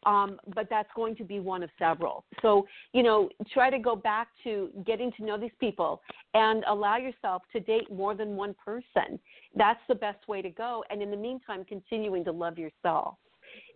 Um, 0.05 0.39
but 0.55 0.67
that's 0.69 0.89
going 0.95 1.15
to 1.17 1.25
be 1.25 1.39
one 1.41 1.61
of 1.61 1.69
several. 1.77 2.23
So, 2.41 2.65
you 2.93 3.03
know, 3.03 3.29
try 3.53 3.69
to 3.69 3.79
go 3.79 3.95
back 3.97 4.29
to 4.45 4.69
getting 4.85 5.11
to 5.13 5.25
know 5.25 5.37
these 5.37 5.51
people 5.59 6.01
and 6.33 6.63
allow 6.69 6.97
yourself 6.97 7.41
to 7.51 7.59
date 7.59 7.91
more 7.91 8.15
than 8.15 8.37
one 8.37 8.55
person. 8.63 9.19
That's 9.55 9.81
the 9.89 9.95
best 9.95 10.25
way 10.29 10.41
to 10.41 10.49
go. 10.49 10.85
And 10.89 11.01
in 11.01 11.11
the 11.11 11.17
meantime, 11.17 11.65
continuing 11.65 12.23
to 12.25 12.31
love 12.31 12.57
yourself. 12.57 13.15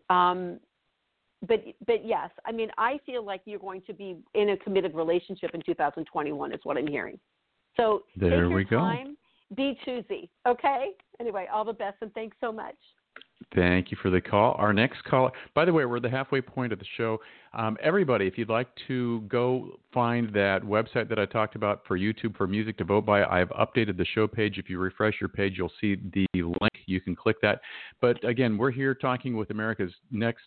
Um, 0.09 0.59
but 1.47 1.63
but 1.85 2.05
yes, 2.05 2.29
I 2.45 2.51
mean, 2.51 2.69
I 2.77 2.99
feel 3.05 3.25
like 3.25 3.41
you're 3.45 3.59
going 3.59 3.81
to 3.87 3.93
be 3.93 4.17
in 4.33 4.49
a 4.49 4.57
committed 4.57 4.95
relationship 4.95 5.51
in 5.53 5.61
2021, 5.61 6.53
is 6.53 6.59
what 6.63 6.77
I'm 6.77 6.87
hearing. 6.87 7.19
So 7.75 8.03
there 8.15 8.29
take 8.29 8.39
your 8.39 8.49
we 8.49 8.63
go. 8.63 8.77
time, 8.77 9.17
be 9.55 9.77
choosy. 9.83 10.29
Okay. 10.47 10.91
Anyway, 11.19 11.47
all 11.51 11.65
the 11.65 11.73
best, 11.73 11.97
and 12.01 12.13
thanks 12.13 12.37
so 12.39 12.51
much. 12.51 12.75
Thank 13.55 13.91
you 13.91 13.97
for 14.01 14.09
the 14.09 14.21
call. 14.21 14.55
Our 14.57 14.73
next 14.73 15.03
caller, 15.03 15.31
by 15.53 15.65
the 15.65 15.73
way, 15.73 15.85
we're 15.85 15.97
at 15.97 16.01
the 16.03 16.09
halfway 16.09 16.41
point 16.41 16.73
of 16.73 16.79
the 16.79 16.85
show. 16.97 17.19
Um, 17.53 17.77
everybody, 17.83 18.25
if 18.25 18.37
you'd 18.37 18.49
like 18.49 18.67
to 18.87 19.21
go 19.21 19.79
find 19.93 20.33
that 20.33 20.63
website 20.63 21.07
that 21.09 21.19
I 21.19 21.25
talked 21.25 21.55
about 21.55 21.81
for 21.87 21.97
YouTube 21.97 22.35
for 22.35 22.47
music 22.47 22.77
to 22.79 22.83
vote 22.83 23.05
by, 23.05 23.23
I've 23.25 23.49
updated 23.49 23.97
the 23.97 24.05
show 24.05 24.27
page. 24.27 24.57
If 24.57 24.69
you 24.69 24.79
refresh 24.79 25.15
your 25.21 25.29
page, 25.29 25.53
you'll 25.57 25.71
see 25.79 25.97
the 26.13 26.25
link. 26.33 26.73
You 26.87 26.99
can 26.99 27.15
click 27.15 27.39
that. 27.41 27.61
But 28.01 28.23
again, 28.23 28.57
we're 28.57 28.71
here 28.71 28.95
talking 28.95 29.37
with 29.37 29.51
America's 29.51 29.93
next 30.09 30.45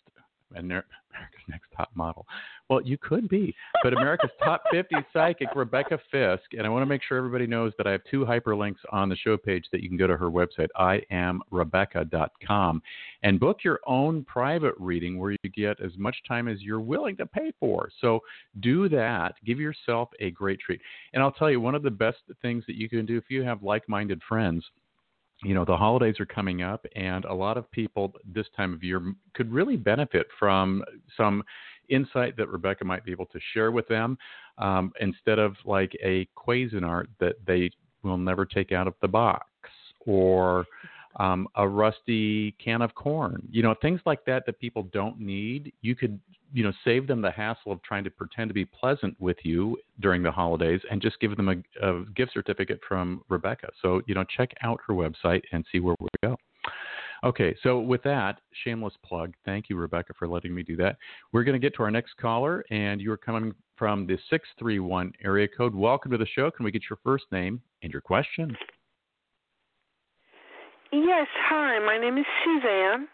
America's 0.55 0.91
Next 1.47 1.67
Top 1.75 1.89
Model. 1.95 2.25
Well, 2.69 2.81
you 2.81 2.97
could 2.97 3.29
be, 3.29 3.55
but 3.83 3.93
America's 3.93 4.31
Top 4.43 4.63
50 4.71 4.95
Psychic, 5.13 5.47
Rebecca 5.55 5.99
Fisk. 6.11 6.43
And 6.53 6.65
I 6.65 6.69
want 6.69 6.81
to 6.81 6.85
make 6.85 7.01
sure 7.01 7.17
everybody 7.17 7.47
knows 7.47 7.73
that 7.77 7.87
I 7.87 7.91
have 7.91 8.01
two 8.09 8.25
hyperlinks 8.25 8.79
on 8.91 9.09
the 9.09 9.15
show 9.15 9.37
page 9.37 9.65
that 9.71 9.81
you 9.81 9.89
can 9.89 9.97
go 9.97 10.07
to 10.07 10.17
her 10.17 10.29
website, 10.29 10.67
iamrebecca.com, 10.77 12.81
and 13.23 13.39
book 13.39 13.59
your 13.63 13.79
own 13.85 14.23
private 14.25 14.75
reading 14.79 15.17
where 15.17 15.31
you 15.31 15.49
get 15.55 15.79
as 15.81 15.91
much 15.97 16.17
time 16.27 16.47
as 16.47 16.61
you're 16.61 16.81
willing 16.81 17.15
to 17.17 17.25
pay 17.25 17.51
for. 17.59 17.89
So 18.01 18.19
do 18.59 18.89
that. 18.89 19.35
Give 19.45 19.59
yourself 19.59 20.09
a 20.19 20.31
great 20.31 20.59
treat. 20.59 20.81
And 21.13 21.23
I'll 21.23 21.31
tell 21.31 21.49
you, 21.49 21.61
one 21.61 21.75
of 21.75 21.83
the 21.83 21.91
best 21.91 22.19
things 22.41 22.63
that 22.67 22.75
you 22.75 22.89
can 22.89 23.05
do 23.05 23.17
if 23.17 23.29
you 23.29 23.43
have 23.43 23.63
like 23.63 23.87
minded 23.87 24.21
friends 24.27 24.65
you 25.43 25.53
know 25.53 25.65
the 25.65 25.75
holidays 25.77 26.19
are 26.19 26.25
coming 26.25 26.61
up 26.61 26.85
and 26.95 27.25
a 27.25 27.33
lot 27.33 27.57
of 27.57 27.69
people 27.71 28.13
this 28.25 28.47
time 28.55 28.73
of 28.73 28.83
year 28.83 29.13
could 29.33 29.51
really 29.51 29.75
benefit 29.75 30.27
from 30.39 30.83
some 31.15 31.43
insight 31.89 32.35
that 32.37 32.47
rebecca 32.49 32.83
might 32.83 33.05
be 33.05 33.11
able 33.11 33.25
to 33.27 33.39
share 33.53 33.71
with 33.71 33.87
them 33.87 34.17
um, 34.57 34.91
instead 34.99 35.39
of 35.39 35.55
like 35.65 35.95
a 36.03 36.27
cuisinart 36.35 37.05
that 37.19 37.35
they 37.45 37.69
will 38.03 38.17
never 38.17 38.45
take 38.45 38.71
out 38.71 38.87
of 38.87 38.95
the 39.01 39.07
box 39.07 39.47
or 40.05 40.65
um, 41.17 41.47
a 41.55 41.67
rusty 41.67 42.51
can 42.63 42.81
of 42.81 42.93
corn 42.95 43.41
you 43.51 43.63
know 43.63 43.75
things 43.81 43.99
like 44.05 44.23
that 44.25 44.45
that 44.45 44.59
people 44.59 44.83
don't 44.93 45.19
need 45.19 45.73
you 45.81 45.95
could 45.95 46.19
you 46.53 46.63
know 46.63 46.71
save 46.83 47.07
them 47.07 47.21
the 47.21 47.31
hassle 47.31 47.71
of 47.71 47.81
trying 47.83 48.03
to 48.03 48.09
pretend 48.09 48.49
to 48.49 48.53
be 48.53 48.65
pleasant 48.65 49.15
with 49.19 49.37
you 49.43 49.77
during 49.99 50.23
the 50.23 50.31
holidays 50.31 50.81
and 50.89 51.01
just 51.01 51.19
give 51.19 51.35
them 51.35 51.49
a, 51.49 51.87
a 51.87 52.05
gift 52.15 52.33
certificate 52.33 52.79
from 52.87 53.21
Rebecca. 53.29 53.69
So 53.81 54.01
you 54.07 54.15
know 54.15 54.23
check 54.35 54.53
out 54.63 54.79
her 54.87 54.93
website 54.93 55.41
and 55.51 55.65
see 55.71 55.79
where 55.79 55.95
we 55.99 56.07
go. 56.23 56.37
Okay, 57.23 57.55
so 57.63 57.79
with 57.79 58.03
that 58.03 58.39
shameless 58.63 58.93
plug, 59.03 59.33
thank 59.43 59.69
you 59.69 59.75
Rebecca 59.75 60.13
for 60.17 60.27
letting 60.27 60.53
me 60.53 60.61
do 60.61 60.75
that. 60.77 60.97
We're 61.31 61.43
going 61.43 61.59
to 61.59 61.65
get 61.65 61.75
to 61.75 61.83
our 61.83 61.89
next 61.89 62.15
caller, 62.17 62.63
and 62.69 63.01
you 63.01 63.11
are 63.11 63.17
coming 63.17 63.53
from 63.75 64.05
the 64.05 64.17
six 64.29 64.47
three 64.59 64.79
one 64.79 65.11
area 65.23 65.47
code. 65.47 65.73
Welcome 65.73 66.11
to 66.11 66.17
the 66.17 66.27
show. 66.27 66.51
Can 66.51 66.63
we 66.63 66.71
get 66.71 66.83
your 66.89 66.99
first 67.03 67.25
name 67.31 67.61
and 67.81 67.91
your 67.91 68.01
question? 68.01 68.55
Yes, 70.91 71.27
hi. 71.49 71.79
My 71.79 71.97
name 71.97 72.17
is 72.17 72.25
Suzanne. 72.43 73.07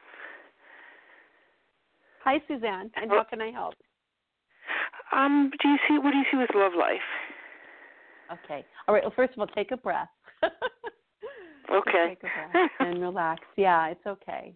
Hi, 2.24 2.40
Suzanne. 2.48 2.92
And 2.96 3.10
how 3.10 3.24
can 3.30 3.42
I 3.42 3.52
help? 3.52 3.74
Um, 5.12 5.52
do 5.62 5.68
you 5.68 5.78
see 5.88 5.98
what 5.98 6.12
do 6.12 6.18
you 6.18 6.24
see 6.32 6.38
with 6.38 6.50
love 6.56 6.74
life? 6.78 7.02
Okay. 8.32 8.66
All 8.88 8.96
right. 8.96 9.04
Well, 9.04 9.14
first 9.16 9.34
of 9.34 9.40
all, 9.40 9.48
take 9.48 9.72
a 9.72 9.78
breath. 9.78 10.08
okay. 10.44 12.10
Take 12.10 12.24
a 12.24 12.52
breath 12.52 12.72
and 12.80 13.02
relax. 13.02 13.42
Yeah, 13.58 13.88
it's 13.88 14.06
okay. 14.06 14.54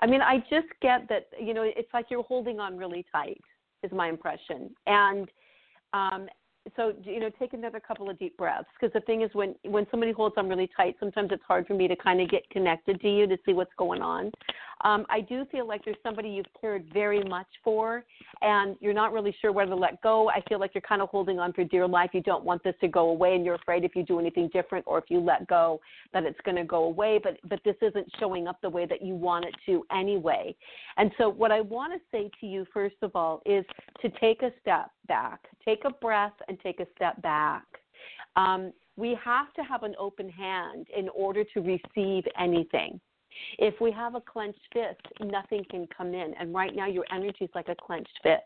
I 0.00 0.06
mean, 0.06 0.20
I 0.20 0.38
just 0.50 0.68
get 0.80 1.08
that, 1.08 1.28
you 1.40 1.54
know, 1.54 1.62
it's 1.64 1.92
like 1.92 2.06
you're 2.10 2.22
holding 2.22 2.60
on 2.60 2.76
really 2.76 3.04
tight, 3.10 3.40
is 3.82 3.90
my 3.90 4.08
impression. 4.08 4.70
And 4.86 5.28
um, 5.92 6.28
so 6.76 6.92
you 7.04 7.20
know 7.20 7.30
take 7.38 7.52
another 7.52 7.80
couple 7.80 8.08
of 8.08 8.18
deep 8.18 8.36
breaths 8.36 8.66
because 8.78 8.92
the 8.92 9.00
thing 9.00 9.22
is 9.22 9.30
when 9.32 9.54
when 9.64 9.86
somebody 9.90 10.12
holds 10.12 10.34
on 10.36 10.48
really 10.48 10.68
tight 10.76 10.96
sometimes 11.00 11.30
it's 11.32 11.42
hard 11.46 11.66
for 11.66 11.74
me 11.74 11.88
to 11.88 11.96
kind 11.96 12.20
of 12.20 12.28
get 12.30 12.48
connected 12.50 13.00
to 13.00 13.08
you 13.08 13.26
to 13.26 13.36
see 13.44 13.52
what's 13.52 13.72
going 13.78 14.02
on. 14.02 14.30
Um, 14.84 15.06
i 15.10 15.20
do 15.20 15.44
feel 15.50 15.66
like 15.66 15.84
there's 15.84 15.96
somebody 16.02 16.28
you've 16.28 16.46
cared 16.60 16.84
very 16.92 17.22
much 17.24 17.46
for 17.64 18.04
and 18.42 18.76
you're 18.80 18.94
not 18.94 19.12
really 19.12 19.34
sure 19.40 19.52
where 19.52 19.66
to 19.66 19.74
let 19.74 20.00
go. 20.02 20.30
I 20.30 20.40
feel 20.48 20.60
like 20.60 20.72
you're 20.74 20.82
kind 20.82 21.02
of 21.02 21.08
holding 21.08 21.38
on 21.38 21.52
for 21.52 21.64
dear 21.64 21.86
life. 21.86 22.10
You 22.12 22.22
don't 22.22 22.44
want 22.44 22.62
this 22.62 22.74
to 22.80 22.88
go 22.88 23.10
away 23.10 23.34
and 23.34 23.44
you're 23.44 23.56
afraid 23.56 23.84
if 23.84 23.96
you 23.96 24.04
do 24.04 24.20
anything 24.20 24.48
different 24.52 24.84
or 24.86 24.98
if 24.98 25.04
you 25.08 25.18
let 25.20 25.46
go 25.48 25.80
that 26.12 26.24
it's 26.24 26.38
going 26.44 26.56
to 26.56 26.64
go 26.64 26.84
away 26.84 27.18
but 27.22 27.38
but 27.48 27.60
this 27.64 27.76
isn't 27.82 28.06
showing 28.18 28.46
up 28.46 28.60
the 28.62 28.70
way 28.70 28.86
that 28.86 29.02
you 29.02 29.14
want 29.14 29.44
it 29.44 29.54
to 29.66 29.84
anyway. 29.92 30.54
And 30.96 31.10
so 31.18 31.28
what 31.28 31.50
i 31.50 31.60
want 31.60 31.92
to 31.92 32.00
say 32.10 32.30
to 32.40 32.46
you 32.46 32.66
first 32.72 32.96
of 33.02 33.14
all 33.14 33.42
is 33.46 33.64
to 34.02 34.08
take 34.20 34.42
a 34.42 34.50
step 34.60 34.90
back 35.08 35.48
take 35.68 35.84
a 35.84 35.90
breath 35.90 36.32
and 36.48 36.58
take 36.60 36.80
a 36.80 36.86
step 36.96 37.20
back. 37.22 37.64
Um, 38.36 38.72
we 38.96 39.18
have 39.22 39.52
to 39.54 39.62
have 39.62 39.82
an 39.82 39.94
open 39.98 40.28
hand 40.28 40.86
in 40.96 41.08
order 41.10 41.44
to 41.54 41.60
receive 41.60 42.24
anything. 42.38 43.00
If 43.58 43.80
we 43.80 43.92
have 43.92 44.14
a 44.14 44.20
clenched 44.20 44.66
fist, 44.72 45.00
nothing 45.20 45.64
can 45.70 45.86
come 45.96 46.14
in. 46.14 46.34
And 46.40 46.54
right 46.54 46.74
now, 46.74 46.86
your 46.86 47.04
energy 47.12 47.44
is 47.44 47.50
like 47.54 47.68
a 47.68 47.74
clenched 47.74 48.18
fist. 48.22 48.42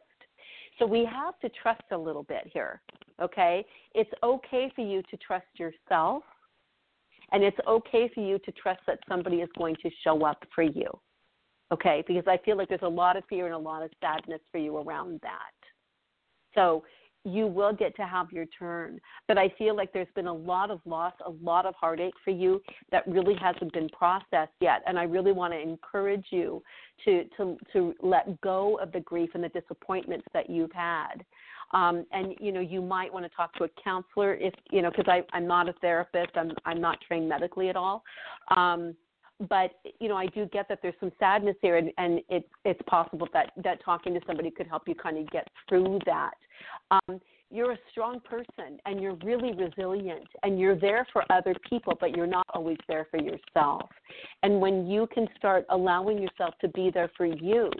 So 0.78 0.86
we 0.86 1.04
have 1.04 1.38
to 1.40 1.48
trust 1.62 1.82
a 1.92 1.96
little 1.96 2.24
bit 2.24 2.50
here, 2.52 2.82
okay? 3.20 3.64
It's 3.94 4.10
okay 4.22 4.70
for 4.74 4.84
you 4.84 5.02
to 5.10 5.16
trust 5.18 5.46
yourself, 5.54 6.24
and 7.30 7.44
it's 7.44 7.58
okay 7.68 8.10
for 8.14 8.20
you 8.20 8.38
to 8.40 8.52
trust 8.52 8.80
that 8.86 8.98
somebody 9.08 9.36
is 9.36 9.50
going 9.56 9.76
to 9.82 9.90
show 10.02 10.24
up 10.24 10.42
for 10.54 10.62
you, 10.62 10.88
okay? 11.72 12.02
Because 12.06 12.24
I 12.26 12.38
feel 12.38 12.56
like 12.56 12.68
there's 12.68 12.80
a 12.82 12.88
lot 12.88 13.16
of 13.16 13.24
fear 13.28 13.46
and 13.46 13.54
a 13.54 13.58
lot 13.58 13.82
of 13.82 13.90
sadness 14.00 14.40
for 14.50 14.58
you 14.58 14.78
around 14.78 15.20
that. 15.22 15.61
So 16.54 16.82
you 17.24 17.46
will 17.46 17.72
get 17.72 17.94
to 17.96 18.02
have 18.02 18.32
your 18.32 18.46
turn. 18.46 19.00
But 19.28 19.38
I 19.38 19.48
feel 19.56 19.76
like 19.76 19.92
there's 19.92 20.08
been 20.14 20.26
a 20.26 20.32
lot 20.32 20.70
of 20.70 20.80
loss, 20.84 21.12
a 21.24 21.30
lot 21.42 21.66
of 21.66 21.74
heartache 21.74 22.14
for 22.24 22.30
you 22.30 22.60
that 22.90 23.06
really 23.06 23.36
hasn't 23.40 23.72
been 23.72 23.88
processed 23.90 24.52
yet. 24.60 24.82
And 24.86 24.98
I 24.98 25.04
really 25.04 25.32
want 25.32 25.52
to 25.52 25.60
encourage 25.60 26.26
you 26.30 26.62
to 27.04 27.24
to 27.36 27.56
to 27.72 27.94
let 28.02 28.40
go 28.40 28.78
of 28.78 28.92
the 28.92 29.00
grief 29.00 29.30
and 29.34 29.44
the 29.44 29.48
disappointments 29.50 30.26
that 30.34 30.50
you've 30.50 30.72
had. 30.72 31.24
Um, 31.72 32.04
and 32.12 32.34
you 32.38 32.52
know 32.52 32.60
you 32.60 32.82
might 32.82 33.12
want 33.12 33.24
to 33.24 33.30
talk 33.34 33.54
to 33.54 33.64
a 33.64 33.68
counselor 33.82 34.34
if 34.34 34.52
you 34.70 34.82
know 34.82 34.90
because 34.90 35.22
I'm 35.32 35.46
not 35.46 35.68
a 35.68 35.72
therapist. 35.74 36.30
I'm 36.34 36.52
I'm 36.64 36.80
not 36.80 36.98
trained 37.06 37.28
medically 37.28 37.68
at 37.68 37.76
all. 37.76 38.02
Um, 38.54 38.94
but 39.48 39.72
you 40.00 40.08
know, 40.08 40.16
I 40.16 40.26
do 40.26 40.46
get 40.46 40.68
that 40.68 40.80
there's 40.82 40.94
some 41.00 41.12
sadness 41.18 41.56
here, 41.60 41.76
and, 41.76 41.90
and 41.98 42.20
it's 42.28 42.48
it's 42.64 42.80
possible 42.86 43.28
that 43.32 43.52
that 43.62 43.84
talking 43.84 44.14
to 44.14 44.20
somebody 44.26 44.50
could 44.50 44.66
help 44.66 44.82
you 44.86 44.94
kind 44.94 45.18
of 45.18 45.30
get 45.30 45.48
through 45.68 45.98
that. 46.06 46.34
Um, 46.90 47.20
you're 47.50 47.72
a 47.72 47.78
strong 47.90 48.18
person, 48.20 48.78
and 48.86 49.00
you're 49.00 49.16
really 49.24 49.52
resilient, 49.52 50.26
and 50.42 50.58
you're 50.58 50.78
there 50.78 51.06
for 51.12 51.22
other 51.30 51.54
people, 51.68 51.92
but 52.00 52.16
you're 52.16 52.26
not 52.26 52.46
always 52.54 52.78
there 52.88 53.06
for 53.10 53.20
yourself. 53.20 53.90
And 54.42 54.58
when 54.58 54.86
you 54.86 55.06
can 55.12 55.28
start 55.36 55.66
allowing 55.68 56.18
yourself 56.18 56.54
to 56.62 56.68
be 56.68 56.90
there 56.92 57.10
for 57.14 57.26
you, 57.26 57.70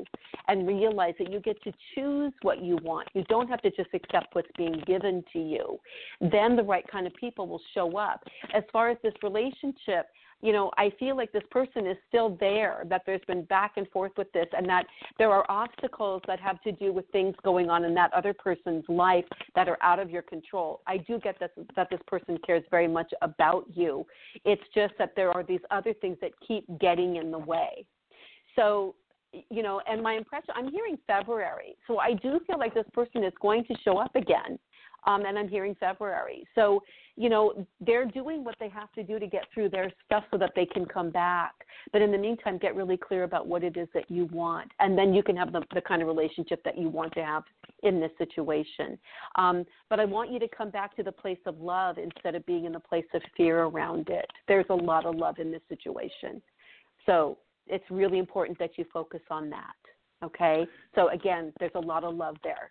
and 0.49 0.67
realize 0.67 1.15
that 1.19 1.31
you 1.31 1.41
get 1.41 1.63
to 1.63 1.73
choose 1.95 2.33
what 2.43 2.63
you 2.63 2.77
want, 2.83 3.09
you 3.15 3.25
don't 3.29 3.49
have 3.49 3.63
to 3.63 3.71
just 3.71 3.89
accept 3.95 4.35
what's 4.35 4.49
being 4.59 4.83
given 4.87 5.25
to 5.33 5.39
you. 5.39 5.79
Then 6.21 6.57
the 6.57 6.63
right 6.63 6.85
kind 6.91 7.07
of 7.07 7.15
people 7.15 7.47
will 7.47 7.63
show 7.73 7.97
up. 7.97 8.23
As 8.55 8.65
far 8.73 8.91
as 8.91 8.99
this 9.03 9.15
relationship 9.23 10.07
you 10.43 10.53
know, 10.53 10.73
I 10.77 10.91
feel 10.99 11.17
like 11.17 11.31
this 11.33 11.45
person 11.51 11.87
is 11.87 11.97
still 12.09 12.37
there, 12.41 12.85
that 12.89 13.03
there's 13.07 13.21
been 13.29 13.45
back 13.45 13.75
and 13.77 13.89
forth 13.91 14.13
with 14.19 14.31
this, 14.33 14.47
and 14.53 14.69
that 14.69 14.87
there 15.17 15.31
are 15.31 15.47
obstacles 15.49 16.21
that 16.27 16.41
have 16.41 16.61
to 16.63 16.73
do 16.73 16.93
with 16.93 17.05
things 17.13 17.35
going 17.45 17.71
on 17.71 17.85
in 17.85 17.95
that 17.95 18.13
other 18.13 18.35
person's 18.35 18.85
life 18.89 19.25
that 19.55 19.69
are 19.69 19.79
out 19.83 20.01
of 20.01 20.11
your 20.11 20.23
control. 20.23 20.81
I 20.87 20.97
do 20.99 21.21
get 21.21 21.39
that, 21.39 21.53
that 21.77 21.89
this 21.91 22.01
person 22.09 22.39
cares 22.45 22.65
very 22.71 22.89
much 22.89 23.13
about 23.23 23.67
you. 23.73 24.05
It's 24.45 24.63
just 24.75 24.95
that 24.99 25.13
there 25.15 25.31
are 25.31 25.45
these 25.45 25.61
other 25.71 25.95
things 25.95 26.19
that 26.21 26.33
keep 26.47 26.65
getting 26.81 27.17
in 27.17 27.31
the 27.31 27.39
way. 27.39 27.87
So, 28.57 28.97
you 29.49 29.63
know, 29.63 29.81
and 29.89 30.03
my 30.03 30.15
impression, 30.15 30.51
I'm 30.57 30.71
hearing 30.71 30.99
February. 31.07 31.77
So 31.87 31.99
I 31.99 32.15
do 32.15 32.41
feel 32.47 32.59
like 32.59 32.75
this 32.75 32.85
person 32.93 33.23
is 33.23 33.33
going 33.41 33.65
to 33.67 33.75
show 33.85 33.97
up 33.97 34.15
again 34.17 34.59
um, 35.05 35.25
and 35.25 35.39
I'm 35.39 35.49
hearing 35.49 35.75
February. 35.79 36.47
So, 36.55 36.83
you 37.17 37.29
know, 37.29 37.67
they're 37.81 38.07
doing 38.07 38.45
what 38.45 38.55
they 38.59 38.69
have 38.69 38.93
to 38.93 39.03
do 39.03 39.19
to 39.19 39.27
get 39.27 39.45
through 39.53 39.69
their 39.69 39.93
stuff 40.07 40.25
so 40.31 40.39
that 40.39 40.53
they 40.57 40.67
can 40.67 40.87
come 40.87 41.11
back. 41.11 41.53
But 41.93 42.03
in 42.03 42.11
the 42.13 42.19
meantime, 42.19 42.59
get 42.59 42.75
really 42.75 42.97
clear 42.97 43.25
about 43.25 43.47
what 43.47 43.65
it 43.65 43.77
is 43.77 43.89
that 43.95 44.11
you 44.11 44.27
want, 44.27 44.71
and 44.79 44.97
then 44.97 45.13
you 45.13 45.23
can 45.23 45.37
have 45.37 45.53
the, 45.53 45.63
the 45.75 45.81
kind 45.81 46.03
of 46.03 46.09
relationship 46.09 46.63
that 46.65 46.79
you 46.79 46.89
want 46.89 47.13
to 47.15 47.25
have 47.25 47.43
in 47.83 48.01
this 48.01 48.13
situation. 48.19 48.99
Um, 49.37 49.65
but 49.91 50.01
I 50.01 50.05
want 50.05 50.31
you 50.31 50.39
to 50.39 50.49
come 50.49 50.71
back 50.71 50.97
to 50.97 51.03
the 51.03 51.13
place 51.13 51.39
of 51.47 51.59
love 51.61 51.99
instead 51.99 52.35
of 52.35 52.47
being 52.47 52.65
in 52.65 52.73
the 52.73 52.81
place 52.81 53.05
of 53.15 53.23
fear 53.37 53.65
around 53.65 54.09
it. 54.09 54.27
There's 54.49 54.67
a 54.71 54.75
lot 54.75 55.05
of 55.05 55.17
love 55.17 55.39
in 55.39 55.51
this 55.51 55.63
situation. 55.69 56.41
So 57.07 57.39
it's 57.67 57.85
really 57.91 58.19
important 58.19 58.59
that 58.59 58.79
you 58.79 58.85
focus 58.93 59.21
on 59.31 59.51
that. 59.51 59.75
Okay? 60.25 60.67
So 60.95 61.09
again, 61.09 61.53
there's 61.59 61.73
a 61.75 61.81
lot 61.81 62.05
of 62.05 62.15
love 62.15 62.37
there. 62.45 62.71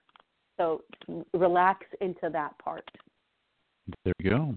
So 0.62 0.84
relax 1.34 1.88
into 2.02 2.30
that 2.32 2.58
part. 2.60 2.88
There 4.06 4.14
you 4.20 4.30
go. 4.30 4.56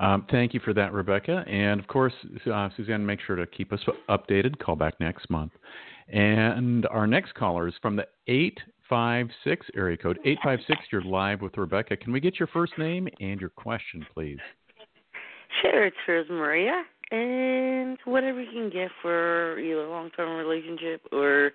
Um, 0.00 0.24
thank 0.30 0.54
you 0.54 0.60
for 0.60 0.72
that, 0.72 0.94
Rebecca. 0.94 1.44
And 1.46 1.78
of 1.78 1.86
course, 1.88 2.14
uh, 2.50 2.70
Suzanne, 2.74 3.04
make 3.04 3.20
sure 3.26 3.36
to 3.36 3.46
keep 3.46 3.70
us 3.70 3.80
updated. 4.08 4.58
Call 4.58 4.76
back 4.76 4.98
next 4.98 5.28
month. 5.28 5.52
And 6.08 6.86
our 6.86 7.06
next 7.06 7.34
caller 7.34 7.68
is 7.68 7.74
from 7.82 7.96
the 7.96 8.06
856 8.28 9.66
area 9.76 9.98
code. 9.98 10.18
856, 10.24 10.80
you're 10.90 11.02
live 11.02 11.42
with 11.42 11.58
Rebecca. 11.58 11.98
Can 11.98 12.14
we 12.14 12.20
get 12.20 12.38
your 12.38 12.48
first 12.48 12.72
name 12.78 13.06
and 13.20 13.38
your 13.38 13.50
question, 13.50 14.06
please? 14.14 14.38
Sure, 15.60 15.84
it's 15.84 15.96
Rose 16.08 16.26
Maria. 16.30 16.82
And 17.10 17.98
whatever 18.06 18.40
you 18.40 18.50
can 18.50 18.70
get 18.70 18.90
for 19.02 19.58
either 19.58 19.86
long 19.86 20.10
term 20.16 20.38
relationship 20.38 21.02
or 21.12 21.50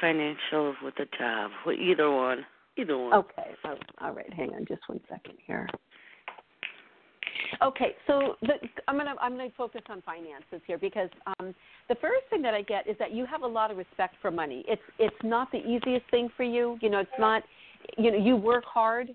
financial 0.00 0.74
with 0.82 0.94
a 0.98 1.06
job. 1.16 1.50
Either 1.66 2.10
one. 2.10 2.44
Either 2.76 2.96
one. 2.96 3.14
Okay. 3.14 3.50
Oh, 3.64 3.74
all 4.00 4.12
right. 4.12 4.32
Hang 4.32 4.50
on 4.54 4.64
just 4.66 4.82
one 4.88 5.00
second 5.08 5.34
here. 5.46 5.68
Okay, 7.62 7.94
so 8.06 8.36
the, 8.42 8.54
I'm 8.88 8.96
gonna 8.96 9.14
I'm 9.20 9.36
gonna 9.36 9.48
focus 9.56 9.82
on 9.88 10.02
finances 10.02 10.60
here 10.66 10.78
because 10.78 11.08
um, 11.26 11.54
the 11.88 11.94
first 11.96 12.24
thing 12.30 12.42
that 12.42 12.54
I 12.54 12.62
get 12.62 12.88
is 12.88 12.96
that 12.98 13.12
you 13.12 13.26
have 13.26 13.42
a 13.42 13.46
lot 13.46 13.70
of 13.70 13.76
respect 13.76 14.14
for 14.22 14.30
money. 14.30 14.64
It's 14.66 14.82
it's 14.98 15.16
not 15.22 15.50
the 15.52 15.58
easiest 15.58 16.08
thing 16.10 16.30
for 16.36 16.44
you. 16.44 16.78
You 16.80 16.90
know, 16.90 17.00
it's 17.00 17.10
not. 17.18 17.42
You 17.98 18.12
know, 18.12 18.18
you 18.18 18.36
work 18.36 18.64
hard. 18.64 19.10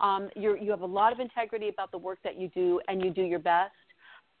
Um, 0.00 0.30
you 0.34 0.56
you 0.60 0.70
have 0.70 0.82
a 0.82 0.86
lot 0.86 1.12
of 1.12 1.20
integrity 1.20 1.68
about 1.68 1.90
the 1.90 1.98
work 1.98 2.18
that 2.24 2.38
you 2.38 2.48
do, 2.48 2.80
and 2.88 3.02
you 3.02 3.10
do 3.10 3.22
your 3.22 3.38
best. 3.38 3.72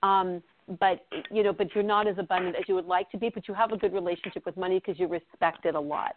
Um, 0.02 0.42
but 0.78 1.04
you 1.30 1.42
know, 1.42 1.52
but 1.52 1.74
you're 1.74 1.84
not 1.84 2.06
as 2.06 2.16
abundant 2.18 2.56
as 2.56 2.64
you 2.68 2.74
would 2.74 2.86
like 2.86 3.10
to 3.10 3.18
be. 3.18 3.30
But 3.30 3.48
you 3.48 3.54
have 3.54 3.72
a 3.72 3.76
good 3.76 3.92
relationship 3.92 4.46
with 4.46 4.56
money 4.56 4.78
because 4.78 4.98
you 4.98 5.06
respect 5.06 5.66
it 5.66 5.74
a 5.74 5.80
lot. 5.80 6.14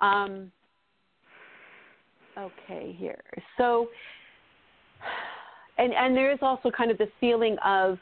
Um, 0.00 0.50
okay, 2.38 2.94
here. 2.98 3.22
So 3.56 3.88
and 5.78 5.92
and 5.92 6.16
there 6.16 6.32
is 6.32 6.38
also 6.42 6.70
kind 6.70 6.90
of 6.90 6.98
this 6.98 7.08
feeling 7.20 7.56
of 7.64 7.98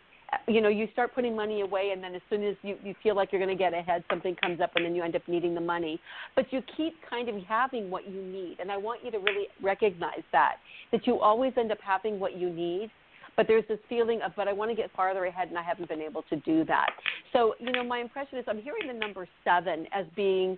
you 0.46 0.60
know 0.60 0.68
you 0.68 0.88
start 0.92 1.14
putting 1.14 1.34
money 1.34 1.60
away 1.60 1.90
and 1.92 2.02
then 2.02 2.14
as 2.14 2.22
soon 2.30 2.44
as 2.44 2.54
you 2.62 2.76
you 2.84 2.94
feel 3.02 3.16
like 3.16 3.32
you're 3.32 3.40
going 3.40 3.56
to 3.56 3.60
get 3.60 3.74
ahead 3.74 4.04
something 4.08 4.36
comes 4.36 4.60
up 4.60 4.70
and 4.76 4.84
then 4.84 4.94
you 4.94 5.02
end 5.02 5.16
up 5.16 5.22
needing 5.26 5.54
the 5.54 5.60
money 5.60 6.00
but 6.36 6.52
you 6.52 6.62
keep 6.76 6.94
kind 7.08 7.28
of 7.28 7.34
having 7.48 7.90
what 7.90 8.08
you 8.08 8.22
need 8.22 8.56
and 8.60 8.70
i 8.70 8.76
want 8.76 9.04
you 9.04 9.10
to 9.10 9.18
really 9.18 9.48
recognize 9.62 10.22
that 10.32 10.56
that 10.92 11.06
you 11.06 11.18
always 11.18 11.52
end 11.56 11.72
up 11.72 11.78
having 11.82 12.20
what 12.20 12.36
you 12.36 12.48
need 12.48 12.90
but 13.36 13.46
there's 13.48 13.64
this 13.68 13.78
feeling 13.88 14.20
of 14.22 14.32
but 14.36 14.46
i 14.46 14.52
want 14.52 14.70
to 14.70 14.76
get 14.76 14.90
farther 14.94 15.24
ahead 15.24 15.48
and 15.48 15.58
i 15.58 15.62
haven't 15.62 15.88
been 15.88 16.00
able 16.00 16.22
to 16.22 16.36
do 16.36 16.64
that 16.64 16.90
so 17.32 17.54
you 17.58 17.72
know 17.72 17.82
my 17.82 17.98
impression 17.98 18.38
is 18.38 18.44
i'm 18.46 18.62
hearing 18.62 18.86
the 18.86 18.94
number 18.94 19.26
seven 19.44 19.86
as 19.92 20.06
being 20.14 20.56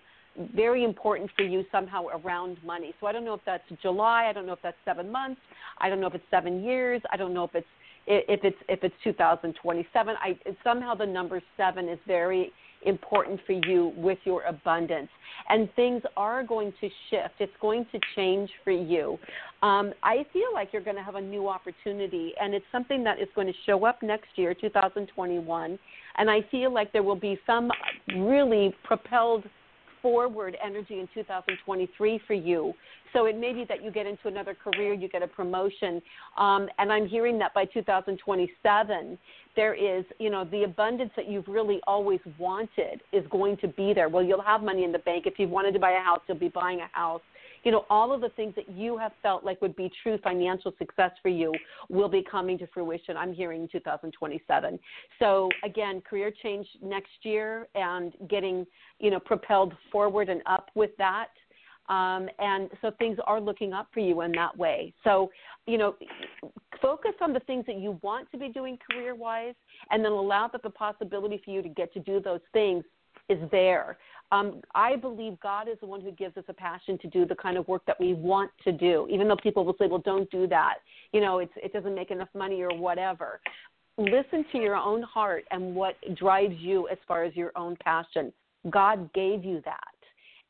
very 0.55 0.85
important 0.85 1.30
for 1.37 1.43
you 1.43 1.64
somehow 1.70 2.07
around 2.07 2.59
money. 2.64 2.95
So 3.01 3.07
I 3.07 3.12
don't 3.12 3.24
know 3.24 3.35
if 3.35 3.41
that's 3.45 3.64
July. 3.83 4.26
I 4.28 4.33
don't 4.33 4.47
know 4.47 4.53
if 4.53 4.62
that's 4.62 4.76
seven 4.85 5.11
months. 5.11 5.41
I 5.78 5.89
don't 5.89 6.01
know 6.01 6.07
if 6.07 6.14
it's 6.14 6.24
seven 6.30 6.62
years. 6.62 7.03
I 7.12 7.16
don't 7.16 7.35
know 7.35 7.45
if 7.45 7.55
it's 7.55 7.66
if 8.07 8.41
it's 8.43 8.57
if 8.68 8.83
it's 8.83 8.95
2027. 9.05 10.14
I 10.18 10.39
somehow 10.64 10.95
the 10.95 11.07
number 11.07 11.41
seven 11.57 11.89
is 11.89 11.99
very 12.07 12.53
important 12.85 13.41
for 13.47 13.53
you 13.53 13.93
with 13.97 14.18
your 14.24 14.43
abundance, 14.43 15.09
and 15.49 15.72
things 15.74 16.03
are 16.16 16.43
going 16.43 16.72
to 16.80 16.89
shift. 17.11 17.35
It's 17.39 17.53
going 17.61 17.87
to 17.93 18.01
change 18.16 18.51
for 18.64 18.72
you. 18.72 19.18
Um, 19.62 19.93
I 20.03 20.26
feel 20.33 20.53
like 20.53 20.70
you're 20.72 20.83
going 20.83 20.97
to 20.97 21.03
have 21.03 21.14
a 21.14 21.20
new 21.20 21.49
opportunity, 21.49 22.33
and 22.41 22.55
it's 22.55 22.64
something 22.72 23.05
that 23.05 23.20
is 23.20 23.28
going 23.37 23.47
to 23.47 23.53
show 23.66 23.85
up 23.85 24.03
next 24.03 24.30
year, 24.35 24.55
2021. 24.55 25.78
And 26.16 26.30
I 26.30 26.41
feel 26.51 26.72
like 26.72 26.93
there 26.93 27.03
will 27.05 27.16
be 27.16 27.39
some 27.47 27.70
really 28.16 28.74
propelled 28.85 29.45
forward 30.03 30.57
energy 30.62 31.00
in 31.00 31.09
2023 31.14 32.20
for 32.26 32.34
you. 32.34 32.74
So 33.12 33.26
it 33.26 33.38
may 33.38 33.53
be 33.53 33.64
that 33.68 33.84
you 33.84 33.90
get 33.90 34.07
into 34.07 34.28
another 34.28 34.55
career, 34.55 34.92
you 34.94 35.09
get 35.09 35.22
a 35.22 35.26
promotion, 35.26 36.03
um, 36.36 36.68
and 36.78 36.92
I'm 36.92 37.07
hearing 37.07 37.38
that 37.38 37.55
by 37.55 37.66
2027 37.66 39.18
there 39.55 39.74
is, 39.74 40.05
you 40.18 40.30
know, 40.30 40.44
the 40.46 40.64
abundance 40.64 41.11
that 41.16 41.28
you've 41.28 41.46
really 41.46 41.80
always 41.86 42.20
wanted 42.38 43.03
is 43.12 43.24
going 43.30 43.59
to 43.59 43.68
be 43.68 43.92
there. 43.92 44.09
Well, 44.09 44.22
you'll 44.22 44.40
have 44.40 44.62
money 44.62 44.84
in 44.84 44.92
the 44.92 44.98
bank. 45.00 45.26
If 45.26 45.38
you 45.38 45.46
wanted 45.46 45.72
to 45.72 45.78
buy 45.78 45.92
a 45.92 46.00
house, 46.00 46.20
you'll 46.26 46.38
be 46.38 46.48
buying 46.48 46.80
a 46.80 46.88
house 46.96 47.20
you 47.64 47.70
know, 47.70 47.84
all 47.90 48.12
of 48.12 48.20
the 48.20 48.28
things 48.30 48.54
that 48.56 48.68
you 48.70 48.98
have 48.98 49.12
felt 49.22 49.44
like 49.44 49.60
would 49.62 49.76
be 49.76 49.90
true 50.02 50.18
financial 50.22 50.72
success 50.78 51.10
for 51.22 51.28
you 51.28 51.52
will 51.88 52.08
be 52.08 52.24
coming 52.28 52.58
to 52.58 52.66
fruition. 52.68 53.16
I'm 53.16 53.32
hearing 53.32 53.62
in 53.62 53.68
2027. 53.68 54.78
So 55.18 55.48
again, 55.64 56.00
career 56.00 56.32
change 56.42 56.66
next 56.82 57.10
year 57.22 57.68
and 57.74 58.12
getting, 58.28 58.66
you 58.98 59.10
know, 59.10 59.20
propelled 59.20 59.74
forward 59.90 60.28
and 60.28 60.42
up 60.46 60.70
with 60.74 60.90
that. 60.98 61.28
Um, 61.88 62.28
and 62.38 62.70
so 62.80 62.92
things 62.98 63.18
are 63.26 63.40
looking 63.40 63.72
up 63.72 63.88
for 63.92 64.00
you 64.00 64.20
in 64.22 64.32
that 64.32 64.56
way. 64.56 64.94
So, 65.04 65.30
you 65.66 65.78
know, 65.78 65.96
focus 66.80 67.12
on 67.20 67.32
the 67.32 67.40
things 67.40 67.66
that 67.66 67.76
you 67.76 67.98
want 68.02 68.30
to 68.32 68.38
be 68.38 68.48
doing 68.48 68.78
career 68.90 69.14
wise, 69.14 69.54
and 69.90 70.04
then 70.04 70.12
allow 70.12 70.48
that 70.48 70.62
the 70.62 70.70
possibility 70.70 71.40
for 71.44 71.50
you 71.50 71.60
to 71.60 71.68
get 71.68 71.92
to 71.94 72.00
do 72.00 72.20
those 72.20 72.40
things 72.52 72.84
is 73.28 73.38
there. 73.50 73.98
Um, 74.32 74.62
I 74.74 74.96
believe 74.96 75.38
God 75.40 75.68
is 75.68 75.76
the 75.80 75.86
one 75.86 76.00
who 76.00 76.10
gives 76.10 76.36
us 76.38 76.44
a 76.48 76.54
passion 76.54 76.96
to 76.98 77.08
do 77.08 77.26
the 77.26 77.34
kind 77.34 77.58
of 77.58 77.68
work 77.68 77.82
that 77.86 78.00
we 78.00 78.14
want 78.14 78.50
to 78.64 78.72
do, 78.72 79.06
even 79.10 79.28
though 79.28 79.36
people 79.36 79.64
will 79.64 79.76
say, 79.78 79.86
well, 79.86 79.98
don't 79.98 80.30
do 80.30 80.46
that. 80.46 80.76
You 81.12 81.20
know, 81.20 81.38
it's, 81.38 81.52
it 81.56 81.72
doesn't 81.74 81.94
make 81.94 82.10
enough 82.10 82.30
money 82.34 82.62
or 82.62 82.74
whatever. 82.74 83.40
Listen 83.98 84.44
to 84.52 84.58
your 84.58 84.76
own 84.76 85.02
heart 85.02 85.44
and 85.50 85.74
what 85.74 85.96
drives 86.16 86.54
you 86.58 86.88
as 86.88 86.96
far 87.06 87.24
as 87.24 87.36
your 87.36 87.52
own 87.56 87.76
passion. 87.84 88.32
God 88.70 89.12
gave 89.12 89.44
you 89.44 89.60
that. 89.66 89.78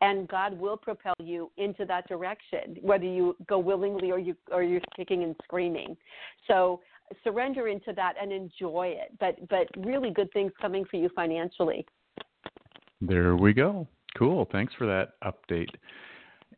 And 0.00 0.28
God 0.28 0.58
will 0.58 0.76
propel 0.76 1.14
you 1.20 1.50
into 1.56 1.84
that 1.86 2.08
direction, 2.08 2.76
whether 2.82 3.04
you 3.04 3.36
go 3.48 3.58
willingly 3.58 4.10
or 4.10 4.18
you 4.18 4.34
or 4.50 4.64
you're 4.64 4.80
kicking 4.96 5.22
and 5.22 5.36
screaming. 5.44 5.96
So 6.48 6.80
surrender 7.22 7.68
into 7.68 7.92
that 7.94 8.14
and 8.20 8.32
enjoy 8.32 8.96
it. 8.98 9.16
But 9.20 9.48
but 9.48 9.68
really 9.76 10.10
good 10.10 10.32
things 10.32 10.50
coming 10.60 10.84
for 10.90 10.96
you 10.96 11.08
financially. 11.14 11.86
There 13.08 13.34
we 13.34 13.52
go. 13.52 13.88
Cool. 14.16 14.46
Thanks 14.52 14.72
for 14.78 14.86
that 14.86 15.14
update. 15.24 15.70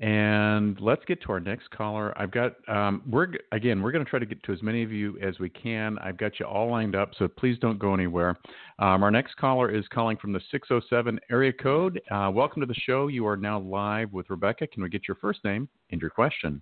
And 0.00 0.78
let's 0.78 1.02
get 1.06 1.22
to 1.22 1.32
our 1.32 1.40
next 1.40 1.70
caller. 1.70 2.12
I've 2.20 2.32
got 2.32 2.56
um, 2.68 3.02
we're 3.08 3.28
again 3.52 3.80
we're 3.80 3.92
going 3.92 4.04
to 4.04 4.10
try 4.10 4.18
to 4.18 4.26
get 4.26 4.42
to 4.42 4.52
as 4.52 4.60
many 4.60 4.82
of 4.82 4.92
you 4.92 5.18
as 5.22 5.38
we 5.38 5.48
can. 5.48 5.98
I've 6.00 6.18
got 6.18 6.38
you 6.38 6.46
all 6.46 6.68
lined 6.68 6.96
up, 6.96 7.12
so 7.18 7.28
please 7.28 7.56
don't 7.60 7.78
go 7.78 7.94
anywhere. 7.94 8.36
Um, 8.78 9.02
our 9.02 9.10
next 9.10 9.36
caller 9.36 9.70
is 9.70 9.86
calling 9.88 10.18
from 10.18 10.34
the 10.34 10.40
607 10.50 11.18
area 11.30 11.52
code. 11.52 11.98
Uh, 12.10 12.30
welcome 12.34 12.60
to 12.60 12.66
the 12.66 12.74
show. 12.74 13.06
You 13.06 13.26
are 13.26 13.38
now 13.38 13.60
live 13.60 14.12
with 14.12 14.28
Rebecca. 14.28 14.66
Can 14.66 14.82
we 14.82 14.90
get 14.90 15.08
your 15.08 15.16
first 15.16 15.42
name 15.44 15.66
and 15.92 16.00
your 16.00 16.10
question? 16.10 16.60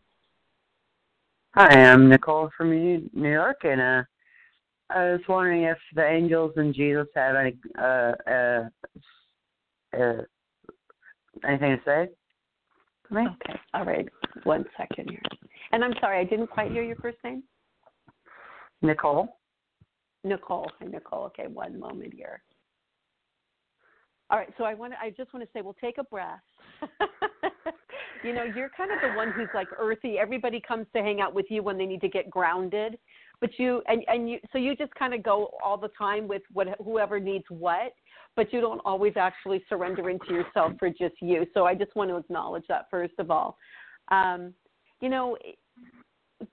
Hi, 1.57 1.91
I'm 1.91 2.09
Nicole 2.09 2.51
from 2.57 2.71
New 2.71 3.09
York, 3.15 3.63
and 3.65 3.81
uh, 3.81 4.03
I 4.91 5.11
was 5.13 5.21
wondering 5.29 5.65
if 5.65 5.79
the 5.95 6.07
angels 6.07 6.53
and 6.57 6.73
Jesus 6.73 7.09
have 7.17 7.35
any 7.35 7.57
uh, 7.81 8.69
uh, 9.99 10.23
anything 11.47 11.77
to 11.77 11.81
say? 11.85 12.09
Me? 13.11 13.23
Okay. 13.23 13.59
All 13.75 13.85
right. 13.85 14.09
One 14.45 14.65
second 14.77 15.11
here. 15.11 15.23
And 15.73 15.85
I'm 15.85 15.95
sorry, 16.01 16.19
I 16.19 16.25
didn't 16.25 16.49
quite 16.49 16.71
hear 16.71 16.83
your 16.83 16.97
first 16.97 17.19
name. 17.25 17.43
Nicole. 18.81 19.39
Nicole. 20.25 20.71
Hi, 20.79 20.87
Nicole. 20.87 21.25
Okay, 21.25 21.47
one 21.47 21.79
moment 21.79 22.15
here. 22.15 22.43
All 24.31 24.39
right. 24.39 24.49
So 24.57 24.65
I 24.65 24.75
want. 24.75 24.95
I 25.01 25.11
just 25.11 25.33
want 25.35 25.45
to 25.45 25.51
say, 25.53 25.63
well, 25.63 25.77
take 25.81 25.99
a 25.99 26.05
breath. 26.05 26.41
you 28.25 28.33
know, 28.33 28.45
you're 28.45 28.71
kind 28.77 28.91
of 28.91 28.99
the 29.03 29.15
one 29.17 29.31
who's 29.33 29.49
like 29.55 29.69
earthy. 29.79 30.19
Everybody 30.19 30.61
comes 30.61 30.87
to 30.95 31.03
hang 31.03 31.21
out 31.21 31.35
with 31.35 31.47
you 31.49 31.63
when 31.63 31.77
they 31.77 31.87
need 31.87 32.01
to 32.01 32.09
get 32.09 32.31
grounded, 32.31 32.99
but 33.41 33.51
you 33.59 33.83
and 33.89 34.03
and 34.09 34.31
you. 34.31 34.39
So 34.53 34.59
you 34.59 34.75
just 34.75 34.95
kind 34.95 35.13
of 35.13 35.23
go 35.23 35.51
all 35.63 35.77
the 35.77 35.91
time 35.99 36.29
with 36.29 36.43
what 36.53 36.69
whoever 36.83 37.21
needs 37.21 37.45
what 37.51 37.93
but 38.37 38.53
you 38.53 38.61
don't 38.61 38.81
always 38.85 39.15
actually 39.17 39.63
surrender 39.69 40.11
into 40.11 40.33
yourself 40.33 40.73
for 40.79 40.89
just 40.89 41.15
you. 41.21 41.47
So 41.55 41.65
I 41.65 41.75
just 41.75 41.95
want 41.95 42.11
to 42.11 42.17
acknowledge 42.17 42.65
that 42.69 42.87
first 42.91 43.15
of 43.19 43.31
all. 43.31 43.57
Um, 44.11 44.55
you 45.01 45.09
know, 45.09 45.37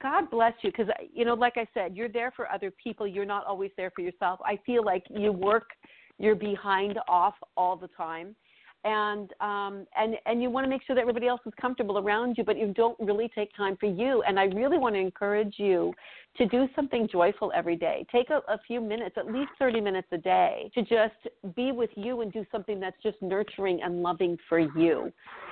God 0.01 0.29
bless 0.29 0.53
you 0.61 0.71
because 0.71 0.87
you 1.13 1.25
know, 1.25 1.33
like 1.33 1.53
I 1.57 1.67
said, 1.73 1.95
you're 1.95 2.09
there 2.09 2.31
for 2.35 2.51
other 2.51 2.71
people. 2.83 3.07
You're 3.07 3.25
not 3.25 3.45
always 3.45 3.71
there 3.77 3.91
for 3.95 4.01
yourself. 4.01 4.39
I 4.43 4.59
feel 4.65 4.83
like 4.83 5.03
you 5.09 5.31
work 5.31 5.67
you're 6.19 6.35
behind 6.35 6.99
off 7.07 7.35
all 7.57 7.75
the 7.77 7.87
time 7.97 8.35
and 8.83 9.31
um, 9.41 9.85
and 9.97 10.15
and 10.25 10.41
you 10.41 10.49
want 10.49 10.65
to 10.65 10.69
make 10.69 10.81
sure 10.85 10.95
that 10.95 11.01
everybody 11.01 11.27
else 11.27 11.41
is 11.45 11.53
comfortable 11.59 11.97
around 11.97 12.37
you, 12.37 12.43
but 12.43 12.57
you 12.57 12.73
don't 12.73 12.97
really 12.99 13.29
take 13.35 13.55
time 13.55 13.75
for 13.77 13.87
you. 13.87 14.21
And 14.23 14.39
I 14.39 14.45
really 14.45 14.77
want 14.77 14.95
to 14.95 14.99
encourage 14.99 15.55
you 15.57 15.93
to 16.37 16.45
do 16.45 16.67
something 16.75 17.07
joyful 17.11 17.51
every 17.53 17.75
day. 17.75 18.05
Take 18.11 18.29
a, 18.29 18.41
a 18.47 18.57
few 18.65 18.79
minutes, 18.79 19.15
at 19.17 19.25
least 19.25 19.49
30 19.59 19.81
minutes 19.81 20.07
a 20.11 20.17
day, 20.17 20.71
to 20.75 20.81
just 20.81 21.55
be 21.55 21.71
with 21.71 21.89
you 21.95 22.21
and 22.21 22.31
do 22.31 22.45
something 22.51 22.79
that's 22.79 22.95
just 23.03 23.21
nurturing 23.21 23.81
and 23.83 24.01
loving 24.01 24.37
for 24.47 24.59
you. 24.59 25.11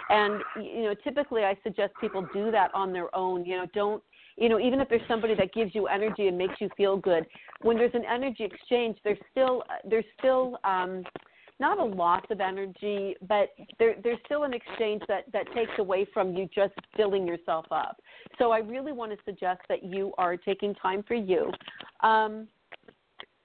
And 0.09 0.41
you 0.61 0.83
know, 0.83 0.95
typically 1.03 1.43
I 1.43 1.57
suggest 1.63 1.93
people 1.99 2.25
do 2.33 2.51
that 2.51 2.73
on 2.73 2.93
their 2.93 3.13
own. 3.15 3.45
You 3.45 3.57
know, 3.57 3.65
don't 3.73 4.01
you 4.37 4.49
know, 4.49 4.59
even 4.59 4.79
if 4.79 4.87
there's 4.87 5.01
somebody 5.07 5.33
that 5.35 5.51
gives 5.51 5.73
you 5.73 5.87
energy 5.87 6.27
and 6.27 6.37
makes 6.37 6.61
you 6.61 6.69
feel 6.77 6.95
good, 6.95 7.25
when 7.63 7.75
there's 7.75 7.95
an 7.95 8.05
energy 8.05 8.43
exchange, 8.43 8.97
there's 9.03 9.17
still 9.31 9.63
there's 9.83 10.05
still 10.19 10.59
um, 10.63 11.03
not 11.59 11.79
a 11.79 11.83
loss 11.83 12.23
of 12.29 12.39
energy, 12.39 13.15
but 13.27 13.49
there, 13.79 13.95
there's 14.03 14.19
still 14.25 14.43
an 14.43 14.53
exchange 14.53 15.01
that, 15.07 15.31
that 15.33 15.45
takes 15.55 15.71
away 15.79 16.05
from 16.13 16.35
you 16.35 16.47
just 16.53 16.73
filling 16.95 17.25
yourself 17.25 17.65
up. 17.71 17.99
So 18.37 18.51
I 18.51 18.59
really 18.59 18.91
want 18.91 19.11
to 19.11 19.17
suggest 19.25 19.61
that 19.69 19.83
you 19.83 20.13
are 20.17 20.37
taking 20.37 20.75
time 20.75 21.03
for 21.07 21.15
you. 21.15 21.51
Um, 22.01 22.47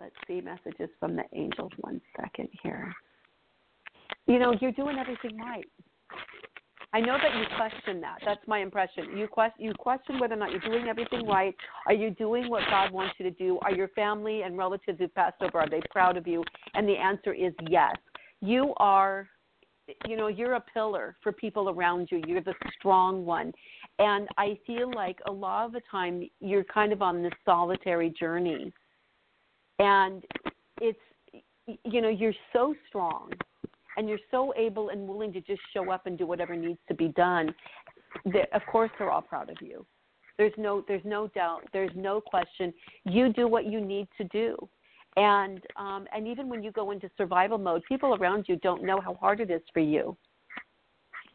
let's 0.01 0.15
see 0.27 0.41
messages 0.41 0.91
from 1.01 1.17
the 1.17 1.25
angels. 1.33 1.73
One 1.81 2.01
second 2.21 2.49
here. 2.63 2.93
You 4.27 4.39
know, 4.39 4.55
you're 4.61 4.73
doing 4.73 4.99
everything 4.99 5.39
right. 5.39 5.65
I 6.95 7.01
know 7.01 7.17
that 7.17 7.35
you 7.37 7.45
question 7.57 8.01
that. 8.03 8.19
That's 8.25 8.47
my 8.47 8.59
impression. 8.59 9.17
You 9.17 9.27
question 9.27 9.65
you 9.65 9.73
question 9.79 10.21
whether 10.21 10.35
or 10.35 10.37
not 10.37 10.51
you're 10.51 10.61
doing 10.61 10.89
everything 10.89 11.27
right. 11.27 11.55
Are 11.87 11.95
you 11.95 12.11
doing 12.11 12.51
what 12.51 12.63
God 12.69 12.93
wants 12.93 13.15
you 13.19 13.25
to 13.25 13.31
do? 13.31 13.59
Are 13.63 13.73
your 13.73 13.89
family 13.89 14.43
and 14.43 14.59
relatives 14.59 14.99
who 14.99 15.09
passed 15.09 15.41
over 15.41 15.59
are 15.59 15.69
they 15.69 15.81
proud 15.91 16.17
of 16.17 16.27
you? 16.27 16.45
And 16.75 16.87
the 16.87 16.97
answer 16.97 17.33
is 17.33 17.55
yes. 17.69 17.95
You 18.41 18.75
are 18.77 19.29
you 20.07 20.17
know, 20.17 20.29
you're 20.29 20.55
a 20.55 20.61
pillar 20.61 21.17
for 21.23 21.33
people 21.33 21.69
around 21.69 22.09
you. 22.11 22.23
You're 22.27 22.41
the 22.43 22.55
strong 22.79 23.25
one. 23.25 23.53
And 23.99 24.29
I 24.39 24.59
feel 24.67 24.93
like 24.95 25.19
a 25.27 25.33
lot 25.33 25.67
of 25.67 25.73
the 25.73 25.83
time 25.91 26.29
you're 26.41 26.65
kind 26.65 26.93
of 26.93 27.03
on 27.03 27.23
this 27.23 27.33
solitary 27.45 28.11
journey. 28.11 28.73
And 29.79 30.25
it's 30.81 30.99
you 31.85 32.01
know, 32.03 32.09
you're 32.09 32.35
so 32.53 32.75
strong 32.89 33.31
and 33.97 34.09
you're 34.09 34.19
so 34.31 34.53
able 34.57 34.91
and 34.91 35.07
willing 35.07 35.33
to 35.33 35.41
just 35.41 35.61
show 35.75 35.91
up 35.91 36.07
and 36.07 36.17
do 36.19 36.27
whatever 36.27 36.57
needs 36.57 36.81
to 36.89 36.95
be 36.95 37.09
done. 37.09 37.55
That, 38.27 38.53
of 38.53 38.63
course 38.71 38.91
they're 38.99 39.11
all 39.11 39.23
proud 39.23 39.51
of 39.51 39.57
you. 39.61 39.87
There's 40.39 40.53
no 40.57 40.85
there's 40.89 41.05
no 41.05 41.29
doubt, 41.29 41.63
there's 41.73 41.93
no 41.95 42.21
question. 42.21 42.73
You 43.05 43.33
do 43.33 43.49
what 43.49 43.67
you 43.67 43.81
need 43.81 44.09
to 44.19 44.25
do 44.25 44.69
and 45.17 45.61
um, 45.77 46.07
and 46.15 46.27
even 46.27 46.49
when 46.49 46.63
you 46.63 46.73
go 46.73 46.91
into 46.91 47.11
survival 47.17 47.59
mode, 47.59 47.83
people 47.89 48.15
around 48.15 48.47
you 48.49 48.57
don't 48.57 48.83
know 48.83 49.01
how 49.01 49.15
hard 49.15 49.41
it 49.41 49.51
is 49.51 49.61
for 49.73 49.81
you 49.81 50.17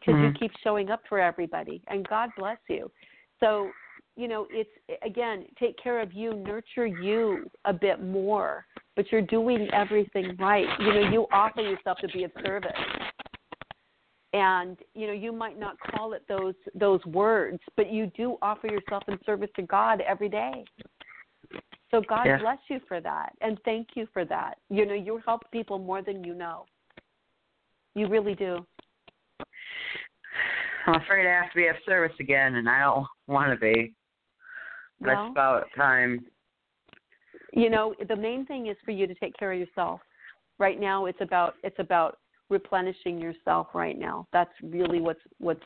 because 0.00 0.14
mm-hmm. 0.14 0.26
you 0.26 0.32
keep 0.32 0.50
showing 0.64 0.90
up 0.90 1.02
for 1.08 1.20
everybody, 1.20 1.82
and 1.88 2.06
God 2.08 2.30
bless 2.36 2.58
you. 2.68 2.90
So 3.40 3.70
you 4.16 4.26
know, 4.26 4.48
it's 4.50 4.70
again, 5.04 5.46
take 5.60 5.76
care 5.80 6.00
of 6.00 6.12
you, 6.12 6.34
nurture 6.34 6.86
you 6.86 7.48
a 7.64 7.72
bit 7.72 8.02
more, 8.02 8.66
but 8.98 9.12
you're 9.12 9.22
doing 9.22 9.68
everything 9.72 10.34
right. 10.40 10.66
You 10.80 10.92
know, 10.92 11.08
you 11.12 11.26
offer 11.30 11.60
yourself 11.60 11.98
to 11.98 12.08
be 12.08 12.24
of 12.24 12.32
service. 12.44 12.72
And 14.32 14.76
you 14.92 15.06
know, 15.06 15.12
you 15.12 15.30
might 15.30 15.56
not 15.56 15.76
call 15.78 16.14
it 16.14 16.24
those 16.28 16.54
those 16.74 17.02
words, 17.06 17.60
but 17.76 17.92
you 17.92 18.10
do 18.16 18.36
offer 18.42 18.66
yourself 18.66 19.04
in 19.06 19.16
service 19.24 19.50
to 19.54 19.62
God 19.62 20.00
every 20.00 20.28
day. 20.28 20.64
So 21.92 22.02
God 22.08 22.24
yeah. 22.26 22.38
bless 22.38 22.58
you 22.68 22.80
for 22.88 23.00
that, 23.00 23.34
and 23.40 23.56
thank 23.64 23.90
you 23.94 24.08
for 24.12 24.24
that. 24.24 24.58
You 24.68 24.84
know, 24.84 24.94
you 24.94 25.20
help 25.24 25.42
people 25.52 25.78
more 25.78 26.02
than 26.02 26.24
you 26.24 26.34
know. 26.34 26.64
You 27.94 28.08
really 28.08 28.34
do. 28.34 28.66
I'm 30.86 31.00
afraid 31.00 31.24
I 31.24 31.40
have 31.40 31.52
to 31.52 31.56
be 31.56 31.68
of 31.68 31.76
service 31.86 32.16
again, 32.18 32.56
and 32.56 32.68
I 32.68 32.80
don't 32.80 33.06
want 33.28 33.52
to 33.52 33.60
be. 33.60 33.94
But 35.00 35.06
well, 35.06 35.26
it's 35.26 35.30
about 35.30 35.64
time. 35.76 36.26
You 37.58 37.70
know, 37.70 37.94
the 38.08 38.16
main 38.16 38.46
thing 38.46 38.68
is 38.68 38.76
for 38.84 38.92
you 38.92 39.06
to 39.06 39.14
take 39.14 39.36
care 39.36 39.52
of 39.52 39.58
yourself. 39.58 40.00
Right 40.58 40.80
now, 40.80 41.06
it's 41.06 41.20
about 41.20 41.54
it's 41.62 41.78
about 41.78 42.18
replenishing 42.50 43.18
yourself. 43.18 43.68
Right 43.74 43.98
now, 43.98 44.26
that's 44.32 44.50
really 44.62 45.00
what's 45.00 45.20
what's 45.38 45.62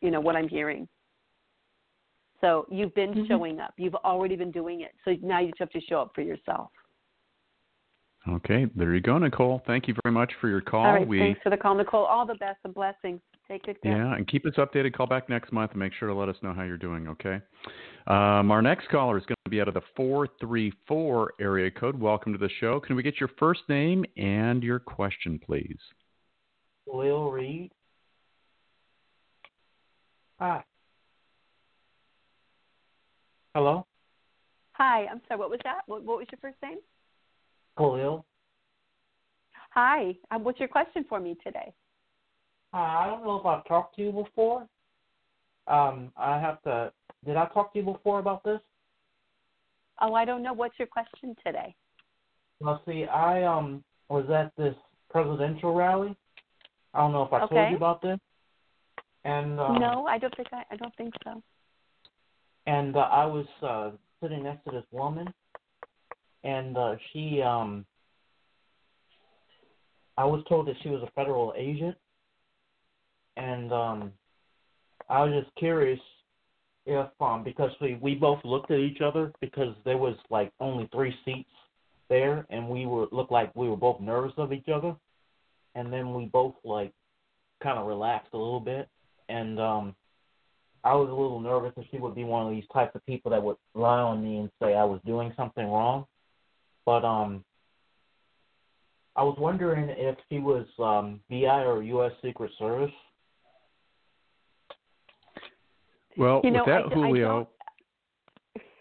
you 0.00 0.10
know 0.10 0.20
what 0.20 0.36
I'm 0.36 0.48
hearing. 0.48 0.88
So 2.40 2.66
you've 2.70 2.94
been 2.94 3.10
mm-hmm. 3.10 3.26
showing 3.28 3.60
up. 3.60 3.74
You've 3.76 3.94
already 3.94 4.34
been 4.34 4.50
doing 4.50 4.80
it. 4.80 4.92
So 5.04 5.14
now 5.22 5.38
you 5.40 5.48
just 5.48 5.60
have 5.60 5.70
to 5.70 5.80
show 5.80 6.00
up 6.00 6.12
for 6.14 6.22
yourself. 6.22 6.70
Okay, 8.28 8.66
there 8.76 8.94
you 8.94 9.00
go, 9.00 9.18
Nicole. 9.18 9.62
Thank 9.66 9.88
you 9.88 9.94
very 10.04 10.12
much 10.12 10.32
for 10.40 10.48
your 10.48 10.60
call. 10.60 10.86
All 10.86 10.92
right, 10.92 11.06
we, 11.06 11.18
thanks 11.18 11.40
for 11.42 11.50
the 11.50 11.56
call, 11.56 11.74
Nicole. 11.74 12.04
All 12.04 12.24
the 12.24 12.36
best 12.36 12.58
and 12.64 12.72
blessings. 12.72 13.20
Take 13.48 13.64
good 13.64 13.80
care. 13.82 13.96
Yeah, 13.96 14.14
and 14.14 14.26
keep 14.28 14.46
us 14.46 14.54
updated. 14.58 14.94
Call 14.94 15.06
back 15.06 15.28
next 15.28 15.52
month 15.52 15.72
and 15.72 15.80
make 15.80 15.92
sure 15.92 16.08
to 16.08 16.14
let 16.14 16.28
us 16.28 16.36
know 16.42 16.52
how 16.52 16.62
you're 16.62 16.76
doing. 16.76 17.08
Okay. 17.08 17.40
Um, 18.06 18.50
our 18.50 18.62
next 18.62 18.88
caller 18.88 19.16
is 19.16 19.24
going 19.26 19.36
to 19.44 19.50
be 19.50 19.60
out 19.60 19.68
of 19.68 19.74
the 19.74 19.82
434 19.96 21.34
area 21.40 21.70
code. 21.70 21.98
Welcome 21.98 22.32
to 22.32 22.38
the 22.38 22.50
show. 22.60 22.80
Can 22.80 22.96
we 22.96 23.02
get 23.02 23.20
your 23.20 23.30
first 23.38 23.60
name 23.68 24.04
and 24.16 24.62
your 24.62 24.80
question, 24.80 25.38
please? 25.44 25.78
Will 26.86 27.30
Reed. 27.30 27.70
Hi. 30.40 30.64
Hello? 33.54 33.86
Hi, 34.72 35.06
I'm 35.06 35.20
sorry, 35.28 35.38
what 35.38 35.50
was 35.50 35.60
that? 35.62 35.82
What, 35.86 36.02
what 36.02 36.18
was 36.18 36.26
your 36.32 36.38
first 36.40 36.56
name? 36.62 36.78
Khalil. 37.78 38.24
Hi, 39.70 40.16
um, 40.30 40.42
what's 40.42 40.58
your 40.58 40.68
question 40.68 41.04
for 41.08 41.20
me 41.20 41.36
today? 41.44 41.72
Uh, 42.74 42.78
I 42.78 43.06
don't 43.06 43.22
know 43.22 43.36
if 43.36 43.46
I've 43.46 43.64
talked 43.66 43.96
to 43.96 44.02
you 44.02 44.10
before. 44.10 44.66
Um, 45.66 46.12
I 46.16 46.40
have 46.40 46.60
to. 46.62 46.92
Did 47.24 47.36
I 47.36 47.46
talk 47.46 47.72
to 47.72 47.78
you 47.78 47.84
before 47.84 48.18
about 48.18 48.42
this? 48.44 48.60
Oh, 50.00 50.14
I 50.14 50.24
don't 50.24 50.42
know. 50.42 50.52
What's 50.52 50.78
your 50.78 50.88
question 50.88 51.36
today? 51.44 51.74
Well, 52.60 52.82
see, 52.86 53.04
I 53.04 53.44
um 53.44 53.84
was 54.08 54.28
at 54.30 54.52
this 54.56 54.74
presidential 55.10 55.74
rally. 55.74 56.16
I 56.94 56.98
don't 56.98 57.12
know 57.12 57.22
if 57.22 57.32
I 57.32 57.42
okay. 57.42 57.54
told 57.54 57.70
you 57.70 57.76
about 57.76 58.02
this. 58.02 58.18
And 59.24 59.58
um, 59.60 59.78
no, 59.78 60.06
I 60.06 60.18
don't 60.18 60.34
think 60.36 60.48
I. 60.52 60.64
I 60.70 60.76
don't 60.76 60.94
think 60.96 61.14
so 61.24 61.42
and 62.66 62.96
uh, 62.96 63.00
I 63.00 63.24
was 63.24 63.46
uh, 63.62 63.90
sitting 64.22 64.44
next 64.44 64.64
to 64.64 64.70
this 64.70 64.84
woman, 64.90 65.32
and 66.44 66.76
uh, 66.76 66.94
she, 67.12 67.42
um, 67.42 67.84
I 70.16 70.24
was 70.24 70.44
told 70.48 70.68
that 70.68 70.76
she 70.82 70.88
was 70.88 71.02
a 71.02 71.10
federal 71.12 71.54
agent, 71.56 71.96
and 73.36 73.72
um, 73.72 74.12
I 75.12 75.24
was 75.24 75.42
just 75.42 75.54
curious 75.56 76.00
if, 76.86 77.06
um, 77.20 77.44
because 77.44 77.70
we 77.80 77.98
we 78.00 78.14
both 78.14 78.40
looked 78.44 78.70
at 78.70 78.78
each 78.78 79.00
other 79.00 79.32
because 79.40 79.74
there 79.84 79.98
was 79.98 80.16
like 80.30 80.50
only 80.58 80.88
three 80.92 81.14
seats 81.24 81.50
there, 82.08 82.46
and 82.50 82.68
we 82.68 82.86
were 82.86 83.06
looked 83.12 83.30
like 83.30 83.54
we 83.54 83.68
were 83.68 83.76
both 83.76 84.00
nervous 84.00 84.32
of 84.38 84.52
each 84.52 84.68
other, 84.72 84.96
and 85.74 85.92
then 85.92 86.14
we 86.14 86.24
both 86.26 86.54
like 86.64 86.92
kind 87.62 87.78
of 87.78 87.86
relaxed 87.86 88.32
a 88.32 88.38
little 88.38 88.58
bit, 88.58 88.88
and 89.28 89.60
um, 89.60 89.94
I 90.84 90.94
was 90.94 91.08
a 91.08 91.12
little 91.12 91.40
nervous 91.40 91.72
that 91.76 91.84
she 91.90 91.98
would 91.98 92.14
be 92.14 92.24
one 92.24 92.46
of 92.46 92.52
these 92.52 92.68
types 92.72 92.94
of 92.94 93.06
people 93.06 93.30
that 93.30 93.42
would 93.42 93.56
lie 93.74 94.00
on 94.00 94.24
me 94.24 94.38
and 94.38 94.50
say 94.60 94.74
I 94.74 94.84
was 94.84 95.00
doing 95.06 95.32
something 95.36 95.66
wrong. 95.66 96.06
But 96.84 97.04
um 97.04 97.44
I 99.14 99.22
was 99.22 99.36
wondering 99.38 99.90
if 99.90 100.16
she 100.28 100.38
was 100.38 100.66
um 100.78 101.20
BI 101.30 101.64
or 101.64 101.82
US 101.82 102.12
Secret 102.22 102.50
Service. 102.58 102.90
Well, 106.16 106.40
you 106.44 106.50
know, 106.50 106.64
with 106.64 106.66
that 106.66 106.86
I, 106.90 106.94
Julio 106.94 107.48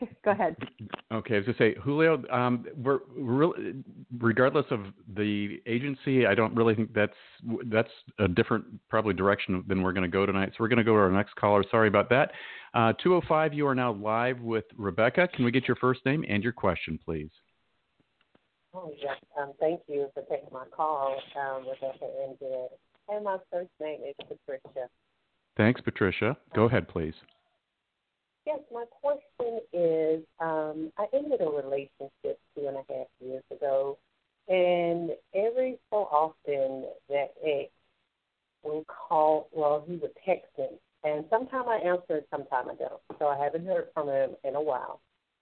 Go 0.23 0.31
ahead. 0.31 0.55
Okay, 1.11 1.35
I 1.35 1.37
was 1.37 1.45
going 1.45 1.45
to 1.45 1.53
say, 1.57 1.75
Julio, 1.81 2.23
um, 2.31 2.65
we're, 2.75 2.99
we're, 3.15 3.73
regardless 4.19 4.65
of 4.71 4.85
the 5.15 5.61
agency, 5.67 6.25
I 6.25 6.33
don't 6.33 6.55
really 6.55 6.75
think 6.75 6.93
that's 6.93 7.13
that's 7.65 7.89
a 8.19 8.27
different 8.27 8.65
probably 8.89 9.13
direction 9.13 9.63
than 9.67 9.81
we're 9.81 9.93
going 9.93 10.03
to 10.03 10.09
go 10.09 10.25
tonight. 10.25 10.49
So 10.51 10.57
we're 10.59 10.69
going 10.69 10.77
to 10.77 10.83
go 10.83 10.93
to 10.93 10.99
our 10.99 11.11
next 11.11 11.35
caller. 11.35 11.63
Sorry 11.69 11.87
about 11.87 12.09
that. 12.09 12.31
Uh, 12.73 12.93
205, 13.03 13.53
you 13.53 13.67
are 13.67 13.75
now 13.75 13.93
live 13.93 14.39
with 14.39 14.65
Rebecca. 14.77 15.27
Can 15.27 15.45
we 15.45 15.51
get 15.51 15.67
your 15.67 15.75
first 15.75 16.05
name 16.05 16.25
and 16.27 16.43
your 16.43 16.53
question, 16.53 16.97
please? 17.03 17.29
Oh, 18.73 18.93
yes. 18.97 19.17
Um, 19.39 19.51
thank 19.59 19.81
you 19.87 20.07
for 20.13 20.23
taking 20.23 20.49
my 20.51 20.63
call, 20.75 21.15
um, 21.35 21.63
Rebecca 21.67 22.05
and 22.25 22.37
And 23.09 23.25
my 23.25 23.37
first 23.51 23.69
name 23.81 23.99
is 24.07 24.15
Patricia. 24.17 24.87
Thanks, 25.57 25.81
Patricia. 25.81 26.37
Go 26.55 26.63
ahead, 26.63 26.87
please. 26.87 27.13
Yes, 28.45 28.59
my 28.73 28.85
question 29.01 29.59
is 29.71 30.23
um, 30.39 30.91
I 30.97 31.05
ended 31.13 31.41
a 31.41 31.49
relationship 31.49 32.39
two 32.55 32.67
and 32.67 32.77
a 32.77 32.83
half 32.89 33.07
years 33.19 33.43
ago, 33.51 33.97
and 34.47 35.11
every 35.35 35.77
so 35.91 35.97
often 36.11 36.85
that 37.09 37.33
ex 37.45 37.69
will 38.63 38.83
call, 38.85 39.47
well, 39.51 39.83
he 39.87 39.95
would 39.97 40.11
text 40.25 40.47
me, 40.57 40.67
and 41.03 41.25
sometimes 41.29 41.65
I 41.67 41.77
answer 41.77 42.17
and 42.17 42.25
sometimes 42.31 42.69
I 42.71 42.75
don't. 42.75 43.01
So 43.19 43.27
I 43.27 43.37
haven't 43.37 43.65
heard 43.65 43.89
from 43.93 44.07
him 44.09 44.31
in 44.43 44.55
a 44.55 44.61
while 44.61 45.01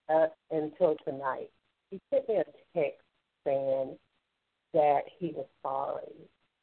uh, 0.09 0.27
until 0.51 0.95
tonight. 1.05 1.49
He 1.91 2.01
sent 2.11 2.27
me 2.27 2.35
a 2.35 2.43
text 2.77 3.01
saying 3.45 3.97
that 4.73 5.01
he 5.17 5.27
was 5.27 5.47
sorry. 5.61 6.13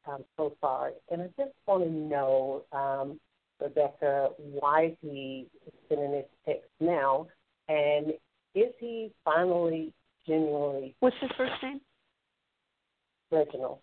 I'm 0.06 0.24
so 0.36 0.54
sorry. 0.60 0.92
And 1.10 1.22
I 1.22 1.26
just 1.38 1.52
want 1.66 1.84
to 1.84 1.90
know 1.90 2.62
um, 2.72 3.18
Rebecca 3.60 4.30
why 4.38 4.96
he 5.00 5.48
is 5.66 5.72
sending 5.88 6.12
this 6.12 6.26
text 6.44 6.70
now, 6.80 7.26
and 7.68 8.12
is 8.54 8.72
he 8.78 9.12
finally 9.24 9.92
genuinely? 10.26 10.94
What's 11.00 11.16
his 11.20 11.30
first 11.36 11.54
name? 11.62 11.80
Reginald. 13.30 13.78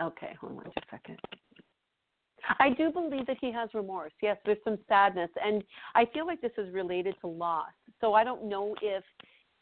Okay, 0.00 0.34
hold 0.40 0.58
on 0.58 0.64
just 0.64 0.76
a 0.76 0.82
second. 0.90 1.18
I 2.60 2.70
do 2.70 2.90
believe 2.90 3.26
that 3.26 3.36
he 3.40 3.52
has 3.52 3.68
remorse. 3.74 4.12
Yes, 4.22 4.38
there's 4.44 4.58
some 4.64 4.78
sadness, 4.88 5.30
and 5.44 5.62
I 5.94 6.06
feel 6.06 6.26
like 6.26 6.40
this 6.40 6.52
is 6.56 6.72
related 6.72 7.14
to 7.20 7.26
loss. 7.26 7.72
So 8.00 8.14
I 8.14 8.24
don't 8.24 8.48
know 8.48 8.74
if 8.80 9.04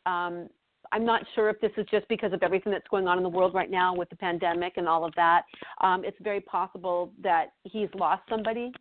um, 0.04 0.48
I'm 0.92 1.04
not 1.04 1.22
sure 1.34 1.48
if 1.50 1.60
this 1.60 1.72
is 1.76 1.86
just 1.90 2.08
because 2.08 2.32
of 2.32 2.42
everything 2.42 2.72
that's 2.72 2.88
going 2.88 3.06
on 3.06 3.16
in 3.16 3.22
the 3.22 3.28
world 3.28 3.54
right 3.54 3.70
now 3.70 3.94
with 3.94 4.08
the 4.10 4.16
pandemic 4.16 4.74
and 4.76 4.88
all 4.88 5.04
of 5.04 5.12
that. 5.16 5.42
Um, 5.80 6.04
it's 6.04 6.18
very 6.20 6.40
possible 6.40 7.12
that 7.22 7.48
he's 7.64 7.88
lost 7.94 8.22
somebody 8.28 8.72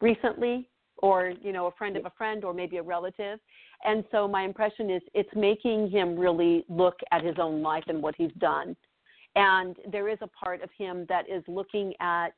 recently, 0.00 0.68
or 1.02 1.32
you 1.42 1.52
know 1.52 1.66
a 1.66 1.72
friend 1.72 1.96
of 1.96 2.04
a 2.04 2.10
friend 2.10 2.44
or 2.44 2.54
maybe 2.54 2.76
a 2.76 2.82
relative 2.82 3.38
and 3.84 4.04
so 4.10 4.28
my 4.28 4.42
impression 4.42 4.90
is 4.90 5.02
it's 5.14 5.30
making 5.34 5.90
him 5.90 6.16
really 6.16 6.64
look 6.68 6.98
at 7.12 7.24
his 7.24 7.36
own 7.38 7.62
life 7.62 7.84
and 7.88 8.02
what 8.02 8.14
he's 8.16 8.32
done 8.38 8.76
and 9.36 9.76
there 9.90 10.08
is 10.08 10.18
a 10.22 10.26
part 10.28 10.62
of 10.62 10.70
him 10.76 11.06
that 11.08 11.28
is 11.28 11.42
looking 11.48 11.92
at 12.00 12.30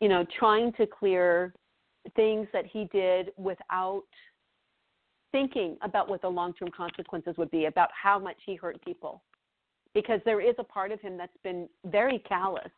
you 0.00 0.08
know 0.08 0.24
trying 0.38 0.72
to 0.72 0.86
clear 0.86 1.52
things 2.14 2.46
that 2.52 2.64
he 2.66 2.88
did 2.92 3.30
without 3.36 4.04
thinking 5.36 5.76
about 5.82 6.08
what 6.08 6.22
the 6.22 6.28
long 6.28 6.54
term 6.54 6.70
consequences 6.74 7.34
would 7.36 7.50
be 7.50 7.66
about 7.66 7.90
how 7.92 8.18
much 8.18 8.36
he 8.46 8.54
hurt 8.54 8.82
people. 8.82 9.22
Because 9.92 10.20
there 10.24 10.40
is 10.40 10.54
a 10.58 10.64
part 10.64 10.92
of 10.92 11.00
him 11.00 11.18
that's 11.18 11.36
been 11.44 11.68
very 11.84 12.18
callous 12.20 12.72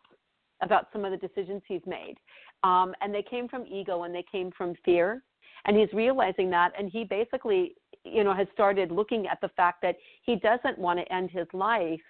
about 0.61 0.89
some 0.93 1.05
of 1.05 1.13
the 1.13 1.29
decisions 1.29 1.63
he's 1.69 1.87
made. 1.87 2.17
Um, 2.65 2.95
and 3.01 3.15
they 3.15 3.23
came 3.23 3.49
from 3.49 3.65
ego 3.65 4.03
and 4.03 4.13
they 4.13 4.25
came 4.31 4.51
from 4.59 4.75
fear. 4.85 5.23
And 5.67 5.77
he's 5.77 5.93
realizing 5.93 6.51
that. 6.51 6.73
And 6.77 6.91
he 6.91 7.05
basically 7.05 7.77
you 8.05 8.25
know 8.25 8.35
has 8.35 8.49
started 8.55 8.91
looking 8.91 9.29
at 9.29 9.41
the 9.41 9.51
fact 9.51 9.83
that 9.83 9.97
he 10.23 10.35
doesn't 10.37 10.79
want 10.79 10.99
to 10.99 11.13
end 11.13 11.31
his 11.31 11.47
life. 11.53 12.01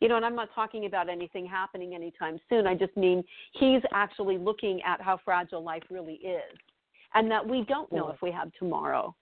You 0.00 0.08
know 0.08 0.16
and 0.16 0.24
i'm 0.24 0.36
not 0.36 0.48
talking 0.54 0.86
about 0.86 1.08
anything 1.10 1.44
happening 1.44 1.94
anytime 1.94 2.38
soon. 2.48 2.66
I 2.66 2.74
just 2.74 2.96
mean 2.96 3.22
he's 3.52 3.82
actually 3.92 4.38
looking 4.38 4.80
at 4.86 5.02
how 5.02 5.18
fragile 5.22 5.62
life 5.62 5.82
really 5.90 6.14
is. 6.14 6.56
And 7.14 7.30
that 7.30 7.46
we 7.46 7.64
don't 7.68 7.90
know 7.92 8.08
if 8.08 8.22
we 8.22 8.30
have 8.30 8.50
tomorrow 8.58 9.14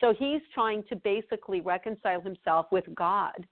so 0.00 0.14
he's 0.18 0.40
trying 0.52 0.82
to 0.88 0.96
basically 0.96 1.60
reconcile 1.60 2.20
himself 2.20 2.66
with 2.70 2.84
god 2.94 3.46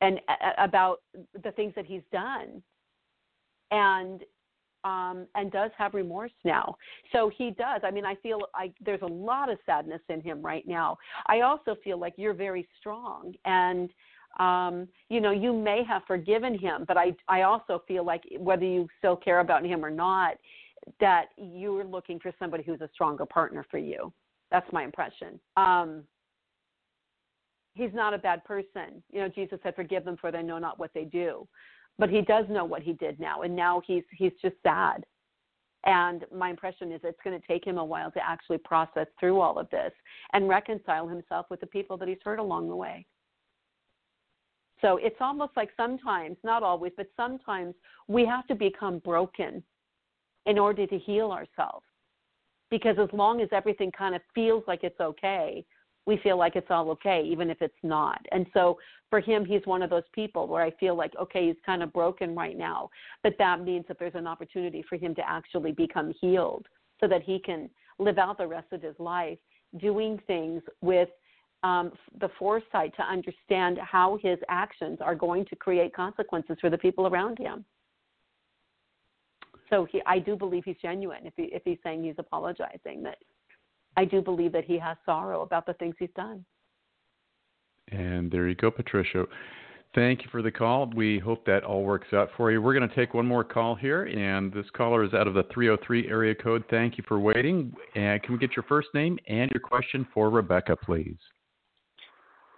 and 0.00 0.20
uh, 0.28 0.52
about 0.58 0.98
the 1.42 1.50
things 1.52 1.72
that 1.74 1.86
he's 1.86 2.02
done 2.12 2.62
and 3.70 4.22
um, 4.84 5.26
and 5.34 5.50
does 5.50 5.72
have 5.76 5.92
remorse 5.92 6.32
now. 6.44 6.76
So 7.12 7.30
he 7.36 7.50
does. 7.50 7.80
I 7.82 7.90
mean, 7.90 8.04
I 8.04 8.14
feel 8.16 8.42
I, 8.54 8.72
there's 8.80 9.02
a 9.02 9.06
lot 9.06 9.50
of 9.50 9.58
sadness 9.66 10.00
in 10.08 10.20
him 10.20 10.40
right 10.40 10.66
now. 10.68 10.96
I 11.26 11.40
also 11.40 11.76
feel 11.82 11.98
like 11.98 12.14
you're 12.16 12.32
very 12.32 12.66
strong, 12.78 13.34
and 13.44 13.90
um, 14.38 14.88
you 15.08 15.20
know, 15.20 15.32
you 15.32 15.52
may 15.52 15.82
have 15.84 16.02
forgiven 16.06 16.56
him, 16.56 16.84
but 16.86 16.96
I, 16.96 17.14
I 17.28 17.42
also 17.42 17.82
feel 17.88 18.04
like 18.04 18.22
whether 18.38 18.64
you 18.64 18.86
still 18.98 19.16
care 19.16 19.40
about 19.40 19.64
him 19.64 19.84
or 19.84 19.90
not, 19.90 20.34
that 21.00 21.26
you're 21.36 21.84
looking 21.84 22.20
for 22.20 22.32
somebody 22.38 22.62
who's 22.62 22.80
a 22.80 22.88
stronger 22.94 23.26
partner 23.26 23.66
for 23.70 23.78
you. 23.78 24.12
That's 24.50 24.70
my 24.72 24.84
impression. 24.84 25.38
Um, 25.56 26.04
he's 27.74 27.92
not 27.92 28.14
a 28.14 28.18
bad 28.18 28.44
person. 28.44 29.02
You 29.12 29.20
know, 29.20 29.28
Jesus 29.28 29.58
said, 29.62 29.74
"Forgive 29.74 30.04
them, 30.04 30.16
for 30.16 30.32
they 30.32 30.42
know 30.42 30.58
not 30.58 30.78
what 30.78 30.90
they 30.94 31.04
do." 31.04 31.46
but 31.98 32.10
he 32.10 32.22
does 32.22 32.46
know 32.48 32.64
what 32.64 32.82
he 32.82 32.92
did 32.94 33.18
now 33.20 33.42
and 33.42 33.54
now 33.54 33.82
he's 33.86 34.04
he's 34.12 34.32
just 34.40 34.54
sad 34.62 35.04
and 35.84 36.24
my 36.34 36.50
impression 36.50 36.92
is 36.92 37.00
it's 37.04 37.18
going 37.22 37.38
to 37.38 37.46
take 37.46 37.64
him 37.66 37.78
a 37.78 37.84
while 37.84 38.10
to 38.10 38.20
actually 38.24 38.58
process 38.58 39.06
through 39.18 39.40
all 39.40 39.58
of 39.58 39.68
this 39.70 39.92
and 40.32 40.48
reconcile 40.48 41.08
himself 41.08 41.46
with 41.50 41.60
the 41.60 41.66
people 41.66 41.96
that 41.96 42.08
he's 42.08 42.18
hurt 42.24 42.38
along 42.38 42.68
the 42.68 42.76
way 42.76 43.04
so 44.80 44.96
it's 44.98 45.16
almost 45.20 45.52
like 45.56 45.70
sometimes 45.76 46.36
not 46.44 46.62
always 46.62 46.92
but 46.96 47.08
sometimes 47.16 47.74
we 48.06 48.24
have 48.24 48.46
to 48.46 48.54
become 48.54 48.98
broken 49.00 49.62
in 50.46 50.58
order 50.58 50.86
to 50.86 50.98
heal 50.98 51.30
ourselves 51.30 51.84
because 52.70 52.96
as 52.98 53.08
long 53.12 53.40
as 53.40 53.48
everything 53.52 53.90
kind 53.92 54.14
of 54.14 54.22
feels 54.34 54.64
like 54.66 54.84
it's 54.84 55.00
okay 55.00 55.64
we 56.08 56.16
feel 56.22 56.38
like 56.38 56.56
it's 56.56 56.70
all 56.70 56.90
okay, 56.90 57.22
even 57.30 57.50
if 57.50 57.60
it's 57.60 57.76
not. 57.82 58.24
And 58.32 58.46
so 58.54 58.78
for 59.10 59.20
him, 59.20 59.44
he's 59.44 59.60
one 59.66 59.82
of 59.82 59.90
those 59.90 60.08
people 60.14 60.48
where 60.48 60.62
I 60.62 60.70
feel 60.80 60.96
like, 60.96 61.12
okay, 61.20 61.48
he's 61.48 61.56
kind 61.66 61.82
of 61.82 61.92
broken 61.92 62.34
right 62.34 62.56
now, 62.56 62.88
but 63.22 63.34
that 63.38 63.62
means 63.62 63.84
that 63.88 63.98
there's 63.98 64.14
an 64.14 64.26
opportunity 64.26 64.82
for 64.88 64.96
him 64.96 65.14
to 65.16 65.28
actually 65.28 65.72
become 65.72 66.14
healed 66.18 66.66
so 66.98 67.06
that 67.08 67.22
he 67.22 67.38
can 67.38 67.68
live 67.98 68.16
out 68.16 68.38
the 68.38 68.46
rest 68.46 68.72
of 68.72 68.80
his 68.80 68.94
life 68.98 69.38
doing 69.78 70.18
things 70.26 70.62
with 70.80 71.10
um, 71.62 71.92
the 72.20 72.30
foresight 72.38 72.96
to 72.96 73.02
understand 73.02 73.76
how 73.78 74.18
his 74.22 74.38
actions 74.48 75.00
are 75.02 75.14
going 75.14 75.44
to 75.44 75.56
create 75.56 75.94
consequences 75.94 76.56
for 76.58 76.70
the 76.70 76.78
people 76.78 77.06
around 77.06 77.38
him. 77.38 77.66
So 79.70 79.86
he, 79.90 80.00
I 80.06 80.18
do 80.18 80.36
believe 80.36 80.64
he's 80.64 80.76
genuine 80.80 81.26
if 81.26 81.34
he, 81.36 81.44
if 81.44 81.62
he's 81.64 81.78
saying 81.82 82.04
he's 82.04 82.14
apologizing 82.18 83.02
that 83.02 83.18
I 83.96 84.04
do 84.04 84.22
believe 84.22 84.52
that 84.52 84.64
he 84.64 84.78
has 84.78 84.96
sorrow 85.04 85.42
about 85.42 85.66
the 85.66 85.74
things 85.74 85.94
he's 85.98 86.08
done. 86.14 86.44
And 87.90 88.30
there 88.30 88.48
you 88.48 88.54
go, 88.54 88.70
Patricia. 88.70 89.26
Thank 89.94 90.22
you 90.22 90.28
for 90.30 90.42
the 90.42 90.50
call. 90.50 90.90
We 90.94 91.18
hope 91.18 91.46
that 91.46 91.64
all 91.64 91.82
works 91.82 92.08
out 92.12 92.28
for 92.36 92.52
you. 92.52 92.60
We're 92.60 92.74
going 92.74 92.88
to 92.88 92.94
take 92.94 93.14
one 93.14 93.26
more 93.26 93.42
call 93.42 93.74
here, 93.74 94.04
and 94.04 94.52
this 94.52 94.66
caller 94.76 95.02
is 95.02 95.14
out 95.14 95.26
of 95.26 95.34
the 95.34 95.44
303 95.52 96.08
area 96.08 96.34
code. 96.34 96.62
Thank 96.70 96.98
you 96.98 97.04
for 97.08 97.18
waiting. 97.18 97.72
And 97.94 98.22
can 98.22 98.34
we 98.34 98.38
get 98.38 98.54
your 98.54 98.64
first 98.64 98.88
name 98.92 99.18
and 99.28 99.50
your 99.50 99.60
question 99.60 100.06
for 100.12 100.28
Rebecca, 100.28 100.76
please? 100.76 101.16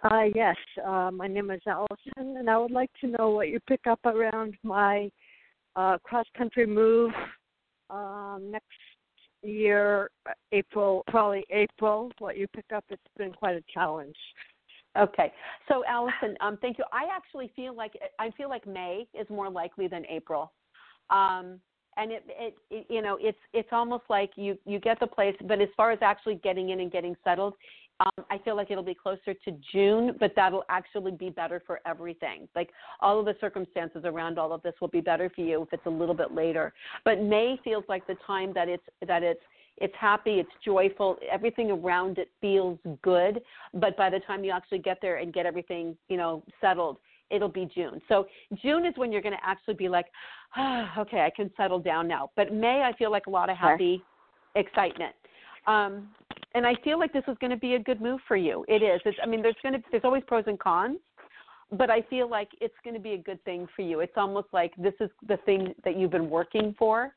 Uh, 0.03 0.23
yes, 0.35 0.55
uh, 0.85 1.11
my 1.13 1.27
name 1.27 1.51
is 1.51 1.61
Allison, 1.65 2.37
and 2.37 2.49
I 2.49 2.57
would 2.57 2.71
like 2.71 2.89
to 3.01 3.07
know 3.07 3.29
what 3.29 3.49
you 3.49 3.59
pick 3.67 3.81
up 3.87 3.99
around 4.05 4.55
my 4.63 5.09
uh, 5.75 5.97
cross 6.03 6.25
country 6.37 6.65
move 6.65 7.11
um, 7.89 8.49
next 8.51 8.65
year, 9.43 10.09
April, 10.51 11.03
probably 11.07 11.45
April, 11.49 12.11
what 12.19 12.37
you 12.37 12.47
pick 12.47 12.65
up, 12.73 12.85
it's 12.89 13.01
been 13.17 13.31
quite 13.31 13.55
a 13.55 13.63
challenge. 13.73 14.15
Okay, 14.97 15.31
so 15.69 15.83
Allison, 15.87 16.35
um, 16.41 16.57
thank 16.61 16.77
you. 16.77 16.83
I 16.91 17.05
actually 17.15 17.49
feel 17.55 17.73
like 17.73 17.93
I 18.19 18.29
feel 18.31 18.49
like 18.49 18.67
May 18.67 19.07
is 19.17 19.29
more 19.29 19.49
likely 19.49 19.87
than 19.87 20.05
April, 20.07 20.51
um, 21.09 21.61
and 21.95 22.11
it, 22.11 22.25
it, 22.27 22.55
it, 22.69 22.85
you 22.89 23.01
know, 23.01 23.17
it's 23.21 23.37
it's 23.53 23.69
almost 23.71 24.03
like 24.09 24.31
you 24.35 24.57
you 24.65 24.79
get 24.79 24.99
the 24.99 25.07
place, 25.07 25.35
but 25.47 25.61
as 25.61 25.69
far 25.77 25.91
as 25.91 25.99
actually 26.01 26.35
getting 26.35 26.71
in 26.71 26.81
and 26.81 26.91
getting 26.91 27.15
settled, 27.23 27.53
um, 28.01 28.25
I 28.29 28.37
feel 28.39 28.55
like 28.55 28.71
it'll 28.71 28.83
be 28.83 28.95
closer 28.95 29.33
to 29.33 29.51
June, 29.71 30.15
but 30.19 30.33
that'll 30.35 30.63
actually 30.69 31.11
be 31.11 31.29
better 31.29 31.61
for 31.65 31.79
everything. 31.85 32.47
Like 32.55 32.69
all 32.99 33.19
of 33.19 33.25
the 33.25 33.35
circumstances 33.39 34.03
around 34.05 34.39
all 34.39 34.53
of 34.53 34.61
this 34.63 34.73
will 34.81 34.87
be 34.87 35.01
better 35.01 35.29
for 35.33 35.41
you 35.41 35.61
if 35.61 35.73
it's 35.73 35.85
a 35.85 35.89
little 35.89 36.15
bit 36.15 36.33
later. 36.33 36.73
But 37.05 37.21
May 37.21 37.59
feels 37.63 37.83
like 37.87 38.05
the 38.07 38.17
time 38.25 38.53
that 38.53 38.67
it's 38.67 38.83
that 39.07 39.23
it's 39.23 39.41
it's 39.77 39.93
happy, 39.99 40.33
it's 40.33 40.51
joyful, 40.63 41.17
everything 41.31 41.71
around 41.71 42.17
it 42.19 42.29
feels 42.39 42.77
good. 43.01 43.41
But 43.73 43.97
by 43.97 44.09
the 44.09 44.19
time 44.19 44.43
you 44.43 44.51
actually 44.51 44.79
get 44.79 44.99
there 45.01 45.17
and 45.17 45.33
get 45.33 45.45
everything, 45.45 45.97
you 46.07 46.17
know, 46.17 46.43
settled, 46.59 46.97
it'll 47.31 47.49
be 47.49 47.69
June. 47.73 48.01
So 48.07 48.27
June 48.61 48.85
is 48.85 48.93
when 48.97 49.11
you're 49.11 49.21
going 49.21 49.35
to 49.35 49.43
actually 49.43 49.73
be 49.75 49.89
like, 49.89 50.05
ah, 50.55 50.93
okay, 50.99 51.21
I 51.21 51.31
can 51.35 51.49
settle 51.57 51.79
down 51.79 52.07
now. 52.07 52.29
But 52.35 52.53
May, 52.53 52.83
I 52.83 52.95
feel 52.97 53.11
like 53.11 53.25
a 53.27 53.29
lot 53.31 53.49
of 53.49 53.57
happy 53.57 54.03
excitement. 54.55 55.15
Um, 55.67 56.09
and 56.53 56.65
I 56.65 56.75
feel 56.83 56.99
like 56.99 57.13
this 57.13 57.23
is 57.27 57.37
going 57.39 57.51
to 57.51 57.57
be 57.57 57.75
a 57.75 57.79
good 57.79 58.01
move 58.01 58.19
for 58.27 58.35
you. 58.35 58.65
It 58.67 58.83
is. 58.83 58.99
It's, 59.05 59.17
I 59.23 59.25
mean, 59.25 59.41
there's 59.41 59.55
going 59.63 59.73
to 59.73 59.83
there's 59.91 60.03
always 60.03 60.23
pros 60.27 60.43
and 60.47 60.59
cons, 60.59 60.97
but 61.71 61.89
I 61.89 62.01
feel 62.03 62.29
like 62.29 62.49
it's 62.59 62.75
going 62.83 62.93
to 62.93 62.99
be 62.99 63.13
a 63.13 63.17
good 63.17 63.43
thing 63.45 63.67
for 63.75 63.81
you. 63.83 64.01
It's 64.01 64.17
almost 64.17 64.47
like 64.51 64.73
this 64.77 64.93
is 64.99 65.09
the 65.27 65.37
thing 65.45 65.73
that 65.85 65.97
you've 65.97 66.11
been 66.11 66.29
working 66.29 66.75
for, 66.77 67.15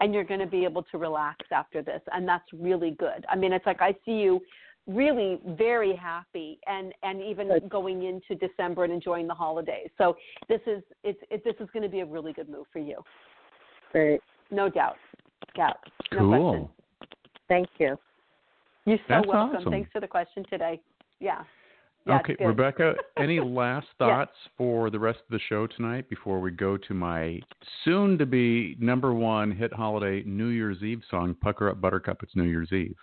and 0.00 0.14
you're 0.14 0.24
going 0.24 0.40
to 0.40 0.46
be 0.46 0.64
able 0.64 0.84
to 0.84 0.98
relax 0.98 1.38
after 1.52 1.82
this, 1.82 2.00
and 2.12 2.28
that's 2.28 2.44
really 2.52 2.92
good. 2.92 3.24
I 3.28 3.36
mean, 3.36 3.52
it's 3.52 3.66
like 3.66 3.82
I 3.82 3.94
see 4.04 4.12
you 4.12 4.40
really 4.86 5.38
very 5.46 5.94
happy 5.94 6.58
and 6.66 6.92
and 7.02 7.20
even 7.20 7.50
going 7.68 8.04
into 8.04 8.34
December 8.34 8.84
and 8.84 8.92
enjoying 8.92 9.26
the 9.26 9.34
holidays. 9.34 9.88
So 9.98 10.16
this 10.48 10.60
is 10.66 10.82
it's 11.02 11.20
it, 11.30 11.44
this 11.44 11.54
is 11.60 11.68
going 11.72 11.82
to 11.82 11.88
be 11.88 12.00
a 12.00 12.06
really 12.06 12.32
good 12.32 12.48
move 12.48 12.66
for 12.72 12.78
you. 12.78 13.02
Great. 13.92 14.20
No 14.50 14.68
doubt. 14.68 14.96
Yeah. 15.56 15.72
No 16.12 16.18
cool. 16.18 16.28
question. 16.28 16.68
Thank 17.50 17.68
you. 17.78 17.98
You're 18.86 18.96
so 18.98 19.02
That's 19.08 19.26
welcome. 19.26 19.56
awesome. 19.58 19.70
Thanks 19.72 19.90
for 19.92 20.00
the 20.00 20.06
question 20.06 20.44
today. 20.48 20.80
Yeah. 21.18 21.42
Yeah, 22.06 22.18
okay. 22.20 22.34
Rebecca, 22.42 22.94
any 23.18 23.40
last 23.40 23.88
thoughts 23.98 24.32
for 24.56 24.88
the 24.88 24.98
rest 24.98 25.18
of 25.18 25.30
the 25.30 25.40
show 25.50 25.66
tonight 25.66 26.08
before 26.08 26.40
we 26.40 26.50
go 26.52 26.78
to 26.78 26.94
my 26.94 27.40
soon 27.84 28.16
to 28.16 28.24
be 28.24 28.76
number 28.80 29.12
one 29.12 29.50
hit 29.50 29.70
holiday 29.72 30.22
New 30.24 30.46
Year's 30.46 30.82
Eve 30.82 31.02
song, 31.10 31.36
Pucker 31.42 31.68
Up 31.68 31.80
Buttercup? 31.80 32.22
It's 32.22 32.34
New 32.34 32.44
Year's 32.44 32.72
Eve. 32.72 32.96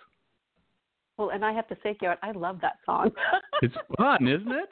Well, 1.16 1.30
and 1.30 1.44
I 1.44 1.52
have 1.52 1.68
to 1.68 1.76
say, 1.82 1.96
Garrett, 2.00 2.18
I 2.22 2.32
love 2.32 2.58
that 2.62 2.78
song. 2.86 3.10
It's 3.62 3.74
fun, 3.96 4.26
isn't 4.28 4.52
it? 4.52 4.68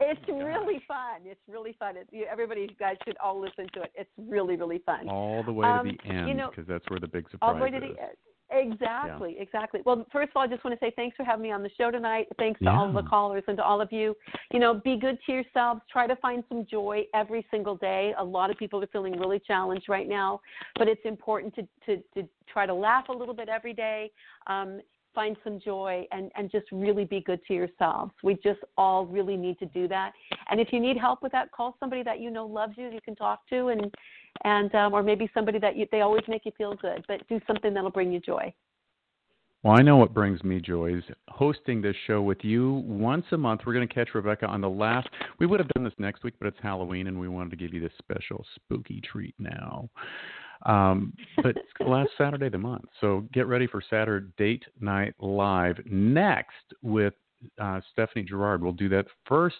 It's 0.00 0.20
really 0.26 0.80
fun. 0.88 1.20
It's 1.26 1.40
really 1.46 1.76
fun. 1.78 1.98
It's, 1.98 2.08
you, 2.10 2.24
everybody, 2.30 2.62
you 2.62 2.68
guys 2.80 2.96
should 3.04 3.16
all 3.22 3.38
listen 3.38 3.66
to 3.74 3.82
it. 3.82 3.92
It's 3.94 4.08
really, 4.18 4.56
really 4.56 4.78
fun. 4.86 5.06
All 5.08 5.42
the 5.42 5.52
way 5.52 5.66
Um, 5.68 5.86
to 5.86 5.92
the 6.02 6.08
end 6.14 6.28
you 6.28 6.34
know, 6.34 6.48
because 6.48 6.66
that's 6.66 6.88
where 6.88 6.98
the 6.98 7.06
big 7.06 7.26
all 7.42 7.52
surprise 7.52 7.56
the 7.56 7.62
way 7.62 7.70
to 7.70 7.80
the 7.80 7.92
is. 7.92 7.98
end. 8.00 8.16
Exactly, 8.52 9.36
exactly. 9.38 9.80
Well, 9.84 10.06
first 10.12 10.30
of 10.30 10.36
all, 10.36 10.42
I 10.42 10.46
just 10.46 10.62
want 10.64 10.78
to 10.78 10.84
say 10.84 10.92
thanks 10.94 11.16
for 11.16 11.24
having 11.24 11.42
me 11.42 11.50
on 11.50 11.62
the 11.62 11.70
show 11.78 11.90
tonight. 11.90 12.26
Thanks 12.38 12.60
to 12.60 12.70
all 12.70 12.92
the 12.92 13.02
callers 13.02 13.44
and 13.48 13.56
to 13.56 13.64
all 13.64 13.80
of 13.80 13.90
you. 13.92 14.14
You 14.52 14.60
know, 14.60 14.74
be 14.74 14.96
good 14.96 15.18
to 15.26 15.32
yourselves. 15.32 15.80
Try 15.90 16.06
to 16.06 16.16
find 16.16 16.44
some 16.48 16.66
joy 16.70 17.04
every 17.14 17.46
single 17.50 17.76
day. 17.76 18.14
A 18.18 18.24
lot 18.24 18.50
of 18.50 18.56
people 18.56 18.82
are 18.82 18.86
feeling 18.88 19.18
really 19.18 19.40
challenged 19.40 19.88
right 19.88 20.08
now, 20.08 20.40
but 20.76 20.88
it's 20.88 21.04
important 21.04 21.54
to 21.54 21.62
to, 21.86 22.02
to 22.14 22.28
try 22.46 22.66
to 22.66 22.74
laugh 22.74 23.08
a 23.08 23.12
little 23.12 23.34
bit 23.34 23.48
every 23.48 23.72
day. 23.72 24.10
Um, 24.46 24.80
find 25.14 25.36
some 25.44 25.60
joy 25.60 26.06
and 26.12 26.30
and 26.36 26.50
just 26.50 26.66
really 26.72 27.04
be 27.04 27.20
good 27.20 27.40
to 27.46 27.54
yourselves. 27.54 28.12
We 28.22 28.34
just 28.34 28.60
all 28.76 29.06
really 29.06 29.36
need 29.36 29.58
to 29.58 29.66
do 29.66 29.88
that. 29.88 30.12
And 30.50 30.60
if 30.60 30.72
you 30.72 30.80
need 30.80 30.96
help 30.96 31.22
with 31.22 31.32
that, 31.32 31.52
call 31.52 31.76
somebody 31.80 32.02
that 32.02 32.20
you 32.20 32.30
know 32.30 32.46
loves 32.46 32.74
you. 32.76 32.88
You 32.88 33.00
can 33.00 33.14
talk 33.14 33.48
to 33.50 33.68
and 33.68 33.92
and 34.44 34.74
um, 34.74 34.92
or 34.92 35.02
maybe 35.02 35.30
somebody 35.34 35.58
that 35.58 35.76
you, 35.76 35.86
they 35.92 36.00
always 36.00 36.24
make 36.28 36.44
you 36.44 36.52
feel 36.56 36.74
good. 36.74 37.04
But 37.08 37.26
do 37.28 37.40
something 37.46 37.74
that'll 37.74 37.90
bring 37.90 38.12
you 38.12 38.20
joy. 38.20 38.52
Well, 39.62 39.78
I 39.78 39.82
know 39.82 39.96
what 39.96 40.12
brings 40.12 40.42
me 40.42 40.60
joy 40.60 40.96
is 40.96 41.04
hosting 41.28 41.80
this 41.80 41.94
show 42.08 42.20
with 42.20 42.38
you 42.42 42.82
once 42.84 43.24
a 43.30 43.36
month. 43.36 43.60
We're 43.64 43.74
going 43.74 43.86
to 43.86 43.94
catch 43.94 44.08
Rebecca 44.12 44.46
on 44.46 44.60
the 44.60 44.68
last. 44.68 45.08
We 45.38 45.46
would 45.46 45.60
have 45.60 45.68
done 45.68 45.84
this 45.84 45.92
next 45.98 46.24
week, 46.24 46.34
but 46.40 46.48
it's 46.48 46.56
Halloween, 46.60 47.06
and 47.06 47.18
we 47.18 47.28
wanted 47.28 47.50
to 47.50 47.56
give 47.56 47.72
you 47.72 47.80
this 47.80 47.92
special 47.98 48.44
spooky 48.56 49.00
treat 49.00 49.36
now. 49.38 49.88
Um, 50.66 51.12
but 51.36 51.56
it's 51.56 51.68
last 51.80 52.10
Saturday 52.18 52.46
of 52.46 52.52
the 52.52 52.58
month, 52.58 52.86
so 53.00 53.24
get 53.32 53.46
ready 53.46 53.68
for 53.68 53.80
Saturday 53.88 54.26
Date 54.36 54.64
Night 54.80 55.14
Live 55.20 55.76
next 55.86 56.74
with 56.82 57.14
uh, 57.60 57.80
Stephanie 57.92 58.24
Gerard. 58.24 58.62
We'll 58.62 58.72
do 58.72 58.88
that 58.88 59.06
first 59.26 59.56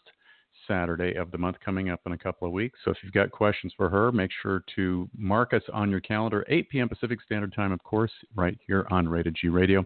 Saturday 0.67 1.15
of 1.15 1.31
the 1.31 1.39
month 1.39 1.57
coming 1.65 1.91
up 1.91 2.01
in 2.07 2.13
a 2.13 2.19
couple 2.19 2.47
of 2.47 2.53
weeks. 2.53 2.79
So 2.85 2.91
if 2.91 2.99
you've 3.03 3.13
got 3.13 3.31
questions 3.31 3.73
for 3.77 3.89
her, 3.89 4.13
make 4.13 4.31
sure 4.43 4.65
to 4.77 5.09
mark 5.17 5.53
us 5.53 5.63
on 5.73 5.91
your 5.91 6.01
calendar, 6.01 6.45
8 6.49 6.69
p.m. 6.71 6.89
Pacific 6.89 7.21
Standard 7.25 7.55
Time, 7.55 7.73
of 7.73 7.83
course, 7.83 8.13
right 8.35 8.59
here 8.67 8.87
on 8.91 9.09
Rated 9.09 9.37
G 9.41 9.49
Radio. 9.49 9.85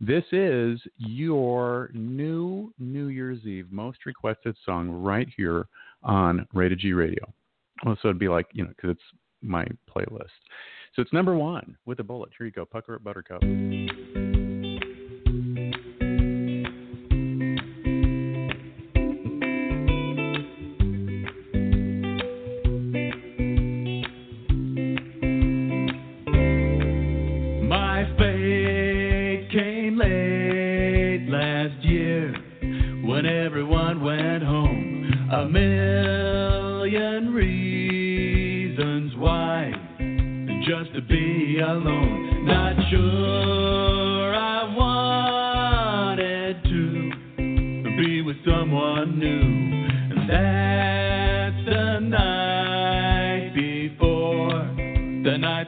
This 0.00 0.24
is 0.32 0.80
your 0.96 1.90
new 1.94 2.72
New 2.78 3.08
Year's 3.08 3.44
Eve 3.44 3.68
most 3.70 4.06
requested 4.06 4.56
song 4.64 4.90
right 4.90 5.28
here 5.36 5.66
on 6.02 6.46
Rated 6.52 6.80
G 6.80 6.92
Radio. 6.92 7.32
Well, 7.84 7.98
so 8.00 8.08
it'd 8.08 8.18
be 8.18 8.28
like, 8.28 8.46
you 8.52 8.64
know, 8.64 8.70
because 8.70 8.90
it's 8.90 9.00
my 9.42 9.66
playlist. 9.94 10.30
So 10.94 11.02
it's 11.02 11.12
number 11.12 11.36
one 11.36 11.76
with 11.84 12.00
a 12.00 12.04
bullet. 12.04 12.30
Here 12.36 12.46
you 12.46 12.52
go, 12.52 12.64
Pucker 12.64 12.94
Up 12.94 13.04
Buttercup. 13.04 13.42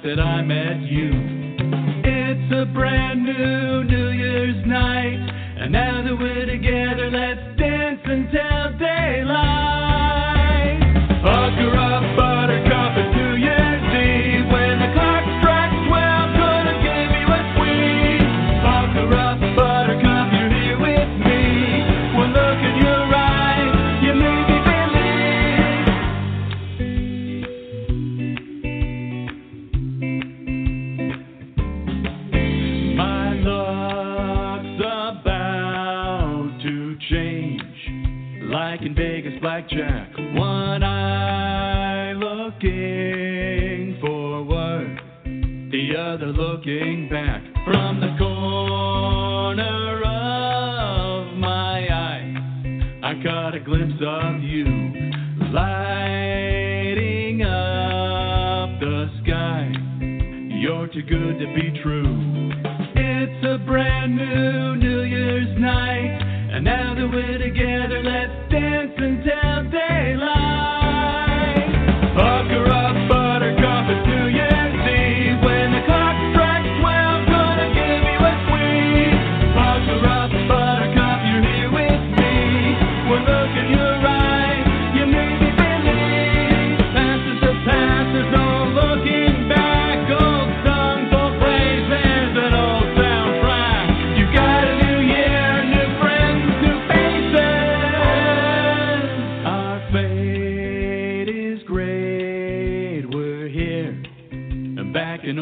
that 0.09 0.21
I 0.21 0.41
met 0.41 0.81
you. 0.91 1.11
It's 2.03 2.51
a 2.51 2.65
brand 2.73 3.25
new 3.25 3.68
You've 105.29 105.37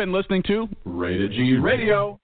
been 0.00 0.12
listening 0.12 0.42
to 0.42 0.66
Rated 0.86 1.32
G 1.32 1.58
Radio. 1.58 2.19